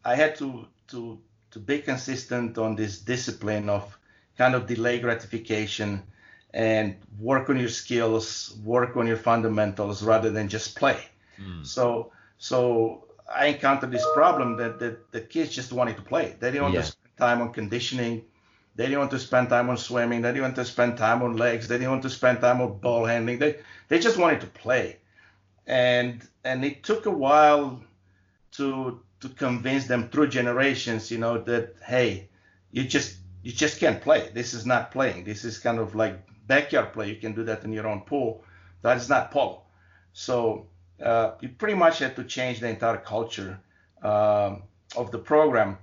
I 0.04 0.14
had 0.14 0.36
to 0.36 0.66
to 0.88 1.20
to 1.50 1.58
be 1.58 1.78
consistent 1.78 2.58
on 2.58 2.74
this 2.74 2.98
discipline 2.98 3.68
of 3.68 3.96
kind 4.36 4.54
of 4.54 4.66
delay 4.66 4.98
gratification 4.98 6.02
and 6.54 6.96
work 7.18 7.50
on 7.50 7.58
your 7.58 7.68
skills, 7.68 8.56
work 8.64 8.96
on 8.96 9.06
your 9.06 9.18
fundamentals 9.18 10.02
rather 10.02 10.30
than 10.30 10.48
just 10.48 10.76
play. 10.76 10.98
Mm. 11.38 11.66
So 11.66 12.12
so 12.38 13.04
I 13.28 13.46
encountered 13.46 13.90
this 13.90 14.06
problem 14.14 14.56
that, 14.56 14.78
that 14.78 15.12
the 15.12 15.20
kids 15.20 15.54
just 15.54 15.72
wanted 15.72 15.96
to 15.96 16.02
play. 16.02 16.36
They 16.40 16.50
didn't 16.50 16.62
want 16.62 16.74
yeah. 16.74 16.80
to 16.80 16.86
spend 16.86 17.16
time 17.18 17.42
on 17.42 17.52
conditioning 17.52 18.24
they 18.76 18.84
didn't 18.84 18.98
want 18.98 19.10
to 19.12 19.18
spend 19.18 19.48
time 19.48 19.70
on 19.70 19.76
swimming. 19.76 20.22
They 20.22 20.30
didn't 20.30 20.42
want 20.42 20.56
to 20.56 20.64
spend 20.64 20.98
time 20.98 21.22
on 21.22 21.36
legs. 21.36 21.68
They 21.68 21.76
didn't 21.76 21.90
want 21.90 22.02
to 22.02 22.10
spend 22.10 22.40
time 22.40 22.60
on 22.60 22.78
ball 22.78 23.04
handling. 23.04 23.38
They 23.38 23.58
they 23.88 23.98
just 23.98 24.18
wanted 24.18 24.40
to 24.40 24.46
play, 24.48 24.98
and 25.66 26.26
and 26.44 26.64
it 26.64 26.82
took 26.82 27.06
a 27.06 27.10
while 27.10 27.82
to 28.52 29.00
to 29.20 29.28
convince 29.28 29.86
them 29.86 30.08
through 30.08 30.28
generations, 30.28 31.10
you 31.10 31.18
know, 31.18 31.38
that 31.42 31.76
hey, 31.86 32.28
you 32.72 32.84
just 32.84 33.16
you 33.42 33.52
just 33.52 33.78
can't 33.78 34.00
play. 34.00 34.30
This 34.34 34.54
is 34.54 34.66
not 34.66 34.90
playing. 34.90 35.24
This 35.24 35.44
is 35.44 35.58
kind 35.58 35.78
of 35.78 35.94
like 35.94 36.18
backyard 36.46 36.92
play. 36.92 37.08
You 37.08 37.16
can 37.16 37.34
do 37.34 37.44
that 37.44 37.64
in 37.64 37.72
your 37.72 37.86
own 37.86 38.02
pool. 38.02 38.44
That 38.82 38.96
is 38.96 39.08
not 39.08 39.30
polo. 39.30 39.62
So 40.12 40.66
uh, 41.02 41.32
you 41.40 41.48
pretty 41.48 41.74
much 41.74 41.98
had 41.98 42.16
to 42.16 42.24
change 42.24 42.60
the 42.60 42.68
entire 42.68 42.98
culture 42.98 43.60
uh, 44.02 44.56
of 44.96 45.10
the 45.10 45.18
program. 45.18 45.78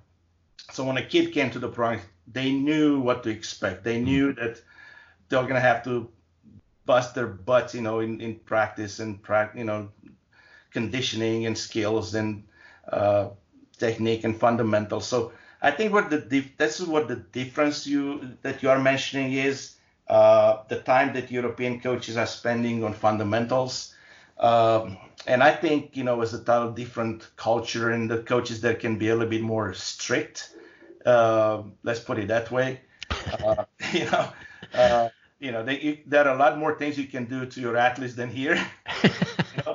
So 0.72 0.86
when 0.86 0.98
a 0.98 1.06
kid 1.06 1.34
came 1.34 1.50
to 1.52 1.60
the 1.60 1.68
program, 1.68 2.02
they 2.32 2.52
knew 2.52 3.02
what 3.02 3.24
to 3.24 3.30
expect. 3.30 3.84
They 3.84 4.00
knew 4.00 4.34
that 4.34 4.62
they're 5.30 5.44
gonna 5.44 5.60
have 5.60 5.84
to 5.84 6.10
bust 6.86 7.16
their 7.16 7.28
butts, 7.28 7.74
you 7.76 7.82
know, 7.82 8.00
in, 8.00 8.22
in 8.22 8.36
practice 8.36 9.00
and 9.00 9.22
pra- 9.22 9.52
you 9.56 9.64
know, 9.64 9.90
conditioning 10.72 11.46
and 11.46 11.58
skills 11.58 12.16
and 12.16 12.44
uh, 12.92 13.30
technique 13.78 14.24
and 14.24 14.38
fundamentals. 14.38 15.08
So 15.08 15.34
I 15.62 15.72
think 15.72 15.94
what 15.94 16.10
the 16.10 16.20
dif- 16.20 16.58
this 16.58 16.80
is 16.80 16.88
what 16.88 17.08
the 17.08 17.18
difference 17.18 17.86
you 17.86 18.38
that 18.42 18.64
you 18.64 18.70
are 18.70 18.80
mentioning 18.80 19.34
is 19.34 19.76
uh, 20.12 20.64
the 20.68 20.82
time 20.82 21.14
that 21.14 21.32
European 21.32 21.80
coaches 21.80 22.18
are 22.18 22.28
spending 22.28 22.84
on 22.84 22.94
fundamentals. 22.94 23.96
Um, 24.38 24.98
and 25.26 25.42
I 25.42 25.52
think 25.56 25.96
you 25.96 26.04
know, 26.04 26.22
as 26.22 26.34
a 26.34 26.44
total 26.44 26.72
different 26.74 27.32
culture, 27.38 27.92
and 27.92 28.12
the 28.12 28.22
coaches 28.24 28.60
that 28.62 28.82
can 28.82 28.98
be 28.98 29.08
a 29.08 29.14
little 29.14 29.30
bit 29.30 29.42
more 29.42 29.74
strict. 29.74 30.54
Uh, 31.06 31.64
let's 31.84 32.02
put 32.02 32.20
it 32.20 32.28
that 32.28 32.52
way. 32.52 32.82
Uh, 33.10 33.64
you 33.94 34.06
know, 34.12 34.28
uh, 34.74 35.10
you 35.40 35.52
know, 35.52 35.64
they, 35.64 36.04
there 36.06 36.28
are 36.28 36.36
a 36.36 36.38
lot 36.38 36.58
more 36.58 36.78
things 36.78 36.98
you 36.98 37.06
can 37.08 37.26
do 37.26 37.46
to 37.46 37.62
your 37.62 37.78
athletes 37.78 38.14
than 38.16 38.30
here. 38.30 38.56
you 39.04 39.10
know? 39.66 39.71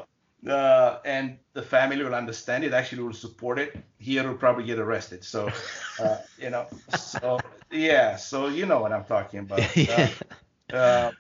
Uh, 0.47 0.99
and 1.05 1.39
the 1.53 1.63
family 1.63 2.03
will 2.03 2.15
understand 2.15 2.65
it. 2.65 2.73
Actually, 2.73 3.03
will 3.03 3.13
support 3.13 3.59
it. 3.59 3.77
Here, 3.99 4.27
will 4.27 4.37
probably 4.37 4.65
get 4.65 4.79
arrested. 4.79 5.25
So, 5.25 5.51
uh, 6.01 6.19
you 6.39 6.51
know, 6.51 6.67
so 6.97 7.39
yeah, 7.71 8.17
so 8.17 8.49
you 8.49 8.67
know 8.67 8.81
what 8.81 8.93
I'm 8.93 9.05
talking 9.05 9.41
about. 9.41 9.61
Uh, 10.73 10.77
uh, 10.77 11.13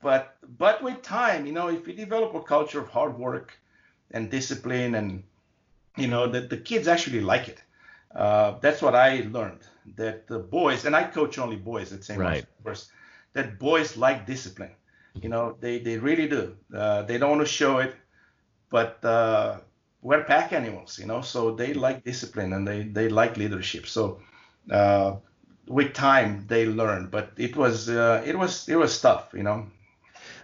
but 0.00 0.36
but 0.56 0.82
with 0.82 1.02
time, 1.02 1.46
you 1.46 1.52
know, 1.52 1.68
if 1.68 1.88
you 1.88 1.94
develop 1.94 2.34
a 2.34 2.42
culture 2.42 2.78
of 2.78 2.88
hard 2.88 3.18
work 3.18 3.58
and 4.12 4.30
discipline, 4.30 4.94
and 4.94 5.24
you 5.96 6.06
know, 6.06 6.28
that 6.28 6.48
the 6.48 6.56
kids 6.56 6.86
actually 6.86 7.20
like 7.20 7.48
it. 7.48 7.62
Uh, 8.14 8.58
that's 8.60 8.80
what 8.80 8.94
I 8.94 9.26
learned. 9.32 9.60
That 9.96 10.28
the 10.28 10.38
boys, 10.38 10.84
and 10.84 10.94
I 10.94 11.04
coach 11.04 11.38
only 11.38 11.56
boys 11.56 11.92
at 11.92 12.04
St. 12.04 12.20
Right. 12.20 12.46
Mark's, 12.64 12.90
that 13.32 13.58
boys 13.58 13.96
like 13.96 14.26
discipline. 14.26 14.70
You 15.20 15.28
know, 15.28 15.56
they 15.60 15.78
they 15.80 15.98
really 15.98 16.28
do. 16.28 16.56
Uh, 16.72 17.02
they 17.02 17.18
don't 17.18 17.30
want 17.30 17.42
to 17.42 17.52
show 17.52 17.78
it, 17.78 17.94
but 18.70 19.04
uh, 19.04 19.58
we're 20.02 20.24
pack 20.24 20.52
animals. 20.52 20.98
You 20.98 21.06
know, 21.06 21.20
so 21.20 21.54
they 21.54 21.74
like 21.74 22.04
discipline 22.04 22.52
and 22.52 22.66
they 22.66 22.82
they 22.82 23.08
like 23.08 23.36
leadership. 23.36 23.86
So 23.86 24.20
uh, 24.70 25.16
with 25.66 25.94
time 25.94 26.44
they 26.48 26.66
learn, 26.66 27.08
but 27.08 27.32
it 27.36 27.56
was 27.56 27.88
uh, 27.88 28.22
it 28.24 28.38
was 28.38 28.68
it 28.68 28.76
was 28.76 29.00
tough. 29.00 29.30
You 29.34 29.42
know. 29.42 29.66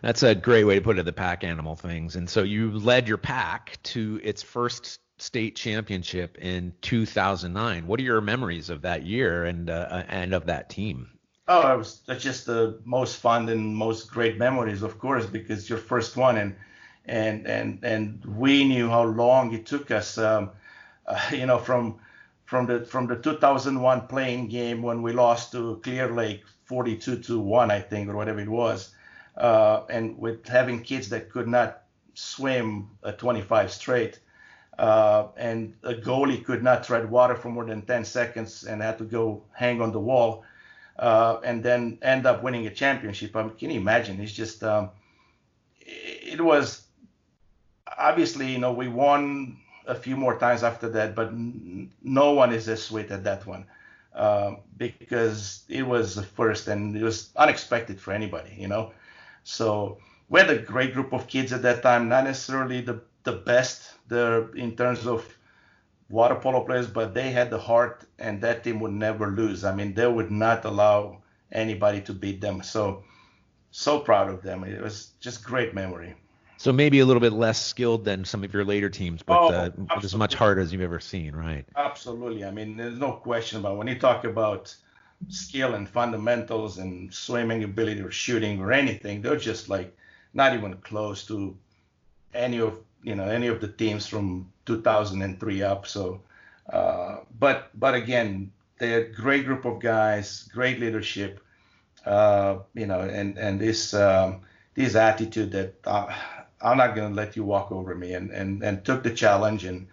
That's 0.02 0.22
a 0.22 0.34
great 0.34 0.64
way 0.64 0.76
to 0.76 0.80
put 0.80 0.98
it, 0.98 1.04
the 1.04 1.12
pack 1.12 1.44
animal 1.44 1.76
things. 1.76 2.16
And 2.16 2.28
so 2.28 2.42
you 2.42 2.70
led 2.70 3.06
your 3.06 3.18
pack 3.18 3.78
to 3.84 4.20
its 4.22 4.42
first 4.42 5.00
state 5.18 5.56
championship 5.56 6.38
in 6.38 6.72
2009. 6.80 7.86
What 7.86 8.00
are 8.00 8.02
your 8.02 8.20
memories 8.20 8.70
of 8.70 8.82
that 8.82 9.04
year 9.04 9.44
and 9.44 9.68
uh, 9.68 10.04
and 10.08 10.32
of 10.34 10.46
that 10.46 10.70
team? 10.70 11.10
Oh, 11.48 11.72
it 11.72 11.76
was 11.76 12.00
that's 12.06 12.22
just 12.22 12.46
the 12.46 12.80
most 12.84 13.16
fun 13.16 13.48
and 13.48 13.76
most 13.76 14.10
great 14.10 14.38
memories, 14.38 14.82
of 14.82 14.98
course, 14.98 15.26
because 15.26 15.68
your 15.68 15.78
first 15.78 16.16
one, 16.16 16.38
and 16.38 16.54
and 17.06 17.46
and 17.46 17.78
and 17.82 18.24
we 18.24 18.64
knew 18.64 18.88
how 18.88 19.04
long 19.04 19.52
it 19.52 19.66
took 19.66 19.90
us, 19.90 20.18
um, 20.18 20.50
uh, 21.06 21.20
you 21.32 21.46
know, 21.46 21.58
from 21.58 21.98
from 22.44 22.66
the 22.66 22.84
from 22.84 23.06
the 23.06 23.16
2001 23.16 24.06
playing 24.06 24.48
game 24.48 24.82
when 24.82 25.02
we 25.02 25.12
lost 25.12 25.52
to 25.52 25.80
Clear 25.82 26.12
Lake 26.12 26.42
42 26.64 27.18
to 27.20 27.40
one, 27.40 27.70
I 27.70 27.80
think, 27.80 28.08
or 28.08 28.16
whatever 28.16 28.40
it 28.40 28.48
was, 28.48 28.94
uh, 29.36 29.82
and 29.88 30.18
with 30.18 30.46
having 30.46 30.82
kids 30.82 31.08
that 31.10 31.30
could 31.30 31.48
not 31.48 31.82
swim 32.14 32.90
a 33.02 33.12
25 33.12 33.72
straight. 33.72 34.20
Uh, 34.78 35.28
and 35.36 35.74
a 35.82 35.92
goalie 35.92 36.42
could 36.42 36.62
not 36.62 36.82
tread 36.84 37.10
water 37.10 37.36
for 37.36 37.50
more 37.50 37.66
than 37.66 37.82
10 37.82 38.02
seconds 38.02 38.64
and 38.64 38.80
had 38.80 38.96
to 38.96 39.04
go 39.04 39.42
hang 39.52 39.82
on 39.82 39.92
the 39.92 40.00
wall 40.00 40.42
uh, 40.98 41.38
and 41.44 41.62
then 41.62 41.98
end 42.00 42.24
up 42.24 42.42
winning 42.42 42.66
a 42.66 42.70
championship. 42.70 43.36
I 43.36 43.42
mean, 43.42 43.56
can 43.56 43.70
you 43.70 43.80
imagine? 43.80 44.20
It's 44.20 44.32
just, 44.32 44.62
um, 44.64 44.90
it 45.80 46.40
was 46.40 46.86
obviously, 48.00 48.52
you 48.52 48.58
know, 48.58 48.72
we 48.72 48.88
won 48.88 49.58
a 49.86 49.94
few 49.94 50.16
more 50.16 50.38
times 50.38 50.62
after 50.62 50.88
that, 50.90 51.14
but 51.14 51.28
n- 51.28 51.92
no 52.02 52.32
one 52.32 52.52
is 52.52 52.68
as 52.68 52.82
sweet 52.82 53.10
at 53.10 53.24
that 53.24 53.46
one 53.46 53.66
uh, 54.14 54.56
because 54.76 55.64
it 55.68 55.82
was 55.86 56.14
the 56.14 56.22
first 56.22 56.68
and 56.68 56.96
it 56.96 57.02
was 57.02 57.30
unexpected 57.36 58.00
for 58.00 58.12
anybody, 58.12 58.54
you 58.58 58.68
know. 58.68 58.92
So 59.44 59.98
we 60.28 60.40
had 60.40 60.50
a 60.50 60.58
great 60.58 60.94
group 60.94 61.12
of 61.12 61.26
kids 61.26 61.52
at 61.52 61.62
that 61.62 61.82
time, 61.82 62.08
not 62.08 62.24
necessarily 62.24 62.80
the, 62.80 63.02
the 63.24 63.32
best 63.32 63.94
the, 64.08 64.50
in 64.56 64.76
terms 64.76 65.06
of 65.06 65.24
water 66.08 66.34
polo 66.34 66.64
players, 66.64 66.88
but 66.88 67.14
they 67.14 67.30
had 67.30 67.50
the 67.50 67.58
heart, 67.58 68.04
and 68.18 68.40
that 68.42 68.64
team 68.64 68.80
would 68.80 68.92
never 68.92 69.28
lose. 69.28 69.64
I 69.64 69.74
mean, 69.74 69.94
they 69.94 70.06
would 70.08 70.30
not 70.30 70.64
allow 70.64 71.22
anybody 71.52 72.00
to 72.02 72.12
beat 72.12 72.40
them. 72.40 72.62
So, 72.62 73.04
so 73.70 74.00
proud 74.00 74.28
of 74.30 74.42
them. 74.42 74.64
It 74.64 74.82
was 74.82 75.12
just 75.20 75.44
great 75.44 75.74
memory. 75.74 76.16
So 76.60 76.74
maybe 76.74 76.98
a 76.98 77.06
little 77.06 77.20
bit 77.20 77.32
less 77.32 77.58
skilled 77.58 78.04
than 78.04 78.26
some 78.26 78.44
of 78.44 78.52
your 78.52 78.66
later 78.66 78.90
teams, 78.90 79.22
but 79.22 79.38
Oh, 79.38 79.48
uh, 79.48 79.70
as 79.96 80.14
much 80.14 80.34
heart 80.34 80.58
as 80.58 80.74
you've 80.74 80.82
ever 80.82 81.00
seen, 81.00 81.34
right? 81.34 81.64
Absolutely. 81.74 82.44
I 82.44 82.50
mean, 82.50 82.76
there's 82.76 82.98
no 82.98 83.12
question 83.12 83.60
about 83.60 83.78
when 83.78 83.86
you 83.86 83.98
talk 83.98 84.24
about 84.24 84.76
skill 85.28 85.72
and 85.72 85.88
fundamentals 85.88 86.76
and 86.76 87.14
swimming 87.14 87.64
ability 87.64 88.02
or 88.02 88.10
shooting 88.10 88.60
or 88.60 88.72
anything, 88.72 89.22
they're 89.22 89.36
just 89.38 89.70
like 89.70 89.96
not 90.34 90.52
even 90.52 90.74
close 90.74 91.24
to 91.28 91.56
any 92.34 92.60
of 92.60 92.78
you 93.02 93.14
know 93.14 93.24
any 93.24 93.46
of 93.46 93.62
the 93.62 93.68
teams 93.68 94.06
from 94.06 94.52
2003 94.66 95.62
up. 95.62 95.86
So, 95.86 96.20
uh, 96.70 97.20
but 97.38 97.70
but 97.80 97.94
again, 97.94 98.52
they're 98.76 99.06
a 99.06 99.10
great 99.10 99.46
group 99.46 99.64
of 99.64 99.80
guys, 99.80 100.46
great 100.52 100.78
leadership, 100.78 101.40
uh, 102.04 102.58
you 102.74 102.84
know, 102.84 103.00
and 103.00 103.38
and 103.38 103.58
this 103.58 103.94
um, 103.94 104.42
this 104.74 104.94
attitude 104.94 105.52
that 105.52 105.74
uh, 105.84 106.14
I'm 106.62 106.76
not 106.78 106.94
going 106.94 107.10
to 107.10 107.14
let 107.14 107.36
you 107.36 107.44
walk 107.44 107.72
over 107.72 107.94
me, 107.94 108.14
and 108.14 108.30
and 108.30 108.62
and 108.62 108.84
took 108.84 109.02
the 109.02 109.10
challenge 109.14 109.64
and 109.64 109.88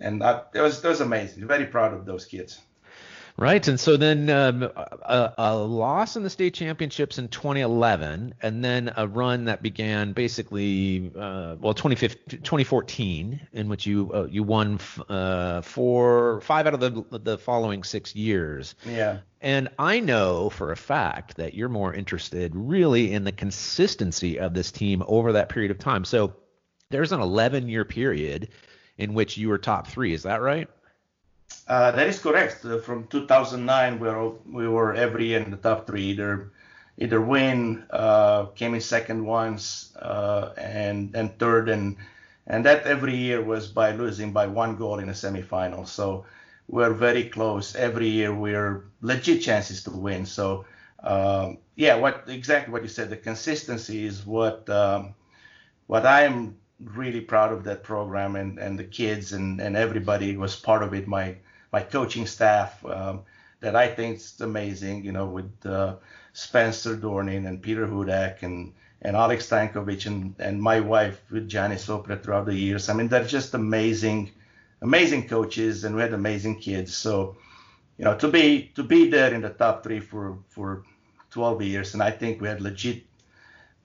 and 0.00 0.22
I, 0.22 0.42
it 0.54 0.60
was 0.60 0.84
it 0.84 0.88
was 0.88 1.00
amazing. 1.00 1.46
Very 1.46 1.66
proud 1.66 1.94
of 1.94 2.06
those 2.06 2.24
kids. 2.26 2.60
Right, 3.40 3.68
and 3.68 3.78
so 3.78 3.96
then 3.96 4.28
um, 4.30 4.64
a, 4.64 5.32
a 5.38 5.56
loss 5.56 6.16
in 6.16 6.24
the 6.24 6.30
state 6.30 6.54
championships 6.54 7.18
in 7.18 7.28
2011, 7.28 8.34
and 8.42 8.64
then 8.64 8.92
a 8.96 9.06
run 9.06 9.44
that 9.44 9.62
began 9.62 10.12
basically, 10.12 11.12
uh, 11.16 11.54
well, 11.60 11.72
2014, 11.72 13.40
in 13.52 13.68
which 13.68 13.86
you 13.86 14.10
uh, 14.12 14.26
you 14.28 14.42
won 14.42 14.74
f- 14.74 15.00
uh, 15.08 15.60
four, 15.60 16.40
five 16.40 16.66
out 16.66 16.74
of 16.74 16.80
the 16.80 17.18
the 17.18 17.38
following 17.38 17.84
six 17.84 18.12
years. 18.16 18.74
Yeah. 18.84 19.18
And 19.40 19.68
I 19.78 20.00
know 20.00 20.50
for 20.50 20.72
a 20.72 20.76
fact 20.76 21.36
that 21.36 21.54
you're 21.54 21.68
more 21.68 21.94
interested 21.94 22.56
really 22.56 23.12
in 23.12 23.22
the 23.22 23.30
consistency 23.30 24.40
of 24.40 24.52
this 24.52 24.72
team 24.72 25.04
over 25.06 25.34
that 25.34 25.48
period 25.48 25.70
of 25.70 25.78
time. 25.78 26.04
So 26.04 26.34
there's 26.90 27.12
an 27.12 27.20
11 27.20 27.68
year 27.68 27.84
period 27.84 28.48
in 28.96 29.14
which 29.14 29.36
you 29.36 29.48
were 29.48 29.58
top 29.58 29.86
three. 29.86 30.12
Is 30.12 30.24
that 30.24 30.42
right? 30.42 30.68
Uh, 31.66 31.90
that 31.92 32.06
is 32.06 32.18
correct. 32.18 32.64
Uh, 32.64 32.78
from 32.78 33.06
2009, 33.08 33.98
we 33.98 34.08
were 34.08 34.30
we 34.52 34.68
were 34.68 34.94
every 34.94 35.26
year 35.26 35.40
in 35.40 35.50
the 35.50 35.56
top 35.56 35.86
three. 35.86 36.02
Either 36.12 36.50
either 36.98 37.20
win, 37.20 37.84
uh, 37.90 38.46
came 38.56 38.74
in 38.74 38.80
second 38.80 39.24
once, 39.24 39.94
uh, 39.96 40.52
and 40.56 41.14
and 41.14 41.38
third, 41.38 41.68
and 41.68 41.96
and 42.46 42.64
that 42.64 42.84
every 42.84 43.14
year 43.16 43.42
was 43.42 43.68
by 43.68 43.92
losing 43.92 44.32
by 44.32 44.46
one 44.46 44.76
goal 44.76 44.98
in 44.98 45.08
a 45.08 45.12
semifinal. 45.12 45.86
So 45.86 46.24
we're 46.68 46.92
very 46.94 47.24
close 47.28 47.74
every 47.74 48.08
year. 48.08 48.34
We're 48.34 48.84
legit 49.02 49.42
chances 49.42 49.82
to 49.84 49.90
win. 49.90 50.26
So 50.26 50.64
um, 51.02 51.58
yeah, 51.76 51.96
what 51.96 52.24
exactly 52.28 52.72
what 52.72 52.82
you 52.82 52.88
said. 52.88 53.10
The 53.10 53.16
consistency 53.16 54.04
is 54.06 54.24
what 54.26 54.68
um, 54.70 55.14
what 55.86 56.06
I'm 56.06 56.56
really 56.82 57.20
proud 57.20 57.52
of 57.52 57.64
that 57.64 57.82
program 57.82 58.36
and, 58.36 58.58
and 58.58 58.78
the 58.78 58.84
kids 58.84 59.32
and, 59.32 59.60
and 59.60 59.76
everybody 59.76 60.36
was 60.36 60.56
part 60.56 60.82
of 60.82 60.94
it. 60.94 61.08
My 61.08 61.36
my 61.72 61.82
coaching 61.82 62.26
staff 62.26 62.84
um, 62.86 63.22
that 63.60 63.76
I 63.76 63.88
think 63.88 64.16
is 64.16 64.40
amazing. 64.40 65.04
You 65.04 65.12
know, 65.12 65.26
with 65.26 65.66
uh, 65.66 65.96
Spencer 66.32 66.96
Dornin 66.96 67.46
and 67.46 67.62
Peter 67.62 67.86
Hudak 67.86 68.42
and 68.42 68.72
and 69.02 69.16
Alex 69.16 69.48
Stankovic 69.48 70.06
and, 70.06 70.34
and 70.38 70.60
my 70.60 70.80
wife 70.80 71.20
with 71.30 71.48
Janice 71.48 71.86
Oprea 71.86 72.22
throughout 72.22 72.46
the 72.46 72.54
years. 72.54 72.88
I 72.88 72.94
mean, 72.94 73.08
they're 73.08 73.24
just 73.24 73.54
amazing, 73.54 74.32
amazing 74.82 75.28
coaches, 75.28 75.84
and 75.84 75.94
we 75.94 76.02
had 76.02 76.12
amazing 76.12 76.58
kids. 76.58 76.96
So, 76.96 77.36
you 77.96 78.04
know, 78.04 78.16
to 78.16 78.28
be 78.28 78.72
to 78.74 78.82
be 78.82 79.08
there 79.08 79.32
in 79.34 79.42
the 79.42 79.50
top 79.50 79.82
three 79.82 80.00
for 80.00 80.38
for 80.48 80.84
12 81.30 81.62
years, 81.62 81.94
and 81.94 82.02
I 82.02 82.10
think 82.10 82.40
we 82.40 82.48
had 82.48 82.60
legit 82.60 83.04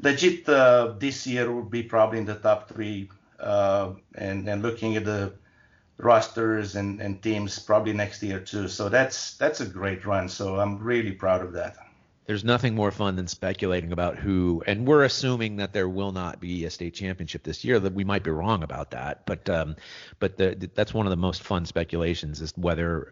legit 0.03 0.47
uh, 0.49 0.93
this 0.99 1.25
year 1.25 1.51
would 1.51 1.71
be 1.71 1.83
probably 1.83 2.19
in 2.19 2.25
the 2.25 2.35
top 2.35 2.69
three. 2.69 3.09
Uh, 3.39 3.93
and 4.15 4.47
and 4.47 4.61
looking 4.61 4.95
at 4.95 5.03
the 5.03 5.33
rosters 5.97 6.75
and, 6.75 7.01
and 7.01 7.21
teams 7.21 7.59
probably 7.59 7.93
next 7.93 8.21
year 8.23 8.39
too. 8.39 8.67
So 8.67 8.89
that's 8.89 9.37
that's 9.37 9.61
a 9.61 9.65
great 9.65 10.05
run. 10.05 10.29
So 10.29 10.59
I'm 10.59 10.77
really 10.79 11.11
proud 11.11 11.41
of 11.41 11.53
that. 11.53 11.75
There's 12.25 12.45
nothing 12.45 12.73
more 12.73 12.91
fun 12.91 13.17
than 13.17 13.27
speculating 13.27 13.91
about 13.91 14.17
who, 14.17 14.63
and 14.65 14.87
we're 14.87 15.03
assuming 15.03 15.57
that 15.57 15.73
there 15.73 15.89
will 15.89 16.13
not 16.13 16.39
be 16.39 16.63
a 16.63 16.69
state 16.69 16.93
championship 16.93 17.43
this 17.43 17.65
year. 17.65 17.81
That 17.81 17.93
we 17.93 18.05
might 18.05 18.23
be 18.23 18.31
wrong 18.31 18.63
about 18.63 18.91
that, 18.91 19.25
but 19.25 19.49
um, 19.49 19.75
but 20.19 20.37
the, 20.37 20.69
that's 20.73 20.93
one 20.93 21.05
of 21.05 21.09
the 21.09 21.17
most 21.17 21.43
fun 21.43 21.65
speculations 21.65 22.39
is 22.39 22.53
whether 22.55 23.11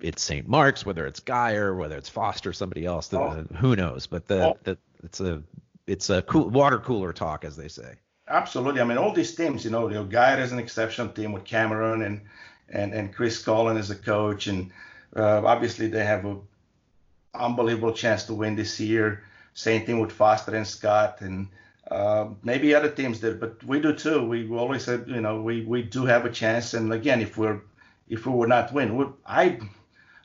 it's 0.00 0.22
St. 0.22 0.46
Mark's, 0.46 0.84
whether 0.84 1.06
it's 1.06 1.20
Guyer, 1.20 1.74
whether 1.74 1.96
it's 1.96 2.10
Foster, 2.10 2.52
somebody 2.52 2.84
else. 2.84 3.08
The, 3.08 3.20
oh. 3.20 3.46
Who 3.56 3.74
knows? 3.74 4.06
But 4.06 4.26
the, 4.26 4.48
oh. 4.48 4.58
the 4.64 4.76
it's 5.02 5.20
a 5.20 5.42
it's 5.86 6.10
a 6.10 6.22
cool 6.22 6.48
water 6.48 6.78
cooler 6.78 7.12
talk, 7.12 7.44
as 7.44 7.56
they 7.56 7.68
say. 7.68 7.94
Absolutely. 8.28 8.80
I 8.80 8.84
mean, 8.84 8.98
all 8.98 9.12
these 9.12 9.34
teams, 9.34 9.64
you 9.64 9.70
know, 9.70 9.88
know, 9.88 10.04
Guyer 10.04 10.40
is 10.40 10.52
an 10.52 10.58
exceptional 10.58 11.08
team 11.08 11.32
with 11.32 11.44
Cameron 11.44 12.02
and 12.02 12.20
and 12.68 12.94
and 12.94 13.14
Chris 13.14 13.42
Cullen 13.42 13.76
as 13.76 13.90
a 13.90 13.96
coach, 13.96 14.46
and 14.46 14.70
uh, 15.16 15.42
obviously 15.44 15.88
they 15.88 16.04
have 16.04 16.24
a 16.24 16.36
unbelievable 17.34 17.92
chance 17.92 18.24
to 18.24 18.34
win 18.34 18.56
this 18.56 18.78
year. 18.78 19.24
Same 19.54 19.84
thing 19.84 20.00
with 20.00 20.12
Foster 20.12 20.54
and 20.54 20.66
Scott, 20.66 21.20
and 21.20 21.48
uh, 21.90 22.28
maybe 22.42 22.74
other 22.74 22.90
teams 22.90 23.20
did, 23.20 23.40
but 23.40 23.62
we 23.64 23.80
do 23.80 23.94
too. 23.94 24.26
We 24.26 24.48
always 24.50 24.84
said, 24.84 25.04
you 25.08 25.20
know, 25.20 25.42
we 25.42 25.64
we 25.64 25.82
do 25.82 26.06
have 26.06 26.24
a 26.24 26.30
chance, 26.30 26.74
and 26.74 26.92
again, 26.92 27.20
if 27.20 27.36
we're 27.36 27.60
if 28.08 28.24
we 28.24 28.32
would 28.32 28.48
not 28.48 28.72
win, 28.72 29.12
I 29.26 29.58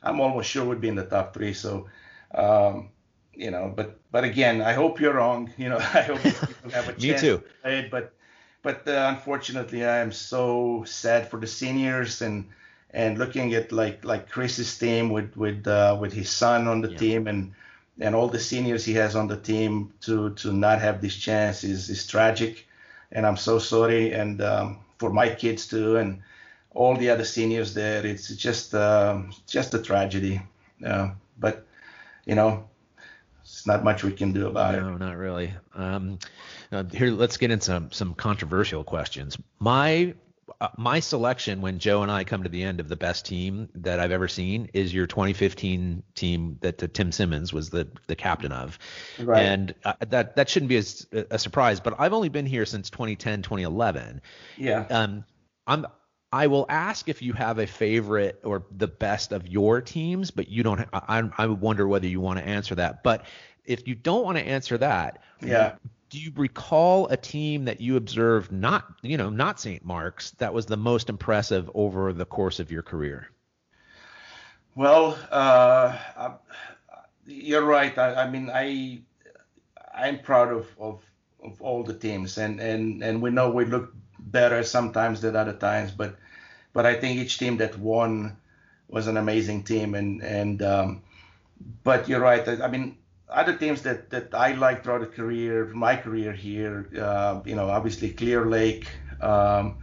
I'm 0.02 0.20
almost 0.20 0.48
sure 0.48 0.64
we'd 0.64 0.80
be 0.80 0.88
in 0.88 0.94
the 0.94 1.04
top 1.04 1.34
three. 1.34 1.52
So. 1.52 1.88
Um, 2.34 2.90
you 3.38 3.52
know, 3.52 3.72
but 3.74 3.98
but 4.10 4.24
again, 4.24 4.60
I 4.60 4.72
hope 4.72 5.00
you're 5.00 5.14
wrong. 5.14 5.50
You 5.56 5.70
know, 5.70 5.78
I 5.78 6.02
hope 6.02 6.24
you 6.24 6.32
have 6.72 6.88
a 6.88 6.92
chance. 6.92 7.02
Me 7.02 7.18
too. 7.18 7.42
Play, 7.62 7.88
but 7.90 8.12
but 8.62 8.86
uh, 8.86 9.14
unfortunately, 9.14 9.86
I 9.86 9.98
am 9.98 10.12
so 10.12 10.84
sad 10.86 11.30
for 11.30 11.38
the 11.40 11.46
seniors 11.46 12.20
and 12.20 12.44
and 12.90 13.16
looking 13.16 13.54
at 13.54 13.70
like 13.70 14.04
like 14.04 14.28
Chris's 14.28 14.76
team 14.76 15.10
with 15.10 15.36
with 15.36 15.66
uh, 15.66 15.96
with 16.00 16.12
his 16.12 16.28
son 16.28 16.66
on 16.66 16.80
the 16.80 16.90
yeah. 16.90 16.98
team 16.98 17.26
and 17.28 17.52
and 18.00 18.14
all 18.14 18.28
the 18.28 18.40
seniors 18.40 18.84
he 18.84 18.94
has 18.94 19.14
on 19.14 19.28
the 19.28 19.36
team 19.36 19.92
to 20.00 20.30
to 20.34 20.52
not 20.52 20.80
have 20.80 21.00
this 21.00 21.16
chance 21.16 21.62
is 21.62 21.88
is 21.88 22.06
tragic, 22.06 22.66
and 23.12 23.24
I'm 23.24 23.36
so 23.36 23.58
sorry 23.58 24.12
and 24.12 24.42
um, 24.42 24.78
for 24.98 25.10
my 25.10 25.28
kids 25.28 25.66
too 25.66 25.96
and 25.96 26.22
all 26.74 26.96
the 26.96 27.10
other 27.10 27.24
seniors 27.24 27.72
there. 27.74 28.04
It's 28.04 28.28
just 28.34 28.74
uh, 28.74 29.22
just 29.46 29.74
a 29.74 29.78
tragedy. 29.78 30.40
Uh, 30.84 31.10
but 31.38 31.66
you 32.26 32.34
know, 32.34 32.68
it's 33.58 33.66
not 33.66 33.82
much 33.82 34.04
we 34.04 34.12
can 34.12 34.32
do 34.32 34.46
about 34.46 34.72
no, 34.72 34.78
it. 34.78 34.82
No, 34.82 34.96
not 34.96 35.16
really. 35.16 35.52
Um, 35.74 36.20
here, 36.92 37.10
let's 37.10 37.36
get 37.36 37.50
into 37.50 37.64
some 37.64 37.90
some 37.90 38.14
controversial 38.14 38.84
questions. 38.84 39.36
My 39.58 40.14
uh, 40.60 40.68
my 40.76 41.00
selection 41.00 41.60
when 41.60 41.80
Joe 41.80 42.02
and 42.02 42.10
I 42.10 42.22
come 42.22 42.44
to 42.44 42.48
the 42.48 42.62
end 42.62 42.78
of 42.78 42.88
the 42.88 42.94
best 42.94 43.26
team 43.26 43.68
that 43.74 43.98
I've 43.98 44.12
ever 44.12 44.28
seen 44.28 44.70
is 44.74 44.94
your 44.94 45.08
2015 45.08 46.04
team 46.14 46.58
that 46.60 46.80
uh, 46.80 46.86
Tim 46.92 47.10
Simmons 47.10 47.52
was 47.52 47.70
the 47.70 47.88
the 48.06 48.14
captain 48.14 48.52
of, 48.52 48.78
right. 49.18 49.42
and 49.42 49.74
uh, 49.84 49.94
that 50.08 50.36
that 50.36 50.48
shouldn't 50.48 50.68
be 50.68 50.76
a, 50.78 51.24
a, 51.32 51.38
surprise. 51.38 51.80
But 51.80 51.96
I've 51.98 52.12
only 52.12 52.28
been 52.28 52.46
here 52.46 52.64
since 52.64 52.90
2010, 52.90 53.42
2011. 53.42 54.22
Yeah. 54.56 54.86
Um, 54.88 55.24
I'm 55.66 55.84
I 56.32 56.46
will 56.46 56.66
ask 56.68 57.08
if 57.08 57.22
you 57.22 57.32
have 57.32 57.58
a 57.58 57.66
favorite 57.66 58.40
or 58.44 58.64
the 58.76 58.86
best 58.86 59.32
of 59.32 59.46
your 59.46 59.80
teams, 59.80 60.30
but 60.30 60.48
you 60.48 60.62
don't. 60.62 60.86
I, 60.92 61.22
I 61.38 61.46
wonder 61.46 61.88
whether 61.88 62.06
you 62.06 62.20
want 62.20 62.38
to 62.38 62.46
answer 62.46 62.74
that. 62.74 63.02
But 63.02 63.24
if 63.64 63.88
you 63.88 63.94
don't 63.94 64.24
want 64.24 64.36
to 64.38 64.46
answer 64.46 64.76
that, 64.78 65.22
yeah. 65.40 65.76
Do 66.10 66.18
you 66.18 66.32
recall 66.36 67.06
a 67.08 67.18
team 67.18 67.66
that 67.66 67.82
you 67.82 67.96
observed 67.96 68.50
not, 68.50 68.86
you 69.02 69.18
know, 69.18 69.28
not 69.28 69.60
St. 69.60 69.84
Mark's 69.84 70.30
that 70.32 70.54
was 70.54 70.64
the 70.64 70.76
most 70.76 71.10
impressive 71.10 71.70
over 71.74 72.14
the 72.14 72.24
course 72.24 72.60
of 72.60 72.70
your 72.72 72.82
career? 72.82 73.28
Well, 74.74 75.18
uh, 75.30 75.98
you're 77.26 77.64
right. 77.64 77.96
I, 77.98 78.22
I 78.22 78.30
mean, 78.30 78.50
I 78.50 79.02
I'm 79.94 80.20
proud 80.20 80.50
of, 80.50 80.66
of 80.78 81.02
of 81.42 81.60
all 81.60 81.82
the 81.82 81.94
teams, 81.94 82.38
and 82.38 82.58
and 82.58 83.02
and 83.02 83.20
we 83.20 83.30
know 83.30 83.50
we 83.50 83.66
look 83.66 83.94
better 84.18 84.62
sometimes 84.62 85.20
than 85.20 85.36
other 85.36 85.52
times, 85.52 85.90
but 85.90 86.16
but 86.72 86.86
I 86.86 86.94
think 86.94 87.18
each 87.18 87.38
team 87.38 87.56
that 87.58 87.78
won 87.78 88.36
was 88.88 89.06
an 89.06 89.16
amazing 89.16 89.64
team, 89.64 89.94
and 89.94 90.22
and 90.22 90.62
um, 90.62 91.02
but 91.84 92.08
you're 92.08 92.20
right. 92.20 92.46
I, 92.46 92.64
I 92.64 92.68
mean, 92.68 92.96
other 93.28 93.56
teams 93.56 93.82
that 93.82 94.10
that 94.10 94.34
I 94.34 94.52
liked 94.52 94.84
throughout 94.84 95.00
the 95.00 95.06
career, 95.06 95.66
my 95.74 95.96
career 95.96 96.32
here, 96.32 96.88
uh, 97.00 97.40
you 97.44 97.54
know, 97.54 97.68
obviously 97.68 98.10
Clear 98.10 98.46
Lake, 98.46 98.88
um, 99.20 99.78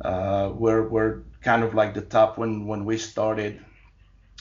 uh, 0.00 0.52
were 0.54 0.88
were 0.88 1.22
kind 1.42 1.62
of 1.62 1.74
like 1.74 1.94
the 1.94 2.02
top 2.02 2.38
when 2.38 2.66
when 2.66 2.84
we 2.84 2.98
started 2.98 3.64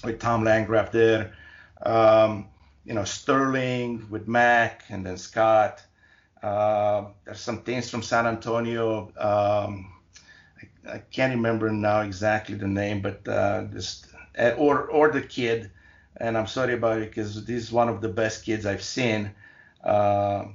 with 0.04 0.20
Tom 0.20 0.44
Landgraf 0.44 0.92
there. 0.92 1.34
Um, 1.82 2.48
you 2.86 2.94
know, 2.94 3.04
Sterling 3.04 4.08
with 4.10 4.28
Mac 4.28 4.84
and 4.90 5.06
then 5.06 5.18
Scott. 5.18 5.84
Uh, 6.44 7.06
there's 7.26 7.40
some 7.40 7.64
things 7.64 7.90
from 7.90 8.04
San 8.04 8.28
Antonio. 8.28 9.12
Um, 9.18 9.92
I, 10.86 10.96
I, 10.96 10.98
can't 11.12 11.34
remember 11.34 11.72
now 11.72 12.02
exactly 12.02 12.56
the 12.56 12.68
name, 12.68 13.02
but 13.02 13.28
uh, 13.28 13.64
just 13.74 14.08
or 14.58 14.86
or 14.86 15.12
the 15.12 15.22
kid, 15.22 15.72
and 16.18 16.38
I'm 16.38 16.48
sorry 16.48 16.76
about 16.76 17.02
it 17.02 17.10
because 17.10 17.44
this 17.46 17.64
is 17.64 17.72
one 17.72 17.90
of 17.90 18.02
the 18.02 18.10
best 18.10 18.46
kids 18.46 18.66
I've 18.66 18.84
seen 18.84 19.32
uh, 19.84 20.46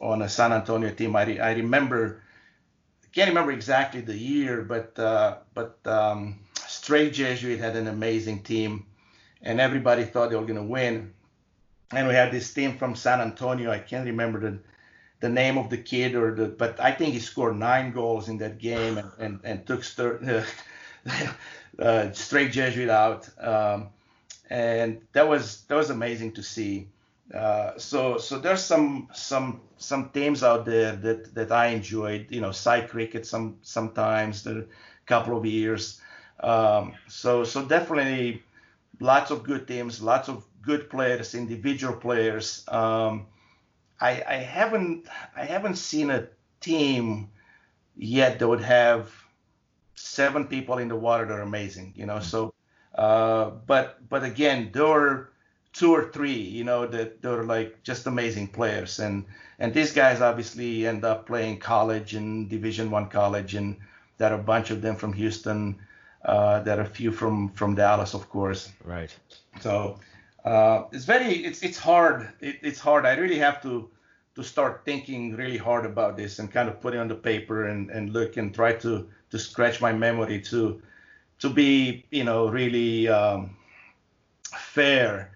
on 0.00 0.22
a 0.22 0.28
San 0.28 0.52
Antonio 0.52 0.90
team. 0.90 1.14
I, 1.14 1.24
re, 1.24 1.40
I 1.40 1.52
remember, 1.52 2.22
can't 3.12 3.28
remember 3.28 3.52
exactly 3.52 4.00
the 4.00 4.16
year, 4.16 4.62
but 4.62 4.98
uh, 4.98 5.38
but 5.54 5.78
um, 5.86 6.40
Strake 6.66 7.12
Jesuit 7.12 7.60
had 7.60 7.76
an 7.76 7.86
amazing 7.86 8.42
team, 8.42 8.86
and 9.42 9.60
everybody 9.60 10.04
thought 10.04 10.30
they 10.30 10.36
were 10.36 10.42
going 10.42 10.56
to 10.56 10.62
win. 10.62 11.14
And 11.90 12.06
we 12.06 12.12
had 12.12 12.32
this 12.32 12.52
team 12.52 12.76
from 12.76 12.94
San 12.94 13.20
Antonio. 13.20 13.70
I 13.70 13.78
can't 13.78 14.04
remember 14.04 14.40
the 14.40 14.58
the 15.20 15.28
name 15.28 15.58
of 15.58 15.70
the 15.70 15.78
kid 15.78 16.14
or 16.14 16.34
the 16.34 16.46
but 16.46 16.78
I 16.80 16.92
think 16.92 17.14
he 17.14 17.20
scored 17.20 17.56
nine 17.56 17.92
goals 17.92 18.28
in 18.28 18.38
that 18.38 18.58
game 18.58 18.98
and 18.98 19.10
and, 19.18 19.40
and 19.44 19.66
took 19.66 19.84
stir, 19.84 20.44
uh, 21.78 22.12
Strake 22.12 22.52
Jesuit 22.52 22.88
out. 22.88 23.28
Um, 23.42 23.88
and 24.50 25.00
that 25.12 25.28
was 25.28 25.62
that 25.64 25.74
was 25.74 25.90
amazing 25.90 26.32
to 26.32 26.42
see. 26.42 26.88
Uh, 27.34 27.76
so 27.76 28.16
so 28.18 28.38
there's 28.38 28.64
some 28.64 29.08
some 29.12 29.60
some 29.76 30.08
teams 30.10 30.42
out 30.42 30.64
there 30.64 30.96
that 30.96 31.34
that 31.34 31.52
I 31.52 31.66
enjoyed 31.68 32.26
you 32.30 32.40
know 32.40 32.52
side 32.52 32.88
cricket 32.88 33.26
some 33.26 33.58
sometimes 33.62 34.42
the 34.44 34.66
couple 35.06 35.36
of 35.36 35.44
years. 35.44 36.00
Um, 36.40 36.94
so 37.08 37.44
so 37.44 37.64
definitely 37.64 38.42
lots 39.00 39.30
of 39.30 39.42
good 39.42 39.68
teams 39.68 40.00
lots 40.00 40.28
of 40.28 40.44
good 40.62 40.88
players 40.88 41.34
individual 41.34 41.94
players. 41.94 42.64
Um, 42.68 43.26
I, 44.00 44.22
I 44.28 44.34
haven't 44.36 45.08
I 45.36 45.44
haven't 45.44 45.76
seen 45.76 46.10
a 46.10 46.28
team 46.60 47.30
yet 47.96 48.38
that 48.38 48.48
would 48.48 48.62
have 48.62 49.12
seven 49.94 50.46
people 50.46 50.78
in 50.78 50.88
the 50.88 50.96
water 50.96 51.26
that 51.26 51.34
are 51.34 51.42
amazing, 51.42 51.92
you 51.96 52.06
know. 52.06 52.20
So, 52.20 52.54
uh, 52.94 53.50
but 53.66 54.08
but 54.08 54.22
again, 54.22 54.70
there 54.72 54.86
are 54.86 55.32
two 55.72 55.92
or 55.92 56.10
three, 56.10 56.40
you 56.40 56.64
know, 56.64 56.86
that 56.86 57.22
they're 57.22 57.44
like 57.44 57.82
just 57.82 58.06
amazing 58.06 58.48
players, 58.48 58.98
and 59.00 59.24
and 59.58 59.74
these 59.74 59.92
guys 59.92 60.20
obviously 60.20 60.86
end 60.86 61.04
up 61.04 61.26
playing 61.26 61.58
college 61.58 62.14
and 62.14 62.48
Division 62.48 62.90
One 62.90 63.08
college, 63.08 63.54
and 63.54 63.76
there 64.18 64.32
are 64.32 64.40
a 64.40 64.42
bunch 64.42 64.70
of 64.70 64.80
them 64.82 64.96
from 64.96 65.12
Houston. 65.12 65.78
Uh, 66.24 66.60
there 66.60 66.78
are 66.78 66.82
a 66.82 66.86
few 66.86 67.10
from 67.12 67.50
from 67.50 67.74
Dallas, 67.74 68.14
of 68.14 68.28
course. 68.28 68.70
Right. 68.84 69.14
So 69.60 69.98
uh, 70.44 70.84
it's 70.92 71.04
very 71.04 71.44
it's 71.44 71.62
it's 71.62 71.78
hard. 71.78 72.28
It, 72.40 72.58
it's 72.62 72.78
hard. 72.78 73.06
I 73.06 73.14
really 73.14 73.38
have 73.38 73.62
to 73.62 73.90
to 74.36 74.44
start 74.44 74.82
thinking 74.84 75.34
really 75.34 75.56
hard 75.56 75.84
about 75.84 76.16
this 76.16 76.38
and 76.38 76.50
kind 76.50 76.68
of 76.68 76.80
put 76.80 76.94
it 76.94 76.98
on 76.98 77.08
the 77.08 77.14
paper 77.14 77.66
and, 77.66 77.90
and 77.90 78.12
look 78.12 78.36
and 78.36 78.54
try 78.54 78.72
to 78.72 79.08
to 79.30 79.38
scratch 79.38 79.80
my 79.80 79.92
memory 79.92 80.40
to 80.40 80.80
to 81.40 81.50
be 81.50 82.04
you 82.10 82.24
know 82.24 82.48
really 82.48 83.08
um, 83.08 83.56
fair 84.56 85.32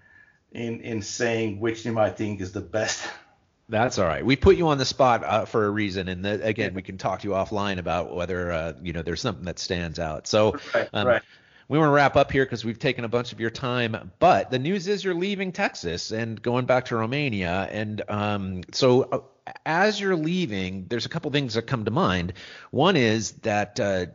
in 0.53 0.79
in 0.81 1.01
saying 1.01 1.59
which 1.59 1.83
team 1.83 1.97
I 1.97 2.09
think 2.09 2.41
is 2.41 2.51
the 2.51 2.61
best. 2.61 3.07
That's 3.69 3.97
all 3.97 4.05
right. 4.05 4.25
We 4.25 4.35
put 4.35 4.57
you 4.57 4.67
on 4.67 4.77
the 4.77 4.85
spot 4.85 5.23
uh, 5.23 5.45
for 5.45 5.65
a 5.65 5.69
reason, 5.69 6.09
and 6.09 6.23
the, 6.23 6.45
again, 6.45 6.73
we 6.73 6.81
can 6.81 6.97
talk 6.97 7.21
to 7.21 7.27
you 7.27 7.33
offline 7.33 7.77
about 7.77 8.13
whether 8.13 8.51
uh, 8.51 8.73
you 8.81 8.93
know 8.93 9.01
there's 9.01 9.21
something 9.21 9.45
that 9.45 9.57
stands 9.57 9.99
out. 9.99 10.27
So, 10.27 10.59
right, 10.73 10.89
um, 10.93 11.07
right 11.07 11.21
we 11.67 11.77
want 11.77 11.89
to 11.89 11.93
wrap 11.93 12.15
up 12.15 12.31
here 12.31 12.45
because 12.45 12.65
we've 12.65 12.79
taken 12.79 13.05
a 13.05 13.09
bunch 13.09 13.31
of 13.31 13.39
your 13.39 13.49
time. 13.49 14.11
But 14.19 14.51
the 14.51 14.59
news 14.59 14.87
is 14.87 15.03
you're 15.03 15.13
leaving 15.13 15.51
Texas 15.51 16.11
and 16.11 16.41
going 16.41 16.65
back 16.65 16.85
to 16.85 16.95
Romania. 16.95 17.67
And 17.71 18.01
um, 18.09 18.61
so 18.71 19.03
uh, 19.03 19.19
as 19.65 19.99
you're 19.99 20.15
leaving, 20.15 20.87
there's 20.87 21.05
a 21.05 21.09
couple 21.09 21.31
things 21.31 21.53
that 21.53 21.63
come 21.63 21.85
to 21.85 21.91
mind. 21.91 22.33
One 22.71 22.95
is 22.95 23.31
that 23.43 23.79
uh, 23.79 24.07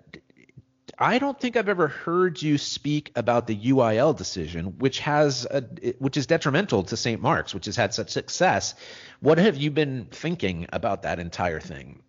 I 0.99 1.19
don't 1.19 1.39
think 1.39 1.57
I've 1.57 1.69
ever 1.69 1.89
heard 1.89 2.43
you 2.43 2.59
speak 2.59 3.13
about 3.15 3.47
the 3.47 3.57
UIL 3.57 4.17
decision, 4.17 4.79
which 4.79 4.99
has 5.01 5.47
a, 5.51 5.63
which 5.99 6.17
is 6.17 6.27
detrimental 6.27 6.83
to 6.85 6.97
St. 6.97 7.23
Mark's, 7.23 7.55
which 7.55 7.67
has 7.67 7.77
had 7.77 7.95
such 7.95 8.11
success. 8.11 8.75
What 9.21 9.39
have 9.39 9.57
you 9.57 9.71
been 9.71 10.07
thinking 10.11 10.67
about 10.73 11.03
that 11.03 11.19
entire 11.19 11.61
thing? 11.61 12.03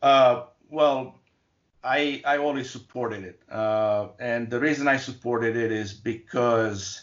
Uh, 0.00 0.44
well, 0.70 1.18
I 1.84 2.22
I 2.24 2.38
always 2.38 2.70
supported 2.70 3.24
it, 3.24 3.40
uh, 3.50 4.08
and 4.18 4.50
the 4.50 4.58
reason 4.58 4.88
I 4.88 4.96
supported 4.96 5.56
it 5.56 5.70
is 5.70 5.92
because 5.92 7.02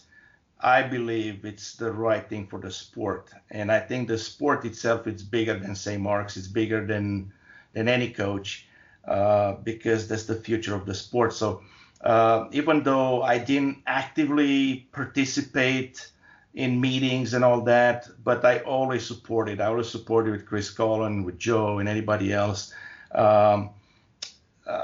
I 0.59 0.81
believe 0.83 1.45
it's 1.45 1.75
the 1.75 1.91
right 1.91 2.27
thing 2.27 2.47
for 2.47 2.59
the 2.59 2.71
sport, 2.71 3.29
and 3.51 3.71
I 3.71 3.79
think 3.79 4.07
the 4.07 4.17
sport 4.17 4.65
itself 4.65 5.07
is 5.07 5.23
bigger 5.23 5.57
than 5.59 5.75
St. 5.75 6.01
Mark's. 6.01 6.35
It's 6.35 6.47
bigger 6.47 6.85
than 6.85 7.31
than 7.73 7.87
any 7.87 8.09
coach 8.09 8.67
uh, 9.07 9.53
because 9.63 10.07
that's 10.07 10.25
the 10.25 10.35
future 10.35 10.75
of 10.75 10.85
the 10.87 10.95
sport. 10.95 11.33
So 11.33 11.61
uh, 12.01 12.47
even 12.51 12.83
though 12.83 13.21
I 13.21 13.37
didn't 13.37 13.83
actively 13.85 14.87
participate 14.91 16.11
in 16.53 16.81
meetings 16.81 17.33
and 17.33 17.43
all 17.45 17.61
that, 17.61 18.09
but 18.23 18.43
I 18.43 18.59
always 18.59 19.05
supported. 19.05 19.61
I 19.61 19.67
always 19.67 19.89
supported 19.89 20.31
with 20.31 20.45
Chris 20.45 20.69
Cullen, 20.71 21.23
with 21.23 21.37
Joe, 21.37 21.79
and 21.79 21.87
anybody 21.87 22.33
else. 22.33 22.73
Um, 23.13 23.69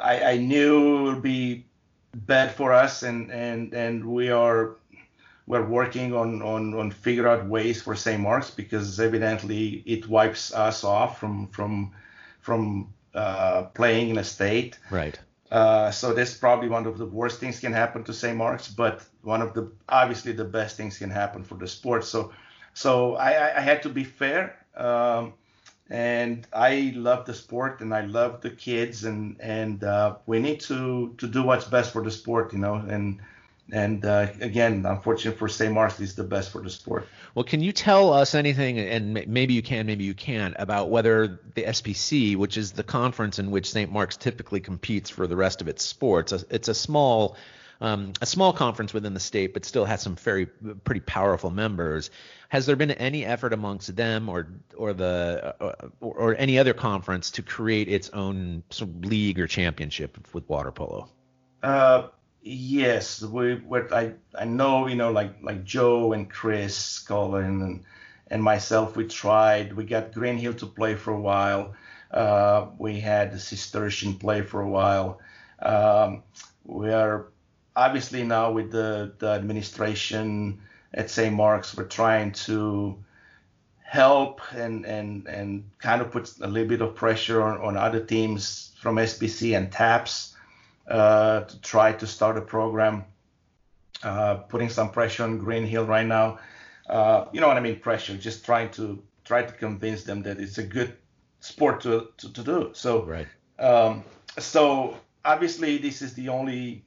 I, 0.04 0.32
I 0.32 0.38
knew 0.38 1.00
it 1.00 1.14
would 1.14 1.22
be 1.22 1.66
bad 2.16 2.52
for 2.52 2.74
us, 2.74 3.04
and 3.04 3.32
and 3.32 3.74
and 3.74 4.06
we 4.06 4.30
are 4.30 4.76
we're 5.46 5.66
working 5.66 6.14
on 6.14 6.42
on 6.42 6.74
on 6.74 6.92
figure 6.92 7.28
out 7.28 7.48
ways 7.48 7.82
for 7.82 7.96
St. 7.96 8.22
Mark's 8.22 8.52
because 8.52 9.00
evidently 9.00 9.84
it 9.86 10.08
wipes 10.08 10.54
us 10.54 10.84
off 10.84 11.20
from 11.20 11.48
from 11.48 11.92
from 12.42 12.94
uh, 13.14 13.64
playing 13.74 14.10
in 14.10 14.18
a 14.18 14.24
state. 14.24 14.80
Right. 14.92 15.20
Uh, 15.50 15.92
so 15.92 16.14
that's 16.14 16.34
probably 16.34 16.68
one 16.68 16.86
of 16.86 16.98
the 16.98 17.06
worst 17.06 17.40
things 17.40 17.60
can 17.60 17.72
happen 17.72 18.04
to 18.04 18.14
St. 18.14 18.36
Mark's, 18.36 18.68
but 18.68 19.06
one 19.22 19.42
of 19.42 19.54
the 19.54 19.72
obviously 19.88 20.34
the 20.34 20.44
best 20.44 20.76
things 20.76 20.98
can 20.98 21.10
happen 21.10 21.44
for 21.44 21.56
the 21.56 21.68
sport. 21.68 22.04
So 22.04 22.34
so 22.74 23.16
I, 23.16 23.58
I 23.58 23.62
had 23.62 23.82
to 23.84 23.90
be 23.90 24.04
fair. 24.04 24.58
Um, 24.76 25.34
and 25.90 26.46
I 26.52 26.94
love 26.96 27.26
the 27.26 27.34
sport 27.34 27.82
and 27.82 27.94
I 27.94 28.02
love 28.02 28.42
the 28.42 28.50
kids 28.50 29.06
and 29.06 29.38
and 29.40 29.84
uh, 29.84 30.16
we 30.26 30.40
need 30.40 30.60
to 30.62 31.14
to 31.18 31.28
do 31.28 31.44
what's 31.44 31.66
best 31.66 31.94
for 31.94 32.04
the 32.04 32.12
sport, 32.12 32.54
you 32.54 32.60
know. 32.60 32.76
And 32.76 33.20
and 33.72 34.06
uh, 34.06 34.28
again, 34.40 34.86
unfortunately 34.86 35.38
for 35.38 35.50
St. 35.50 35.74
Mark's, 35.74 36.00
is 36.00 36.16
the 36.16 36.24
best 36.24 36.52
for 36.52 36.62
the 36.62 36.70
sport. 36.70 37.08
Well, 37.36 37.44
can 37.44 37.62
you 37.62 37.72
tell 37.72 38.14
us 38.14 38.34
anything, 38.34 38.80
and 38.80 39.26
maybe 39.28 39.54
you 39.54 39.62
can, 39.62 39.86
maybe 39.86 40.06
you 40.06 40.14
can't, 40.14 40.56
about 40.58 40.90
whether 40.90 41.40
the 41.54 41.64
SPC, 41.64 42.38
which 42.38 42.58
is 42.58 42.72
the 42.72 42.84
conference 42.84 43.40
in 43.40 43.52
which 43.52 43.70
St. 43.70 43.92
Mark's 43.92 44.16
typically 44.16 44.62
competes 44.62 45.10
for 45.10 45.28
the 45.28 45.36
rest 45.36 45.62
of 45.62 45.68
its 45.68 45.84
sports, 45.84 46.32
it's 46.50 46.70
a 46.70 46.74
small 46.74 47.36
um, 47.82 48.14
a 48.22 48.26
small 48.26 48.54
conference 48.54 48.94
within 48.94 49.14
the 49.14 49.20
state, 49.20 49.54
but 49.54 49.66
still 49.66 49.86
has 49.86 50.02
some 50.02 50.16
very 50.16 50.46
pretty 50.46 51.02
powerful 51.02 51.50
members. 51.50 52.10
Has 52.50 52.66
there 52.66 52.76
been 52.76 52.92
any 52.92 53.26
effort 53.26 53.54
amongst 53.54 53.96
them 53.96 54.30
or 54.30 54.48
or 54.76 54.94
the 54.94 55.56
or, 56.00 56.14
or, 56.14 56.36
any 56.38 56.58
other 56.58 56.74
conference 56.74 57.32
to 57.32 57.42
create 57.42 57.88
its 57.88 58.10
own 58.12 58.64
sort 58.70 58.90
of 58.90 59.06
league 59.06 59.40
or 59.40 59.48
championship 59.48 60.18
with 60.34 60.48
water 60.50 60.72
polo? 60.72 61.10
Uh, 61.62 62.08
yes, 62.42 63.22
we. 63.22 63.62
I 63.92 64.14
I 64.38 64.46
know, 64.46 64.88
you 64.88 64.96
know, 64.96 65.12
like 65.12 65.44
like 65.44 65.64
Joe 65.64 66.14
and 66.14 66.30
Chris 66.30 67.00
Cullen 67.00 67.62
and 67.62 67.84
and 68.30 68.42
myself, 68.44 68.96
we 68.96 69.06
tried. 69.08 69.74
We 69.74 69.86
got 69.86 70.14
Greenhill 70.14 70.54
to 70.56 70.66
play 70.66 70.96
for 70.96 71.14
a 71.14 71.20
while. 71.20 71.76
Uh, 72.10 72.68
we 72.78 73.00
had 73.00 73.34
the 73.34 73.40
Cistercian 73.40 74.16
play 74.16 74.42
for 74.42 74.62
a 74.62 74.70
while. 74.70 75.20
Um, 75.60 76.24
we 76.64 76.92
are 76.92 77.28
obviously 77.78 78.24
now 78.24 78.52
with 78.52 78.72
the, 78.72 79.14
the 79.20 79.30
administration 79.30 80.60
at 80.94 81.10
St. 81.10 81.34
Mark's, 81.34 81.78
we're 81.78 81.86
trying 81.86 82.32
to 82.32 82.98
help 83.84 84.42
and, 84.54 84.86
and, 84.86 85.28
and 85.28 85.70
kind 85.80 86.02
of 86.02 86.12
put 86.12 86.34
a 86.42 86.48
little 86.48 86.68
bit 86.68 86.82
of 86.82 86.96
pressure 86.96 87.42
on, 87.42 87.62
on 87.62 87.78
other 87.78 88.04
teams 88.04 88.74
from 88.82 88.96
SPC 88.96 89.56
and 89.56 89.72
TAPPS 89.72 90.36
uh, 90.88 91.42
to 91.42 91.62
try 91.62 91.94
to 91.94 92.08
start 92.08 92.38
a 92.38 92.42
program, 92.42 93.06
uh, 94.04 94.36
putting 94.36 94.70
some 94.70 94.90
pressure 94.90 95.24
on 95.24 95.38
Greenhill 95.38 95.86
right 95.86 96.06
now. 96.06 96.40
Uh, 96.90 97.26
you 97.32 97.40
know 97.40 97.48
what 97.48 97.58
I 97.58 97.62
mean? 97.62 97.80
Pressure, 97.80 98.18
just 98.18 98.44
trying 98.44 98.72
to 98.72 99.02
try 99.24 99.44
to 99.44 99.54
convince 99.54 100.04
them 100.04 100.24
that 100.24 100.40
it's 100.40 100.58
a 100.58 100.64
good 100.64 100.98
sport 101.42 101.82
to, 101.82 102.10
to, 102.18 102.34
to 102.34 102.44
do. 102.44 102.72
So, 102.74 103.04
right. 103.04 103.28
Um, 103.60 104.04
so 104.40 104.98
obviously 105.24 105.78
this 105.78 106.02
is 106.02 106.14
the 106.14 106.30
only 106.30 106.86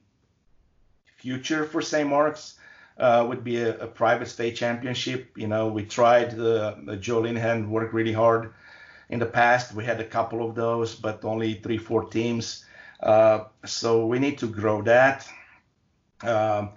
future 1.21 1.65
for 1.65 1.81
St. 1.81 2.09
Mark's 2.09 2.55
uh, 2.97 3.25
would 3.27 3.43
be 3.43 3.57
a, 3.57 3.77
a, 3.79 3.87
private 3.87 4.27
state 4.27 4.55
championship. 4.55 5.31
You 5.35 5.47
know, 5.47 5.67
we 5.67 5.85
tried, 5.85 6.37
uh, 6.37 6.75
Joe 6.99 7.21
Linehan 7.21 7.69
worked 7.69 7.93
really 7.93 8.13
hard 8.13 8.53
in 9.09 9.19
the 9.19 9.25
past. 9.25 9.73
We 9.73 9.85
had 9.85 9.99
a 9.99 10.05
couple 10.05 10.47
of 10.47 10.55
those, 10.55 10.95
but 10.95 11.23
only 11.23 11.55
three, 11.55 11.77
four 11.77 12.05
teams. 12.05 12.65
Uh, 12.99 13.45
so 13.65 14.05
we 14.05 14.19
need 14.19 14.37
to 14.39 14.47
grow 14.47 14.81
that. 14.83 15.27
Um, 16.23 16.69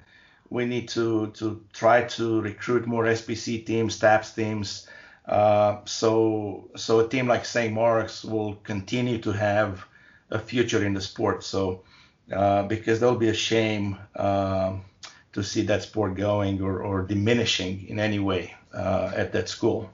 we 0.50 0.64
need 0.66 0.88
to 0.88 1.30
to 1.32 1.62
try 1.72 2.04
to 2.16 2.40
recruit 2.40 2.86
more 2.86 3.04
SPC 3.04 3.66
teams, 3.66 3.98
TAPPS 3.98 4.34
teams. 4.34 4.86
Uh, 5.26 5.78
so 5.84 6.70
so 6.76 7.00
a 7.00 7.08
team 7.08 7.26
like 7.26 7.44
St. 7.44 7.72
Mark's 7.72 8.24
will 8.24 8.54
continue 8.56 9.18
to 9.18 9.32
have 9.32 9.84
a 10.30 10.38
future 10.38 10.84
in 10.84 10.94
the 10.94 11.00
sport. 11.00 11.44
So 11.44 11.82
uh, 12.32 12.62
because 12.64 13.00
there'll 13.00 13.16
be 13.16 13.28
a 13.28 13.34
shame 13.34 13.98
uh, 14.16 14.74
to 15.32 15.42
see 15.42 15.62
that 15.62 15.82
sport 15.82 16.14
going 16.14 16.62
or, 16.62 16.82
or 16.82 17.02
diminishing 17.02 17.86
in 17.88 17.98
any 17.98 18.18
way 18.18 18.54
uh, 18.72 19.12
at 19.14 19.32
that 19.32 19.48
school. 19.48 19.90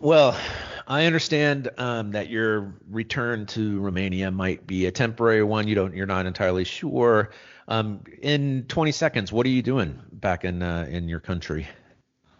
Well, 0.00 0.38
I 0.86 1.06
understand 1.06 1.70
um, 1.76 2.12
that 2.12 2.28
your 2.28 2.74
return 2.88 3.46
to 3.46 3.80
Romania 3.80 4.30
might 4.30 4.66
be 4.66 4.86
a 4.86 4.90
temporary 4.90 5.42
one. 5.42 5.66
You 5.66 5.74
don't, 5.74 5.94
you're 5.94 6.06
not 6.06 6.26
entirely 6.26 6.64
sure. 6.64 7.30
Um, 7.68 8.00
in 8.22 8.64
20 8.68 8.92
seconds, 8.92 9.32
what 9.32 9.44
are 9.44 9.50
you 9.50 9.62
doing 9.62 9.98
back 10.12 10.44
in 10.44 10.62
uh, 10.62 10.86
in 10.88 11.08
your 11.08 11.20
country? 11.20 11.66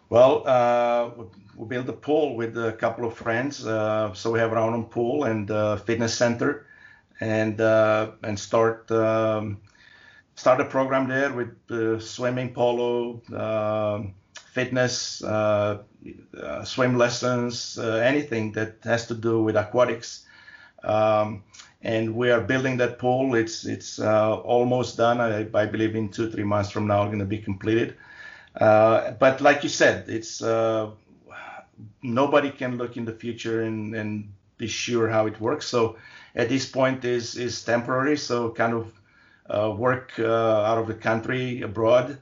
Well, 0.09 0.47
uh, 0.47 1.09
we 1.57 1.67
built 1.67 1.89
a 1.89 1.93
pool 1.93 2.37
with 2.37 2.57
a 2.57 2.71
couple 2.71 3.05
of 3.05 3.13
friends, 3.13 3.67
uh, 3.67 4.13
so 4.13 4.31
we 4.31 4.39
have 4.39 4.53
our 4.53 4.59
own 4.59 4.85
pool 4.85 5.25
and 5.25 5.49
fitness 5.81 6.13
center 6.13 6.66
and 7.19 7.59
uh, 7.59 8.11
and 8.23 8.39
start 8.39 8.89
um, 8.91 9.61
start 10.35 10.61
a 10.61 10.65
program 10.65 11.07
there 11.07 11.33
with 11.33 11.55
uh, 11.71 11.99
swimming, 11.99 12.53
polo, 12.53 13.21
uh, 13.33 14.03
fitness, 14.51 15.23
uh, 15.23 15.79
uh, 16.41 16.63
swim 16.63 16.97
lessons, 16.97 17.77
anything 17.79 18.51
that 18.53 18.77
has 18.83 19.07
to 19.07 19.15
do 19.15 19.41
with 19.41 19.55
aquatics. 19.55 20.25
Um, 20.83 21.43
and 21.81 22.15
we 22.15 22.31
are 22.31 22.41
building 22.41 22.77
that 22.77 22.99
pool. 22.99 23.35
It's 23.35 23.65
it's 23.65 23.99
almost 23.99 24.97
done. 24.97 25.19
I, 25.21 25.47
I, 25.53 25.65
believe 25.65 25.95
in 25.95 26.09
two 26.09 26.29
three 26.31 26.43
months 26.43 26.71
from 26.71 26.87
now, 26.87 27.03
it's 27.03 27.09
going 27.09 27.19
to 27.19 27.25
be 27.25 27.39
completed. 27.39 27.95
but 28.53 29.41
like 29.41 29.63
you 29.63 29.69
said, 29.69 30.09
it's 30.09 30.41
nobody 32.01 32.49
can 32.51 32.77
look 32.77 32.97
in 32.97 33.05
the 33.05 33.13
future 33.13 33.61
and, 33.61 33.95
and 33.95 34.33
be 34.57 34.67
sure 34.67 35.07
how 35.07 35.27
it 35.27 35.39
works. 35.39 35.67
So 35.67 35.97
at 36.37 36.49
this 36.49 36.65
point 36.69 37.03
is 37.03 37.35
is 37.35 37.63
temporary. 37.65 38.15
So 38.15 38.51
kind 38.51 38.73
of 38.73 38.93
uh, 39.49 39.71
work 39.75 40.13
uh, 40.19 40.69
out 40.69 40.77
of 40.77 40.87
the 40.87 40.93
country 40.93 41.61
abroad 41.61 42.17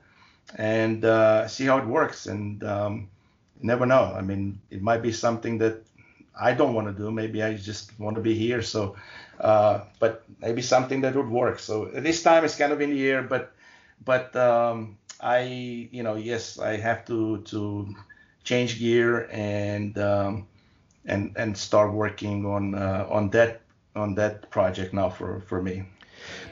and 0.55 1.03
uh, 1.05 1.47
see 1.47 1.65
how 1.65 1.77
it 1.77 1.85
works. 1.85 2.25
And 2.25 2.63
um, 2.63 3.09
never 3.61 3.85
know. 3.85 4.13
I 4.17 4.21
mean, 4.21 4.59
it 4.71 4.81
might 4.81 5.01
be 5.01 5.11
something 5.11 5.57
that 5.59 5.83
I 6.39 6.53
don't 6.53 6.73
want 6.73 6.87
to 6.87 6.93
do. 6.93 7.11
Maybe 7.11 7.43
I 7.43 7.55
just 7.55 7.97
want 7.99 8.15
to 8.15 8.21
be 8.21 8.35
here. 8.35 8.61
So, 8.61 8.95
uh, 9.39 9.81
but 9.99 10.23
maybe 10.41 10.61
something 10.61 11.01
that 11.01 11.15
would 11.15 11.29
work. 11.29 11.59
So 11.59 11.91
at 11.93 12.03
this 12.03 12.23
time 12.23 12.45
it's 12.45 12.55
kind 12.57 12.71
of 12.71 12.81
in 12.81 12.91
the 12.91 13.07
air, 13.07 13.21
but 13.21 13.51
but 14.03 14.35
um, 14.35 14.97
I 15.19 15.89
you 15.91 16.03
know 16.03 16.15
yes 16.15 16.59
I 16.59 16.77
have 16.77 17.05
to 17.05 17.41
to 17.51 17.95
change 18.43 18.79
gear 18.79 19.27
and 19.31 19.97
um, 19.97 20.47
and 21.05 21.33
and 21.35 21.57
start 21.57 21.93
working 21.93 22.45
on 22.45 22.75
uh, 22.75 23.07
on 23.09 23.29
that 23.31 23.61
on 23.95 24.15
that 24.15 24.49
project 24.49 24.93
now 24.93 25.09
for 25.09 25.41
for 25.47 25.61
me. 25.61 25.83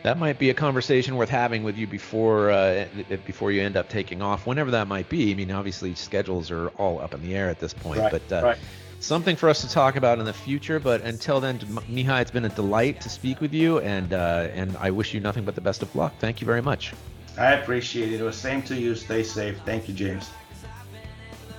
That 0.03 0.17
might 0.17 0.37
be 0.37 0.49
a 0.49 0.53
conversation 0.53 1.15
worth 1.15 1.29
having 1.29 1.63
with 1.63 1.77
you 1.77 1.87
before 1.87 2.51
uh, 2.51 2.85
before 3.25 3.51
you 3.51 3.61
end 3.61 3.77
up 3.77 3.89
taking 3.89 4.21
off, 4.21 4.45
whenever 4.45 4.71
that 4.71 4.87
might 4.87 5.09
be. 5.09 5.31
I 5.31 5.35
mean, 5.35 5.51
obviously 5.51 5.95
schedules 5.95 6.51
are 6.51 6.67
all 6.69 6.99
up 6.99 7.13
in 7.13 7.21
the 7.21 7.35
air 7.35 7.49
at 7.49 7.59
this 7.59 7.73
point, 7.73 8.01
right, 8.01 8.11
but 8.11 8.31
uh, 8.31 8.45
right. 8.45 8.57
something 8.99 9.35
for 9.35 9.49
us 9.49 9.61
to 9.61 9.69
talk 9.69 9.95
about 9.95 10.19
in 10.19 10.25
the 10.25 10.33
future. 10.33 10.79
But 10.79 11.01
until 11.01 11.39
then, 11.39 11.59
Mihai, 11.59 12.21
it's 12.21 12.31
been 12.31 12.45
a 12.45 12.49
delight 12.49 13.01
to 13.01 13.09
speak 13.09 13.41
with 13.41 13.53
you, 13.53 13.79
and 13.79 14.13
uh, 14.13 14.49
and 14.53 14.75
I 14.77 14.91
wish 14.91 15.13
you 15.13 15.19
nothing 15.19 15.45
but 15.45 15.55
the 15.55 15.61
best 15.61 15.81
of 15.81 15.95
luck. 15.95 16.13
Thank 16.19 16.41
you 16.41 16.45
very 16.45 16.61
much. 16.61 16.93
I 17.37 17.53
appreciate 17.53 18.11
it. 18.13 18.19
It 18.19 18.23
was 18.23 18.35
same 18.35 18.61
to 18.63 18.75
you. 18.75 18.93
Stay 18.95 19.23
safe. 19.23 19.59
Thank 19.65 19.87
you, 19.87 19.93
James. 19.93 20.29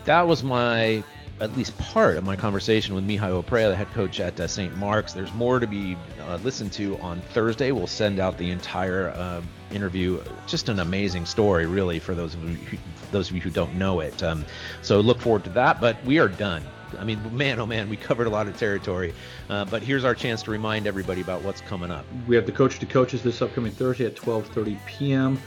That 0.05 0.29
was 0.29 0.45
my 0.45 1.03
at 1.41 1.57
least 1.57 1.77
part 1.79 2.17
of 2.17 2.25
my 2.25 2.37
conversation 2.37 2.95
with 2.95 3.07
Mihai 3.07 3.43
Oprea, 3.43 3.69
the 3.71 3.77
head 3.77 3.91
coach 3.93 4.21
at 4.21 4.39
uh, 4.39 4.47
St. 4.47 4.77
Mark's. 4.77 5.13
There's 5.13 5.33
more 5.35 5.59
to 5.59 5.67
be 5.67 5.97
uh, 6.21 6.39
listened 6.45 6.73
to 6.75 6.97
on 6.99 7.21
Thursday. 7.21 7.73
We'll 7.73 7.87
send 7.87 8.21
out 8.21 8.39
the 8.39 8.51
entire 8.51 9.09
uh, 9.11 9.43
interview. 9.73 10.23
Just 10.47 10.69
an 10.69 10.79
amazing 10.79 11.27
story, 11.27 11.67
really, 11.67 11.99
for 11.99 12.15
those 12.15 12.35
of 12.35 12.49
you 12.49 12.57
who, 12.57 12.79
those 13.11 13.31
of 13.31 13.37
you 13.37 13.43
who 13.43 13.51
don't 13.51 13.75
know 13.75 14.01
it. 14.01 14.23
Um, 14.23 14.45
so 14.83 15.01
look 15.01 15.21
forward 15.21 15.45
to 15.45 15.51
that. 15.51 15.81
But 15.81 16.03
we 16.05 16.19
are 16.19 16.29
done. 16.29 16.63
I 16.99 17.03
mean, 17.03 17.37
man, 17.37 17.59
oh 17.59 17.67
man, 17.67 17.89
we 17.89 17.97
covered 17.97 18.29
a 18.29 18.31
lot 18.31 18.47
of 18.47 18.57
territory. 18.57 19.13
Uh, 19.51 19.65
but 19.65 19.83
here's 19.83 20.05
our 20.05 20.15
chance 20.15 20.45
to 20.45 20.53
remind 20.53 20.87
everybody 20.87 21.21
about 21.21 21.43
what's 21.43 21.61
coming 21.61 21.91
up. 21.91 22.05
We 22.29 22.37
have 22.37 22.47
the 22.47 22.53
Coach 22.53 22.79
to 22.79 22.87
Coaches 22.87 23.23
this 23.23 23.43
upcoming 23.43 23.73
Thursday 23.73 24.07
at 24.07 24.15
12:30 24.15 24.79
p.m. 24.87 25.41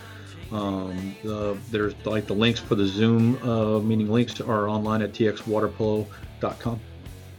Um, 0.52 1.16
the, 1.24 1.58
there's 1.72 1.94
like 2.06 2.28
the 2.28 2.34
links 2.34 2.60
for 2.60 2.76
the 2.76 2.86
Zoom 2.86 3.38
uh, 3.48 3.80
meeting 3.80 4.10
links 4.10 4.40
are 4.40 4.70
online 4.70 5.02
at 5.02 5.14
txwaterpolo.com. 5.14 6.80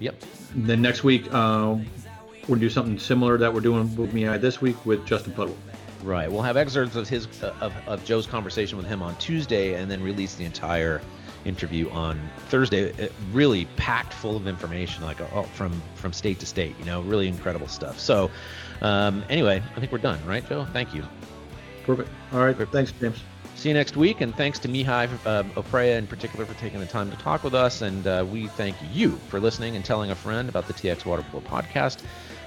Yep. 0.00 0.14
And 0.54 0.66
then 0.66 0.82
next 0.82 1.04
week, 1.04 1.32
um, 1.32 1.86
we're 2.42 2.56
gonna 2.56 2.61
do 2.61 2.70
something 2.70 2.98
similar 2.98 3.36
that 3.38 3.52
we're 3.52 3.61
doing 3.61 3.94
with 3.96 4.12
me 4.12 4.24
this 4.38 4.61
week 4.61 4.84
with 4.86 5.04
Justin 5.06 5.32
Pudwill. 5.32 5.56
Right. 6.02 6.30
We'll 6.30 6.42
have 6.42 6.56
excerpts 6.56 6.96
of 6.96 7.09
his 7.09 7.26
uh, 7.42 7.54
of, 7.61 7.72
of 7.86 8.04
Joe's 8.04 8.26
conversation 8.26 8.78
with 8.78 8.86
him 8.86 9.02
on 9.02 9.16
Tuesday, 9.16 9.74
and 9.74 9.90
then 9.90 10.02
release 10.02 10.36
the 10.36 10.44
entire 10.44 11.00
interview 11.44 11.90
on 11.90 12.20
Thursday. 12.48 12.90
It 12.90 13.12
really 13.32 13.64
packed 13.76 14.12
full 14.12 14.36
of 14.36 14.46
information, 14.46 15.02
like 15.04 15.20
uh, 15.20 15.42
from 15.42 15.82
from 15.96 16.12
state 16.12 16.38
to 16.40 16.46
state. 16.46 16.78
You 16.78 16.84
know, 16.84 17.02
really 17.02 17.26
incredible 17.26 17.68
stuff. 17.68 17.98
So, 17.98 18.30
um, 18.80 19.24
anyway, 19.28 19.62
I 19.74 19.80
think 19.80 19.90
we're 19.90 19.98
done, 19.98 20.24
right, 20.24 20.48
Joe? 20.48 20.66
Thank 20.72 20.94
you. 20.94 21.04
Perfect. 21.89 22.11
All 22.34 22.41
right. 22.41 22.55
Thanks, 22.68 22.93
James. 22.93 23.16
See 23.55 23.70
you 23.70 23.74
next 23.74 23.97
week, 23.97 24.20
and 24.20 24.34
thanks 24.36 24.59
to 24.59 24.68
Mihai 24.68 25.09
uh, 25.24 25.43
Oprea 25.57 25.97
in 25.97 26.07
particular 26.07 26.45
for 26.45 26.53
taking 26.61 26.80
the 26.80 26.86
time 26.86 27.11
to 27.11 27.16
talk 27.16 27.43
with 27.43 27.55
us. 27.55 27.80
And 27.80 28.07
uh, 28.07 28.26
we 28.30 28.47
thank 28.47 28.76
you 28.93 29.12
for 29.28 29.41
listening 29.41 29.74
and 29.74 29.82
telling 29.82 30.11
a 30.11 30.14
friend 30.14 30.51
about 30.51 30.66
the 30.66 30.74
TX 30.74 31.07
Water 31.07 31.24
Polo 31.30 31.43
podcast. 31.43 32.03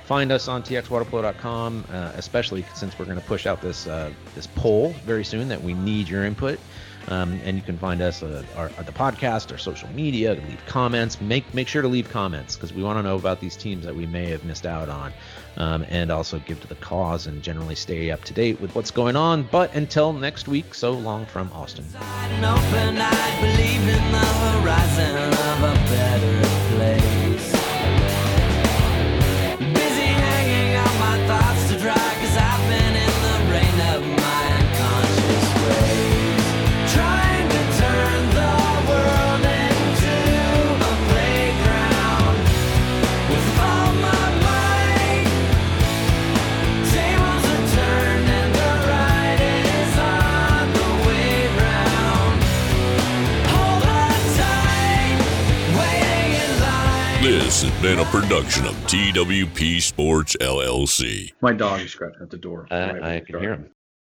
Find 0.06 0.32
us 0.32 0.48
on 0.48 0.62
txwaterpolo.com, 0.62 1.86
uh, 1.92 2.12
especially 2.14 2.64
since 2.76 3.00
we're 3.00 3.06
going 3.06 3.20
to 3.20 3.26
push 3.26 3.48
out 3.48 3.64
this 3.64 3.88
uh, 3.88 4.12
this 4.36 4.46
poll 4.46 4.94
very 5.08 5.24
soon 5.24 5.48
that 5.48 5.64
we 5.64 5.74
need 5.74 6.08
your 6.08 6.24
input. 6.24 6.60
Um, 7.08 7.40
and 7.44 7.58
you 7.58 7.64
can 7.64 7.78
find 7.78 8.02
us 8.02 8.22
uh, 8.24 8.44
our, 8.56 8.72
our, 8.78 8.84
the 8.84 8.92
podcast, 8.92 9.52
our 9.52 9.58
social 9.58 9.90
media, 9.90 10.34
leave 10.34 10.64
comments. 10.66 11.20
Make 11.20 11.54
make 11.54 11.68
sure 11.68 11.82
to 11.82 11.88
leave 11.88 12.10
comments 12.10 12.56
because 12.56 12.74
we 12.74 12.84
want 12.84 13.00
to 13.00 13.04
know 13.04 13.16
about 13.16 13.40
these 13.40 13.56
teams 13.56 13.86
that 13.86 13.96
we 13.96 14.06
may 14.06 14.30
have 14.30 14.46
missed 14.46 14.66
out 14.66 14.90
on, 14.90 15.14
um, 15.58 15.86
and 15.90 16.12
also 16.12 16.40
give 16.40 16.62
to 16.62 16.68
the 16.68 16.76
cause 16.76 17.28
and 17.28 17.42
generally 17.42 17.76
stay 17.76 18.12
up 18.12 18.24
to 18.26 18.34
date 18.34 18.62
with 18.62 18.76
what's 18.76 18.92
going 18.92 19.16
on. 19.16 19.44
But 19.44 19.74
until 19.76 20.14
next 20.14 20.48
week, 20.48 20.74
so 20.74 20.92
long 20.92 21.26
from 21.26 21.52
Austin. 21.54 21.86
Been 57.82 57.98
a 57.98 58.06
production 58.06 58.64
of 58.68 58.76
TWP 58.86 59.82
Sports 59.82 60.36
LLC. 60.40 61.32
My 61.42 61.52
dog 61.52 61.82
is 61.82 61.92
scratching 61.92 62.22
at 62.22 62.30
the 62.30 62.38
door. 62.38 62.68
Uh, 62.70 62.94
I 63.02 63.22
can 63.26 63.40
hear 63.40 63.54
him. 63.54 63.72